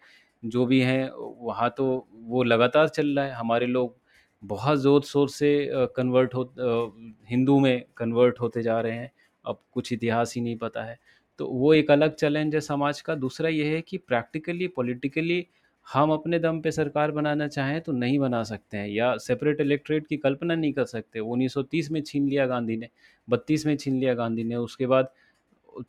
[0.44, 1.10] जो भी हैं,
[1.42, 3.96] वहाँ तो वो लगातार चल रहा है। हमारे लोग
[4.44, 5.49] बहुत ज़ोर-शोर से
[5.95, 6.44] कन्वर्ट हो
[7.30, 9.11] हिंदू में कन्वर्ट होते जा रहे हैं,
[9.45, 10.98] अब कुछ इतिहास ही नहीं पता है।
[11.40, 15.45] तो वो एक अलग चैलेंज है समाज का। दूसरा ये है कि प्रैक्टिकली, पॉलिटिकली
[15.88, 20.07] हम अपने दम पे सरकार बनाना चाहें तो नहीं बना सकते हैं या सेपरेट इलेक्ट्रेट
[20.07, 22.90] की कल्पना नहीं कर सकते। 1930 में छीन लिया गांधी ने,
[23.28, 25.10] 32 में छीन लिया गांधी ने, उसके बाद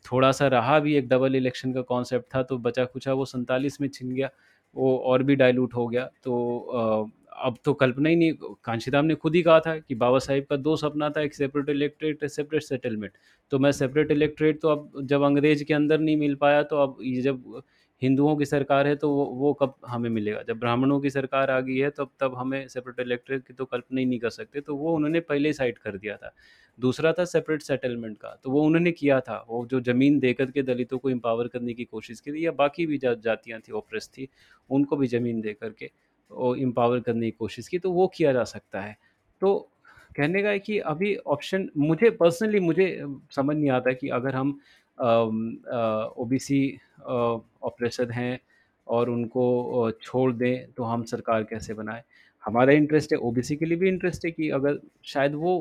[0.05, 4.13] थोड़ा-सा रहा भी एक डबल इलेक्शन का कॉन्सेप्ट था तो बचा-खुचा वो 47 में छिन
[4.13, 4.31] गया,
[4.77, 7.11] वो और भी डाइल्यूट हो गया। तो
[7.41, 8.33] अब तो कल्पना ही नहीं
[8.65, 11.69] कांशीराम ने खुद ही कहा था कि बाबा साहेब का दो सपना था, एक सेपरेट
[11.69, 13.13] इलेक्ट्रेट सेपरेट सेटलमेंट।
[13.53, 16.97] तो मैं सेपरेट इलेक्ट्रेट तो अब जब अंग्रेज़ के अंदर नहीं मिल पाया तो अब
[17.03, 17.63] ये जब
[18.03, 20.43] हिंदुओं की सरकार है तो वो वो कब हमें मिलेगा?
[20.43, 24.01] जब ब्राह्मणों की सरकार आ गई है तब तब हमें सेपरेट इलेक्ट्रेट की तो कल्पना
[24.01, 26.33] ही नहीं कर सकते, तो वो उन्होंने पहले ही साइड कर दिया था।
[26.79, 30.63] दूसरा था सेपरेट सेटलमेंट का, तो वो उन्होंने किया था। वो जो ज़मीन देकर के
[30.63, 34.09] दलितों को एम्पावर करने की कोशिश की थी या बाकी भी जा जातियाँ थी, ओप्रेस
[34.09, 34.29] थी,
[34.71, 35.71] उनको भी ज़मीन दे कर
[36.59, 38.97] एम्पावर करने की कोशिश की, तो वो किया जा सकता है।
[39.43, 39.57] तो
[40.17, 42.87] कहने का है कि अभी ऑप्शन मुझे पर्सनली मुझे
[43.33, 44.59] समझ नहीं आता कि अगर हम
[44.99, 46.61] ओ बी सी
[47.03, 48.39] ऑपरेशन हैं
[48.87, 52.03] और उनको छोड़ दें, तो हम सरकार कैसे बनाएँ?
[52.45, 55.57] हमारा इंटरेस्ट है, ओबीसी के लिए भी इंटरेस्ट है कि अगर शायद वो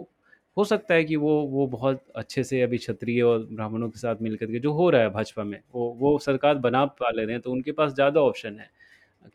[0.58, 4.22] हो सकता है कि वो वो बहुत अच्छे से अभी क्षत्रिय और ब्राह्मणों के साथ
[4.22, 7.34] मिलकर के जो हो रहा है भाजपा में, वो वो सरकार बना पा ले रहे
[7.34, 8.70] हैं, तो उनके पास ज़्यादा ऑप्शन है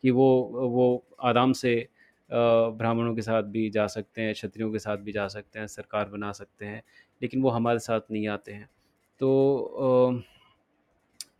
[0.01, 1.75] कि वो वो आराम से
[2.29, 6.09] ब्राह्मणों के साथ भी जा सकते हैं, क्षत्रियों के साथ भी जा सकते हैं, सरकार
[6.09, 6.81] बना सकते हैं,
[7.21, 8.69] लेकिन वो हमारे साथ नहीं आते हैं।
[9.21, 10.23] तो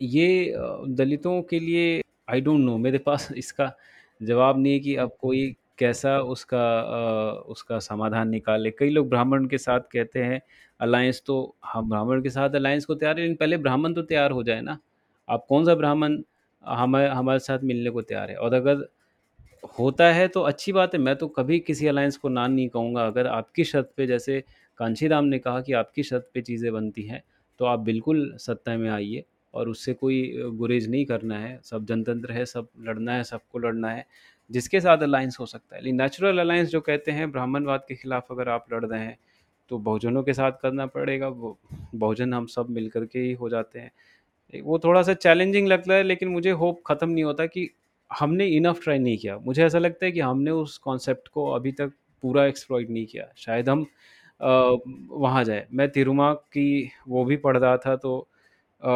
[0.02, 0.54] ये
[0.88, 3.72] दलितों के लिए आई डोंट नो मेरे पास इसका
[4.20, 6.66] जवाब नहीं है कि अब कोई कैसा उसका
[7.48, 10.40] उसका समाधान निकाले। कई लोग ब्राह्मण के साथ कहते हैं
[10.80, 14.30] अलायंस तो हम ब्राह्मण के साथ अलायंस को तैयार है लेकिन पहले ब्राह्मण तो तैयार
[14.30, 14.78] हो जाए ना।
[15.28, 16.18] आप कौन-सा ब्राह्मण
[16.68, 18.88] हमें हमारे साथ मिलने को तैयार है और अगर
[19.78, 23.06] होता है तो अच्छी बात है, मैं तो कभी किसी अलायंस को ना नहीं कहूँगा।
[23.06, 24.44] अगर आपकी शर्त पे जैसे
[24.78, 27.22] कांशीराम ने कहा कि आपकी शर्त पे चीज़ें बनती हैं,
[27.58, 29.24] तो आप बिल्कुल सत्ता में आइए
[29.54, 33.90] और उससे कोई गुरेज़ नहीं करना है। सब जनतंत्र है, सब लड़ना है, सबको लड़ना
[33.90, 34.06] है।
[34.50, 38.26] जिसके साथ अलायंस हो सकता है। लेकिन नेचुरल अलायंस जो कहते हैं ब्राह्मणवाद के खिलाफ
[38.30, 39.18] अगर आप लड़ रहे हैं,
[39.68, 41.58] तो बहुजनों के साथ करना पड़ेगा। वो
[41.94, 43.92] बहुजन हम सब मिल कर के ही हो जाते हैं।
[44.52, 47.68] वो थोड़ा-सा चैलेंजिंग लगता है लेकिन मुझे होप ख़त्म नहीं होता कि
[48.10, 51.72] हमने इनफ ट्राई नहीं किया। मुझे ऐसा लगता है कि हमने उस कॉन्सेप्ट को अभी
[51.72, 51.92] तक
[52.22, 53.86] पूरा एक्सप्लॉइट नहीं किया। शायद हम
[55.12, 58.18] वहाँ जाएँ। मैं तिरुमा की वो भी पढ़ रहा था तो
[58.82, 58.88] अ,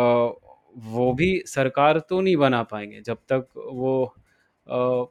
[0.85, 4.05] वो भी सरकार तो नहीं बना पाएँगे जब तक वो
[4.66, 5.05] अ,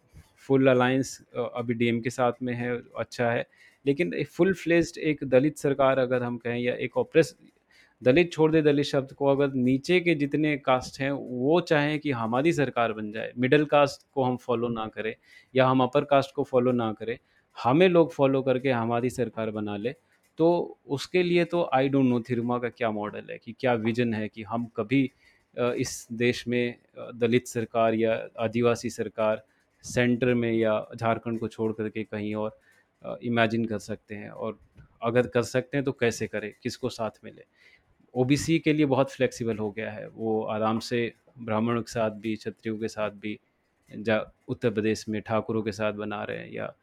[0.48, 1.20] फुल अलायंस
[1.56, 3.46] अभी डीएम के साथ में है, अच्छा है।
[3.86, 7.36] लेकिन फुल फ्लेज्ड एक दलित सरकार अगर हम कहें या एक ऑप्रेस
[8.02, 12.12] दलित छोड़ दे दलित शब्द को अगर नीचे के जितने कास्ट हैं वो चाहें कि
[12.12, 15.14] हमारी सरकार बन जाए, मिडल कास्ट को हम फॉलो ना करें
[15.54, 17.18] या हम अपर कास्ट को फॉलो ना करें,
[17.58, 19.94] हमें लोग फॉलो करके हमारी सरकार बना ले
[20.40, 24.14] तो उसके लिए तो आई डोंट नो थिरुमा का क्या मॉडल है कि क्या विज़न
[24.14, 25.04] है कि हम कभी
[25.58, 26.76] इस देश में
[27.16, 29.44] दलित सरकार या आदिवासी सरकार
[29.84, 32.58] सेंटर में या झारखंड को छोड़ करके कहीं और
[33.24, 34.58] इमेजिन कर सकते हैं और
[35.04, 37.44] अगर कर सकते हैं तो कैसे करें, किसको साथ में लें?
[38.14, 42.36] ओबीसी के लिए बहुत फ्लेक्सिबल हो गया है। वो आराम से ब्राह्मणों के साथ भी,
[42.36, 43.40] क्षत्रियों के साथ भी
[43.92, 46.74] जा उत्तर प्रदेश में ठाकुरों के साथ बना रहे हैं या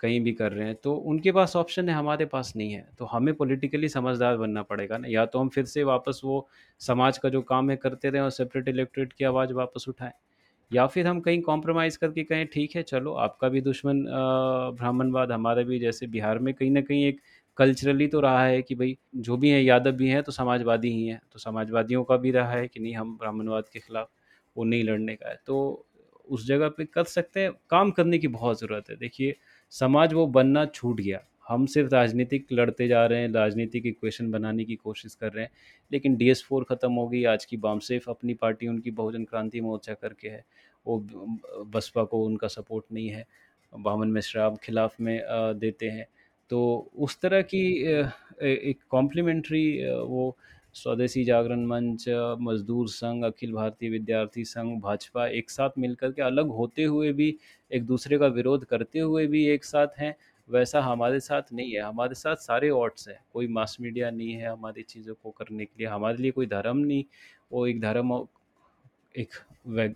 [0.00, 3.04] कहीं भी कर रहे हैं, तो उनके पास ऑप्शन है, हमारे पास नहीं है। तो
[3.06, 6.46] हमें पॉलिटिकली समझदार बनना पड़ेगा ना, या तो हम फिर से वापस वो
[6.80, 10.12] समाज का जो काम है करते रहें और सेपरेट इलेक्ट्रेट की आवाज़ वापस उठाएँ।
[10.70, 14.04] या फिर हम कहीं कॉम्प्रोमाइज़ करके कहें ठीक है चलो आपका भी दुश्मन
[14.78, 17.20] ब्राह्मणवाद हमारा भी जैसे बिहार में कहीं ना कहीं एक
[17.58, 21.06] कल्चरली तो रहा है कि भाई जो भी हैं यादव भी हैं तो समाजवादी ही
[21.06, 24.10] हैं। तो समाजवादियों का भी रहा है कि नहीं हम ब्राह्मणवाद के खिलाफ
[24.56, 25.84] वो नहीं लड़ने का है। तो
[26.28, 29.34] उस जगह पे कर सकते हैं, काम करने की बहुत ज़रूरत है। देखिए
[29.72, 34.64] समाज वो बनना छूट गया। हम सिर्फ़ राजनीतिक लड़ते जा रहे हैं, राजनीतिक इक्वेशन बनाने
[34.64, 35.50] की कोशिश कर रहे हैं।
[35.92, 39.60] लेकिन डी एस फोर खत्म हो गई, आज की बामसेफ अपनी पार्टी उनकी बहुजन क्रांति
[39.60, 40.44] मोर्चा करके है।
[40.86, 40.98] वो
[41.74, 43.26] बसपा को उनका सपोर्ट नहीं है।
[43.72, 45.20] बामन मिश्रा खिलाफ में
[45.58, 46.06] देते हैं।
[46.50, 47.60] तो उस तरह की
[48.42, 49.64] एक कॉम्प्लीमेंट्री
[49.94, 50.36] वो
[50.74, 52.04] स्वदेशी जागरण मंच,
[52.40, 57.36] मज़दूर संघ, अखिल भारतीय विद्यार्थी संघ, भाजपा एक साथ मिलकर के अलग होते हुए भी,
[57.70, 60.14] एक दूसरे का विरोध करते हुए भी एक साथ हैं,
[60.48, 64.50] वैसा हमारे साथ नहीं है। हमारे साथ सारे ऑड्स हैं। कोई मास मीडिया नहीं है
[64.50, 67.04] हमारी चीज़ों को करने के लिए, हमारे लिए कोई धर्म नहीं,
[67.52, 68.12] वो एक धर्म
[69.18, 69.34] एक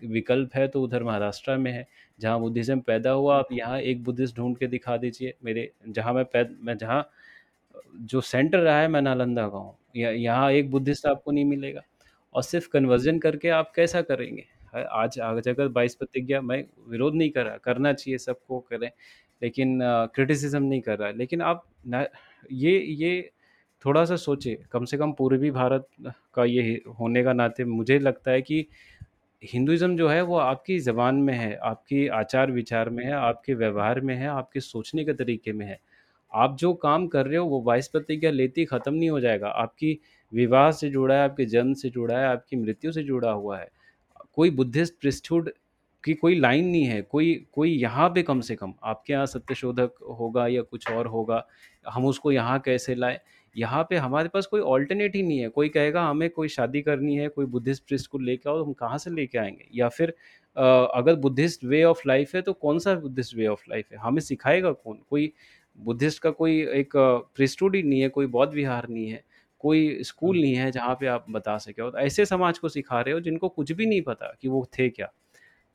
[0.04, 1.86] विकल्प है तो उधर महाराष्ट्र में है,
[2.18, 6.24] जहाँ बुद्धिज़्म पैदा हुआ आप यहाँ एक बुद्धिस्ट ढूंढ के दिखा दीजिए मेरे जहाँ मैं
[6.26, 7.08] पै मैं जहाँ
[8.02, 11.80] जो सेंटर रहा है मैं नालंदा का हूँ। यहाँ एक बुद्धिस्ट आपको नहीं मिलेगा
[12.34, 14.44] और सिर्फ़ कन्वर्जन करके आप कैसा करेंगे?
[14.74, 18.90] आज आज अगर 22 प्रतिज्ञा मैं विरोध नहीं कर रहा, करना चाहिए सबको करें,
[19.42, 19.78] लेकिन
[20.14, 21.64] क्रिटिसिज़्म नहीं कर रहा। लेकिन आप
[22.52, 23.30] ये ये
[23.84, 25.86] थोड़ा-सा सोचे कम से कम पूर्वी भारत
[26.34, 28.66] का ये होने का नाते मुझे लगता है कि
[29.42, 34.14] हिंदुइज़्म जो है वो आपकी ज़बान में है, आपकी आचार-विचार में है, आपके व्यवहार में
[34.14, 35.80] है, आपके सोचने के तरीके में है।
[36.34, 39.98] आप जो काम कर रहे हो वो 22 प्रतिज्ञा लेते ख़त्म नहीं हो जाएगा। आपकी
[40.32, 43.68] विवाह से जुड़ा है, आपके जन्म से जुड़ा है, आपकी मृत्यु से जुड़ा हुआ है।
[44.34, 45.50] कोई बुद्धिस्ट प्रीस्टहुड
[46.04, 49.90] की कोई लाइन नहीं है, कोई कोई यहाँ पे कम से कम आपके यहाँ सत्यशोधक
[50.18, 51.46] होगा या कुछ और होगा,
[51.88, 53.20] हम उसको यहाँ कैसे लाएँ?
[53.56, 57.16] यहाँ पे हमारे पास कोई अल्टरनेट ही नहीं है। कोई कहेगा हमें कोई शादी करनी
[57.16, 60.14] है, कोई बुद्धिस्ट प्रिस्ट को लेके आओ, हम कहाँ से लेके आएँगे या फिर
[60.56, 60.62] अ,
[60.94, 63.98] अगर बुद्धिस्ट वे ऑफ़ लाइफ़ है तो कौन-सा बुद्धिस्ट वे ऑफ़ लाइफ़ है?
[63.98, 64.98] हमें सिखाएगा कौन?
[65.10, 65.32] कोई
[65.78, 69.22] बुद्धिस्ट का कोई एक प्रीस्टहुड ही नहीं है, कोई बौद्ध विहार नहीं है,
[69.60, 73.14] कोई स्कूल नहीं है जहाँ पे आप बता सकें और ऐसे समाज को सिखा रहे
[73.14, 75.08] हो जिनको कुछ भी नहीं पता कि वो थे क्या।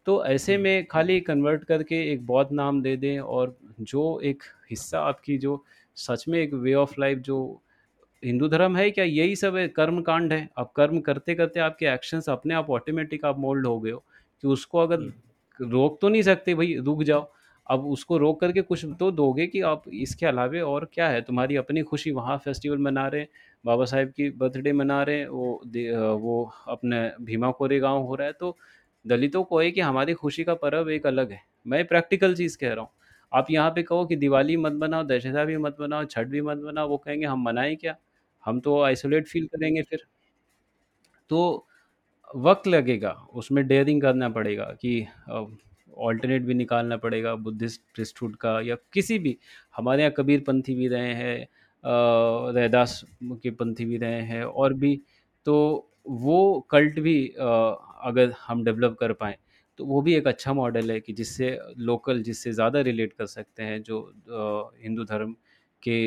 [0.08, 5.00] तो ऐसे में खाली कन्वर्ट करके एक बौद्ध नाम दे दें और जो एक हिस्सा
[5.02, 5.64] आपकी जो
[5.98, 7.38] सच में एक वे ऑफ़ लाइफ़ जो
[8.26, 9.06] हिंदू धर्म है क्या?
[9.06, 13.40] यही सब है, कर्म कांड है। अब कर्म करते-करते आपके एक्शंस अपने आप ऑटोमेटिक आप
[13.40, 14.04] मोल्ड हो गए हो,
[14.42, 15.00] कि उसको अगर
[15.62, 17.32] रोक तो नहीं सकते भाई रुक जाओ।
[17.70, 21.22] अब उसको रोक करके कुछ तो दोगे कि आप इसके अलावे और क्या है?
[21.22, 23.28] तुम्हारी अपनी खुशी वहाँ फेस्टिवल मना रहे हैं,
[23.66, 28.16] बाबा साहेब की बर्थडे मना रहे हैं, वो दे वो अपने भीमा कोरे कोरेगाँव हो
[28.16, 28.58] रहा है, तो
[29.08, 32.70] दलितों को है कि हमारी खुशी का पर्व एक अलग है। मैं प्रैक्टिकल चीज़ कह
[32.70, 32.90] रहा हूँ।
[33.34, 36.58] आप यहाँ पे कहो कि दिवाली मत बनाओ दशहरा भी मत बनाओ छठ भी मत
[36.58, 37.96] बनाओ वो कहेंगे हम मनाएँ क्या?
[38.48, 40.06] हम तो आइसोलेट फ़ील करेंगे फिर।
[41.30, 41.66] तो
[42.38, 45.06] वक़्त लगेगा, उसमें डेयरिंग करना पड़ेगा कि
[46.00, 49.38] ऑल्टरनेट भी निकालना पड़ेगा बुद्धिस्ट प्रीस्टहुड का या किसी भी
[49.76, 51.38] हमारे यहाँ कबीरपंथी भी रहे हैं
[52.56, 54.96] रैदास के पंथी भी रहे हैं और भी
[55.46, 55.56] तो
[56.22, 56.38] वो
[56.72, 59.36] कल्ट भी अगर हम डेवलप कर पाएँ,
[59.80, 63.64] तो वो भी एक अच्छा मॉडल है कि जिससे लोकल जिससे ज़्यादा रिलेट कर सकते
[63.64, 64.00] हैं जो
[64.84, 65.36] हिंदू धर्म
[65.84, 65.98] के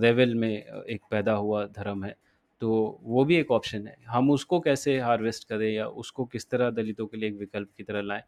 [0.00, 2.16] लेवल में एक पैदा हुआ धर्म है।
[2.62, 2.70] तो
[3.04, 7.06] वो भी एक ऑप्शन है। हम उसको कैसे हार्वेस्ट करें या उसको किस तरह दलितों
[7.06, 8.22] के लिए एक विकल्प की तरह लाएँ?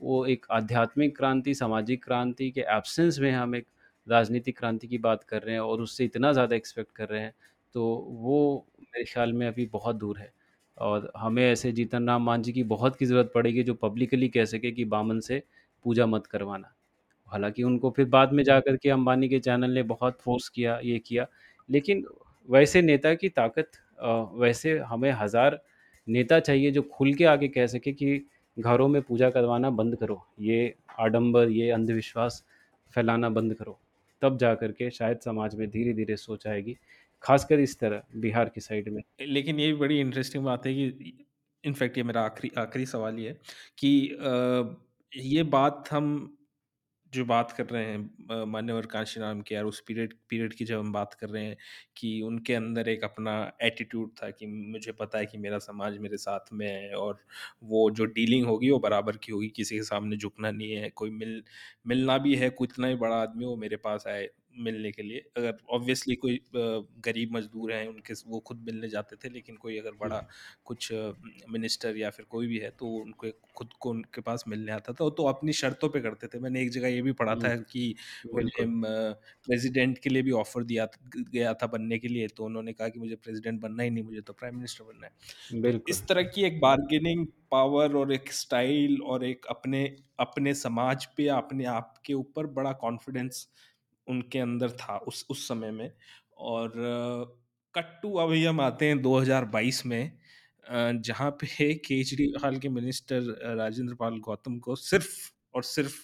[0.00, 3.66] वो एक आध्यात्मिक क्रांति, सामाजिक क्रांति के एब्सेंस में हम एक
[4.06, 7.34] राजनीतिक क्रांति की बात कर रहे हैं और उससे इतना ज़्यादा एक्सपेक्ट कर रहे हैं,
[7.74, 10.32] तो वो मेरे ख़्याल में अभी बहुत दूर है।
[10.78, 14.70] और हमें ऐसे जीतन राम मांझी की बहुत की ज़रूरत पड़ेगी जो पब्लिकली कह सके
[14.72, 15.42] कि बामन से
[15.84, 16.72] पूजा मत करवाना।
[17.32, 20.98] हालाँकि उनको फिर बाद में जाकर के अंबानी के चैनल ने बहुत फ़ोर्स किया, ये
[20.98, 21.26] किया।
[21.68, 22.04] लेकिन
[22.48, 25.60] वैसे नेता की ताकत अ, वैसे हमें हज़ार
[26.08, 28.26] नेता चाहिए जो खुल के आके कह सके कि
[28.56, 32.44] घरों में पूजा करवाना बंद करो। ये आडंबर, ये अंधविश्वास
[32.94, 33.78] फैलाना बंद करो।
[34.22, 36.76] तब जा के शायद समाज में धीरे-धीरे सोच आएगी।
[37.22, 41.26] ख़ासकर इस तरह बिहार की साइड में। लेकिन ये भी बड़ी इंटरेस्टिंग बात है कि
[41.64, 43.38] इनफैक्ट ये मेरा आखिरी आखिरी सवाल ये है
[43.78, 44.76] कि अ,
[45.12, 46.36] ये बात हम
[47.12, 50.92] जो बात कर रहे हैं मान्यवर कांशीराम के यार, उस पीरियड पीरियड की जब हम
[50.92, 51.56] बात कर रहे हैं
[51.96, 53.32] कि उनके अंदर एक अपना
[53.62, 57.18] एटीट्यूड था कि मुझे पता है कि मेरा समाज मेरे साथ में है और
[57.64, 61.10] वो जो डीलिंग होगी वो बराबर की होगी, किसी के सामने झुकना नहीं है, कोई
[61.10, 61.42] मिल,
[61.86, 65.18] मिलना भी है कोई इतना ही बड़ा आदमी वो मेरे पास आए मिलने के लिए।
[65.36, 69.92] अगर ऑब्वियसली कोई गरीब मजदूर हैं उनके वो खुद मिलने जाते थे लेकिन कोई अगर
[70.00, 70.26] बड़ा
[70.66, 70.92] कुछ
[71.50, 75.08] मिनिस्टर या फिर कोई भी है तो उनको खुद को उनके पास मिलने आता था।
[75.10, 77.94] तो अपनी शर्तों पे करते थे। मैंने एक जगह ये भी पढ़ा था कि
[78.26, 80.86] प्रेसिडेंट के लिए भी ऑफ़र दिया
[81.16, 84.20] गया था बनने के लिए। तो उन्होंने कहा कि मुझे प्रेसिडेंट बनना ही नहीं मुझे
[84.20, 85.12] तो प्राइम मिनिस्टर बनना है।
[85.72, 89.84] तो इस तरह की एक बार्गेनिंग पावर और एक स्टाइल और एक अपने
[90.20, 93.46] अपने समाज पे अपने आप के ऊपर बड़ा कॉन्फिडेंस
[94.10, 95.90] उनके अंदर था उस उस समय में।
[96.38, 96.72] और,
[97.74, 100.12] कट्टू, अभी हम आते हैं 2022 में
[101.02, 103.22] जहाँ पे केजरीवाल के मिनिस्टर
[103.56, 105.10] राजेंद्र पाल गौतम को सिर्फ़
[105.54, 105.96] और सिर्फ़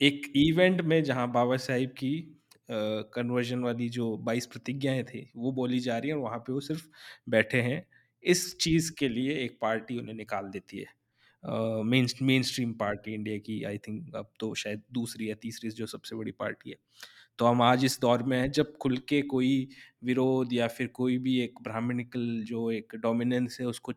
[0.00, 2.12] एक इवेंट में जहाँ बाबा साहिब की
[3.14, 6.60] कन्वर्जन वाली जो 22 प्रतिज्ञाएँ थी, वो बोली जा रही है और वहाँ पे वो
[6.62, 6.86] सिर्फ़
[7.30, 7.86] बैठे हैं।
[8.24, 10.86] इस चीज़ के लिए एक पार्टी उन्हें निकाल देती है।
[11.44, 15.86] Main mainstream party India की आई थिंक अब तो शायद दूसरी या तीसरी जो
[15.86, 16.76] सबसे बड़ी पार्टी है।
[17.38, 19.68] तो हम आज इस दौर में हैं, जब खुल के कोई
[20.04, 23.92] विरोध या फिर कोई भी एक ब्राह्मणिकल जो एक डोमिनेंस है, उसको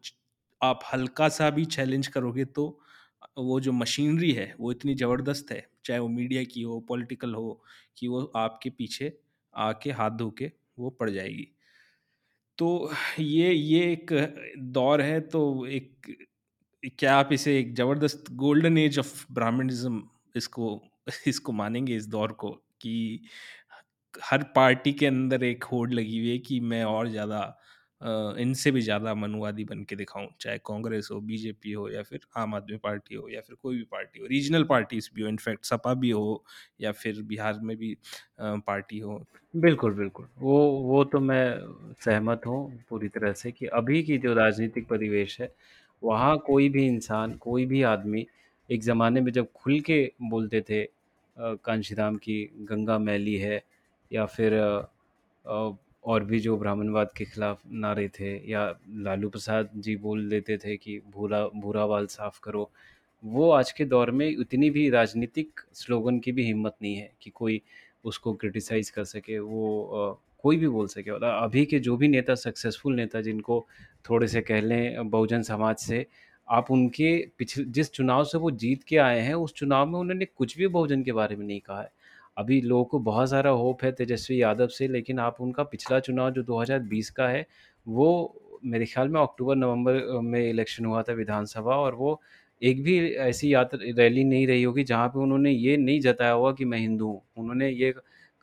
[0.62, 2.68] आप हल्का सा भी चैलेंज करोगे तो
[3.40, 7.62] वो जो मशीनरी है, वो इतनी ज़बरदस्त है, चाहे वो मीडिया की हो पॉलिटिकल हो,
[7.98, 9.12] कि वो आपके पीछे
[9.54, 11.48] आके हाथ धो के वो पड़ जाएगी।
[12.58, 14.12] तो ये ये एक
[14.74, 16.08] दौर है तो एक
[16.84, 20.02] क्या आप इसे एक ज़बरदस्त गोल्डन एज ऑफ़ ब्राह्मणिज़्म
[20.36, 20.80] इसको
[21.28, 22.50] इसको मानेंगे इस दौर को
[22.82, 22.94] कि
[24.14, 27.40] हर पार्टी के अंदर एक होड़ लगी हुई है कि मैं और ज़्यादा
[28.40, 32.56] इनसे भी ज़्यादा मनुवादी बन के दिखाऊँ, चाहे कांग्रेस हो, बीजेपी हो या फिर आम
[32.56, 35.94] आदमी पार्टी हो या फिर कोई भी पार्टी हो, रीजनल पार्टीज़ भी हो, इनफैक्ट सपा
[35.96, 36.44] भी हो
[36.82, 37.96] या फिर बिहार में भी
[38.42, 39.24] पार्टी हो।
[39.54, 44.34] बिल्कुल, बिल्कुल। वो वो तो मैं सहमत हूँ पूरी तरह से कि अभी की जो
[44.34, 45.52] राजनीतिक परिवेश है,
[46.04, 48.26] वहाँ कोई भी इंसान, कोई भी आदमी
[48.70, 50.90] एक ज़माने में जब खुल के बोलते थे अ,
[51.66, 53.62] कांशीराम की गंगा मैली है
[54.12, 54.54] या फिर
[56.06, 58.66] और भी जो ब्राह्मणवाद के खिलाफ नारे थे या
[59.06, 62.70] लालू प्रसाद जी बोल देते थे कि भूरा भूरा बाल साफ़ करो।
[63.24, 67.30] वो आज के दौर में उतनी भी राजनीतिक स्लोगन की भी हिम्मत नहीं है कि
[67.32, 67.62] कोई
[68.06, 72.36] उसको क्रिटिसाइज़ कर सके वो कोई भी बोल सके और अभी के जो भी नेता
[72.38, 73.66] सक्सेसफुल नेता जिनको
[74.06, 76.06] थोड़े से कह लें बहुजन समाज से
[76.48, 80.26] आप उनके पिछले जिस चुनाव से वो जीत के आए हैं उस चुनाव में उन्होंने
[80.28, 81.92] कुछ भी बहुजन के बारे में नहीं कहा है।
[82.38, 86.32] अभी लोगों को बहुत सारा होप है तेजस्वी यादव से लेकिन आप उनका पिछला चुनाव
[86.32, 87.46] जो 2020 का है,
[87.88, 92.20] वो मेरे ख़्याल में अक्टूबर-नवंबर में इलेक्शन हुआ था विधानसभा और वो
[92.62, 96.52] एक भी ऐसी यात्रा रैली नहीं रही होगी जहाँ पे उन्होंने ये नहीं जताया होगा
[96.54, 97.94] कि मैं हिंदू हूँ। उन्होंने ये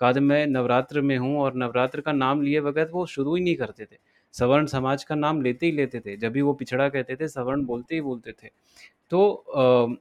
[0.00, 3.42] कहा था मैं नवरात्र में हूँ और नवरात्र का नाम लिए बगैर वो शुरू ही
[3.42, 3.96] नहीं करते थे।
[4.34, 7.64] सवर्ण समाज का नाम लेते ही लेते थे। जब भी वो पिछड़ा कहते थे, सवर्ण
[7.66, 8.48] बोलते ही बोलते थे।
[9.10, 9.98] तो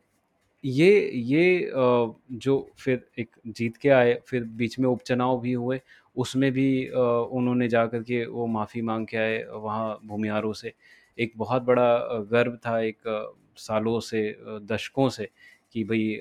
[0.64, 5.80] ये ये जो फिर एक जीत के आए, फिर बीच में उपचुनाव भी हुए,
[6.18, 10.74] उसमें भी उन्होंने जा कर के वो माफ़ी मांग के आए वहाँ भूमिहारों से।
[11.18, 11.94] एक बहुत बड़ा
[12.32, 14.22] गर्व था एक सालों से
[14.64, 15.30] दशकों से
[15.74, 16.20] कि भई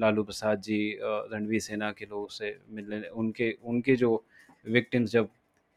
[0.00, 4.12] लालू प्रसाद जी रणवीर सेना के लोगों से मिलने उनके उनके जो
[4.66, 5.28] विक्टिम्स जब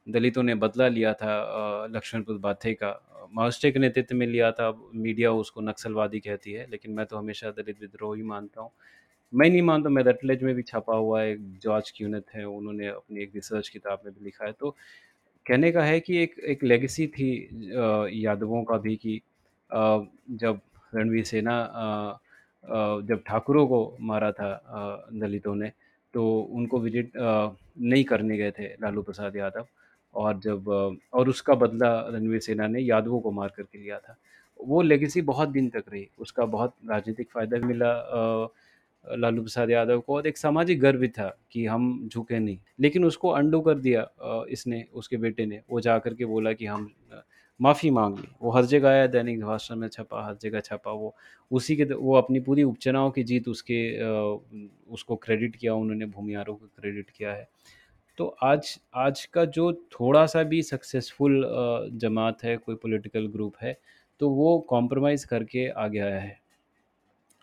[0.08, 1.34] दलितों ने बदला लिया था
[1.92, 2.90] लक्ष्मणपुर बाथे का
[3.34, 7.52] माओवादियों के नेतृत्व में लिया था। मीडिया उसको नक्सलवादी कहती है, लेकिन मैं तो हमेशा
[7.52, 8.72] दलित विद्रोह ही मानता हूँ।
[9.34, 13.22] मैं नहीं मानता मैं रटलेज में भी छापा हुआ है, जॉर्ज क्यूनेथ है, उन्होंने अपनी
[13.24, 14.76] एक रिसर्च किताब में भी लिखा है। तो
[15.46, 17.30] कहने का है कि एक एक लेगेसी थी
[18.24, 19.22] यादवों का भी कि
[19.70, 20.60] जब
[20.94, 21.58] रणवीर सेना
[22.64, 25.72] जब ठाकुरों को मारा था दलितों ने,
[26.14, 29.66] तो उनको विज़िट नहीं करने गए थे लालू प्रसाद यादव
[30.14, 30.68] और जब
[31.14, 34.16] और उसका बदला रणवीर सेना ने यादवों को मार करके लिया था।
[34.60, 37.92] वो लेगेसी बहुत दिन तक रही, उसका बहुत राजनीतिक फ़ायदा भी मिला
[39.06, 43.30] लालू प्रसाद यादव को और एक सामाजिक गर्व था कि हम झुके नहीं। लेकिन उसको
[43.32, 44.08] अंडू कर दिया
[44.50, 46.92] इसने उसके बेटे ने, वो जा करके बोला कि हम
[47.60, 51.14] माफ़ी माँग ली। वो हर जगह आया, दैनिक भास्कर में छपा, हर जगह छपा वो।
[51.52, 53.80] उसी के वो अपनी पूरी उपचुनाव की जीत उसके
[54.94, 57.48] उसको क्रेडिट किया उन्होंने, भूमिहारों को क्रेडिट किया है।
[58.18, 61.44] तो आज आज का जो थोड़ा-सा भी सक्सेसफुल
[61.96, 63.78] जमात है, कोई पॉलिटिकल ग्रुप है,
[64.22, 66.40] तो वो कॉम्प्रोमाइज़ करके आगे आया है।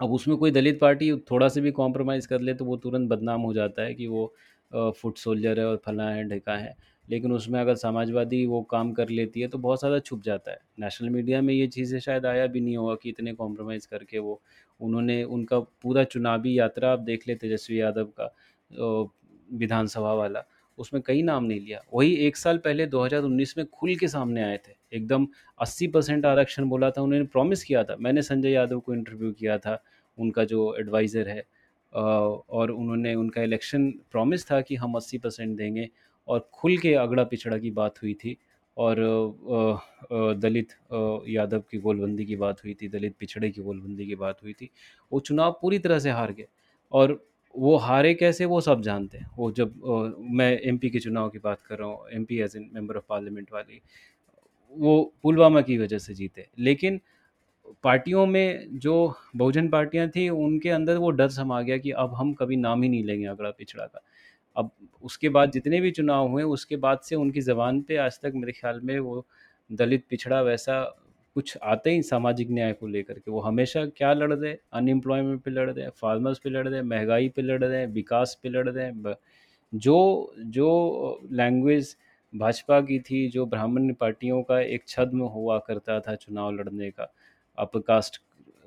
[0.01, 3.53] अब उसमें कोई दलित पार्टी थोड़ा-सा भी कॉम्प्रोमाइज़ कर ले तो वो तुरंत बदनाम हो
[3.55, 4.33] जाता है कि वो
[4.93, 6.75] फुट सोल्जर है और फलाँ है, ढिकाँ है।
[7.11, 10.59] लेकिन उसमें अगर समाजवादी वो काम कर लेती है तो बहुत ज़्यादा छुप जाता है।
[10.81, 14.41] नेशनल मीडिया में ये चीज़ें शायद आया भी नहीं होगा कि इतने कॉम्प्रोमाइज़ करके वो
[14.81, 18.35] उन्होंने उनका पूरा चुनावी यात्रा आप देख लें तेजस्वी यादव का
[19.53, 20.45] विधानसभा वाला,
[20.79, 24.57] उसमें कई नाम नहीं लिया। वही एक साल पहले 2019 में खुल के सामने आए
[24.59, 25.27] थे। एकदम
[25.59, 29.83] 80% आरक्षण बोला था, उन्होंने प्रॉमिस किया था। मैंने संजय यादव को इंटरव्यू किया था,
[30.19, 31.45] उनका जो एडवाइज़र है
[31.93, 35.89] और उन्होंने उनका इलेक्शन प्रॉमिस था कि हम 80% देंगे
[36.31, 38.37] और खुल के अगड़ा-पिछड़ा की बात हुई थी
[38.77, 38.97] और
[40.37, 40.73] दलित
[41.29, 44.71] यादव की गोलबंदी की बात हुई थी, दलित पिछड़े की गोलबंदी की बात हुई थी।
[45.13, 46.47] वो चुनाव पूरी तरह से हार गए
[46.93, 47.21] और
[47.55, 49.75] वो हारे कैसे वो सब जानते हैं। वो जब
[50.31, 53.49] मैं एमपी के चुनाव की बात कर रहा हूँ, MP as in member of parliament
[53.53, 53.81] वाली,
[54.75, 57.01] वो पुलवामा की वजह से जीते। लेकिन
[57.85, 58.95] पार्टियों में जो
[59.37, 62.89] बहुजन पार्टियाँ थी, उनके अंदर वो डर समा गया कि अब हम कभी नाम ही
[62.89, 64.03] नहीं लेंगे अगड़ा-पिछड़ा का।
[64.57, 64.71] अब
[65.03, 68.53] उसके बाद जितने भी चुनाव हुए, उसके बाद से उनकी ज़बान पे आज तक मेरे
[68.53, 69.25] ख़्याल में वो
[69.71, 70.83] दलित पिछड़ा वैसा
[71.35, 74.57] कुछ आते ही सामाजिक न्याय को लेकर के। वो हमेशा क्या लड़ रहे?
[74.73, 77.87] अनएम्प्लॉयमेंट पे लड़ रहे हैं, फार्मर्स पे लड़ रहे हैं, महँगाई पे लड़ रहे हैं,
[77.87, 79.15] विकास पे लड़ रहे हैं,
[79.75, 81.97] जो जो लैंग्वेज
[82.37, 87.13] भाजपा की थी, जो ब्राह्मण पार्टियों का एक छद्म हुआ करता था चुनाव लड़ने का,
[87.59, 88.21] अपर कास्ट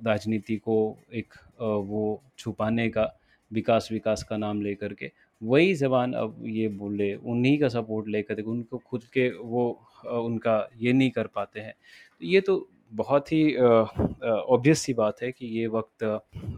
[0.06, 3.20] राजनीति को एक वो छुपाने का,
[3.52, 5.12] विकास-विकास का नाम लेकर के,
[5.42, 9.70] वही ज़बान अब ये बोले, उन्हीं का सपोर्ट लेकर के उनको खुद के वो
[10.06, 11.74] उनका ये नहीं कर पाते हैं।
[12.22, 16.04] ये तो बहुत ही ऑब्वियस सी बात है कि ये वक़्त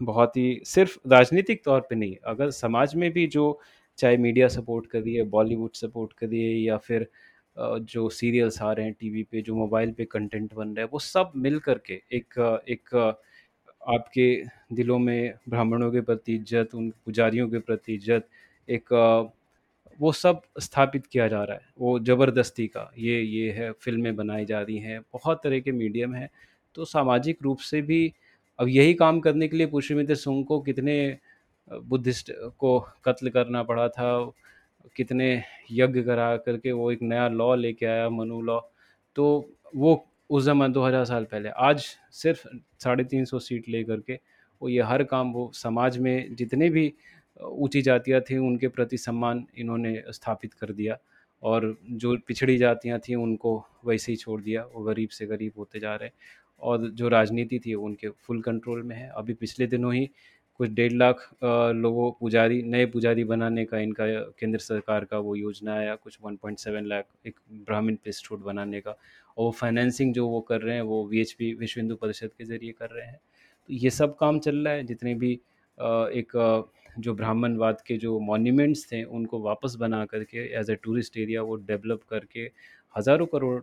[0.02, 3.58] बहुत ही सिर्फ़ राजनीतिक तौर पे नहीं, अगर समाज में भी जो
[3.98, 7.06] चाहे मीडिया सपोर्ट कर रही बॉलीवुड सपोर्ट कर रही या फिर
[7.56, 10.98] जो सीरियल्स आ रहे हैं टीवी पे जो मोबाइल पे कंटेंट बन रहा है वो
[10.98, 12.38] सब मिल करके एक
[12.68, 12.94] एक
[13.88, 14.26] आपके
[14.74, 18.28] दिलों में ब्राह्मणों के प्रति इज़्ज़त उन पुजारियों के प्रति इज़्ज़त
[18.68, 19.32] एक
[20.00, 24.44] वो सब स्थापित किया जा रहा है। वो ज़बरदस्ती का, ये ये है, फ़िल्में बनाई
[24.44, 26.28] जा रही हैं, बहुत तरह के मीडियम हैं।
[26.76, 28.12] तो सामाजिक रूप से भी
[28.58, 30.96] अब यही काम करने के लिए पुष्यमित्र सुंग को कितने
[31.70, 34.32] बुद्धिस्ट को कत्ल करना पड़ा था,
[34.96, 38.60] कितने यज्ञ करा करके वो एक नया लॉ लेके आया, मनु लॉ।
[39.16, 42.46] तो वो उस ज़माने, दो हज़ार साल पहले, आज सिर्फ़
[42.82, 44.18] साढ़े तीन सौ सीट ले करके
[44.62, 46.92] वो ये हर काम वो समाज में जितने भी
[47.40, 50.98] ऊँची जातियाँ थी, उनके प्रति सम्मान इन्होंने स्थापित कर दिया
[51.42, 53.56] और जो पिछड़ी जातियाँ थीं, उनको
[53.86, 56.10] वैसे ही छोड़ दिया वो गरीब से गरीब होते जा रहे
[56.62, 60.08] और जो राजनीति थी, उनके फुल कंट्रोल में है। अभी पिछले दिनों ही
[60.60, 64.06] कुछ डेढ़ लाख लोगों, पुजारी, नए पुजारी बनाने का, इनका
[64.40, 69.44] केंद्र सरकार का वो योजना आया, कुछ 1.7 लाख एक ब्राह्मण प्रेस्टहुड बनाने का। और
[69.44, 72.90] वो फाइनेंसिंग जो वो कर रहे हैं, वो VHP विश्व हिंदू परिषद के ज़रिए कर
[72.90, 73.18] रहे हैं।
[73.68, 76.32] तो ये सब काम चल रहा है। जितने भी एक
[76.98, 81.56] जो ब्राह्मणवाद के जो मॉन्यूमेंट्स थे, उनको वापस बना करके एज ए टूरिस्ट एरिया वो
[81.66, 82.50] डेवलप करके
[82.94, 83.60] हज़ारों करोड़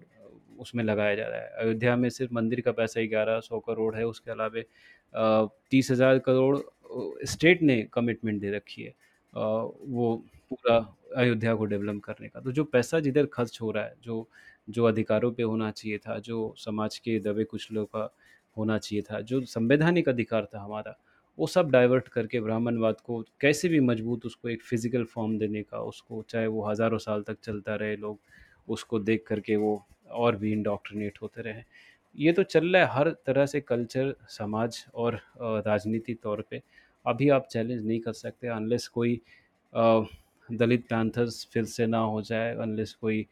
[0.60, 3.95] उसमें लगाया जा रहा है। अयोध्या में सिर्फ़ मंदिर का पैसा ही ग्यारह सौ करोड़
[3.95, 4.61] है, उसके अलावा
[5.72, 6.57] तीस हज़ार करोड़
[7.26, 8.93] स्टेट ने कमिटमेंट दे रखी है
[9.34, 10.15] वो
[10.49, 10.76] पूरा
[11.18, 14.27] अयोध्या को डेवलप करने का। तो जो पैसा जिधर खर्च हो रहा है, जो
[14.68, 18.10] जो अधिकारों पे होना चाहिए था, जो समाज के दबे कुचलों का
[18.57, 20.95] होना चाहिए था, जो संवैधानिक अधिकार था हमारा
[21.38, 25.80] वो सब डाइवर्ट करके ब्राह्मणवाद को कैसे भी मज़बूत उसको एक फ़िज़िकल फॉर्म देने का,
[25.80, 28.19] उसको चाहे वो हज़ारों साल तक चलता रहे लोग,
[28.68, 29.81] उसको देख करके वो
[30.11, 31.64] और भी इंडोक्ट्रिनेट होते रहे।
[32.15, 36.61] ये तो चल रहा है हर तरह से कल्चर समाज और राजनीति तौर पे।
[37.05, 39.19] अभी आप चैलेंज नहीं कर सकते अनलेस कोई
[40.49, 43.26] दलित पैंथर्स फिर से ना हो जाए अनलेस कोई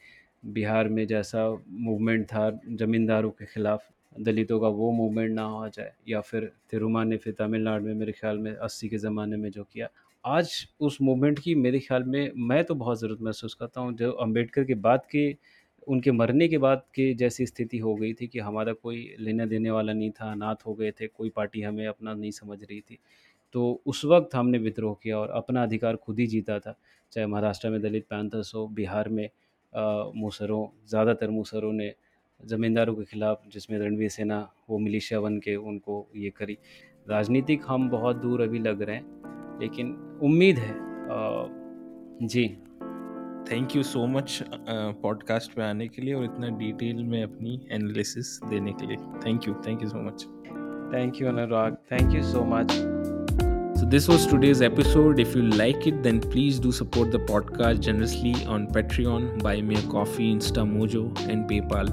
[0.45, 3.81] बिहार में जैसा मूवमेंट था ज़मींदारों के ख़िलाफ़।
[4.15, 8.11] दलितों का वो मूवमेंट ना हो जाए, या फिर तिरुमा ने फिर तमिलनाडु में मेरे
[8.11, 9.87] ख्याल में अस्सी के ज़माने में जो किया।
[10.23, 14.11] आज उस मूवमेंट की मेरे ख्याल में, मैं तो बहुत ज़रूरत महसूस करता हूँ। जो
[14.13, 15.35] अंबेडकर के बाद के,
[15.87, 19.71] उनके मरने के बाद के जैसी स्थिति हो गई थी कि हमारा कोई लेने देने
[19.71, 22.97] वाला नहीं था, अनाथ हो गए थे, कोई पार्टी हमें अपना नहीं समझ रही थी।
[23.55, 26.75] तो उस वक्त हमने विद्रोह किया और अपना अधिकार खुद ही जीता था।
[27.11, 29.29] चाहे महाराष्ट्र में दलित पैंथर्स हो बिहार में
[30.15, 31.93] मूसरों, ज़्यादातर मूसरों ने
[32.49, 34.39] ज़मींदारों के ख़िलाफ़ जिसमें रणवीर सेना
[34.69, 36.57] वो मिलिशिया बन के उनको ये करी।
[37.09, 40.73] राजनीतिक हम बहुत दूर अभी लग रहे हैं लेकिन उम्मीद है
[41.11, 41.47] आ,
[42.21, 42.45] जी।
[43.51, 44.43] Thank you so much
[45.03, 49.47] podcast पे आने के लिए और इतना डिटेल में अपनी एनालिसिस देने के लिए। Thank
[49.47, 50.25] you thank you so much
[50.93, 52.79] thank you Anurag thank you so much
[53.81, 55.19] So, this was today's episode.
[55.19, 59.79] If you like it, then please do support the podcast generously on Patreon, Buy Me
[59.79, 61.89] a Coffee, InstaMojo, and PayPal.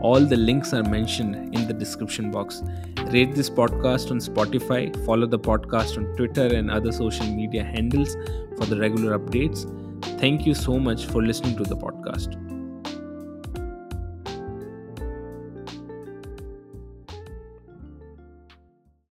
[0.00, 2.62] All the links are mentioned in the description box.
[3.12, 8.16] Rate this podcast on Spotify, follow the podcast on Twitter and other social media handles
[8.56, 9.66] for the regular updates.
[10.20, 12.47] Thank you so much for listening to the podcast.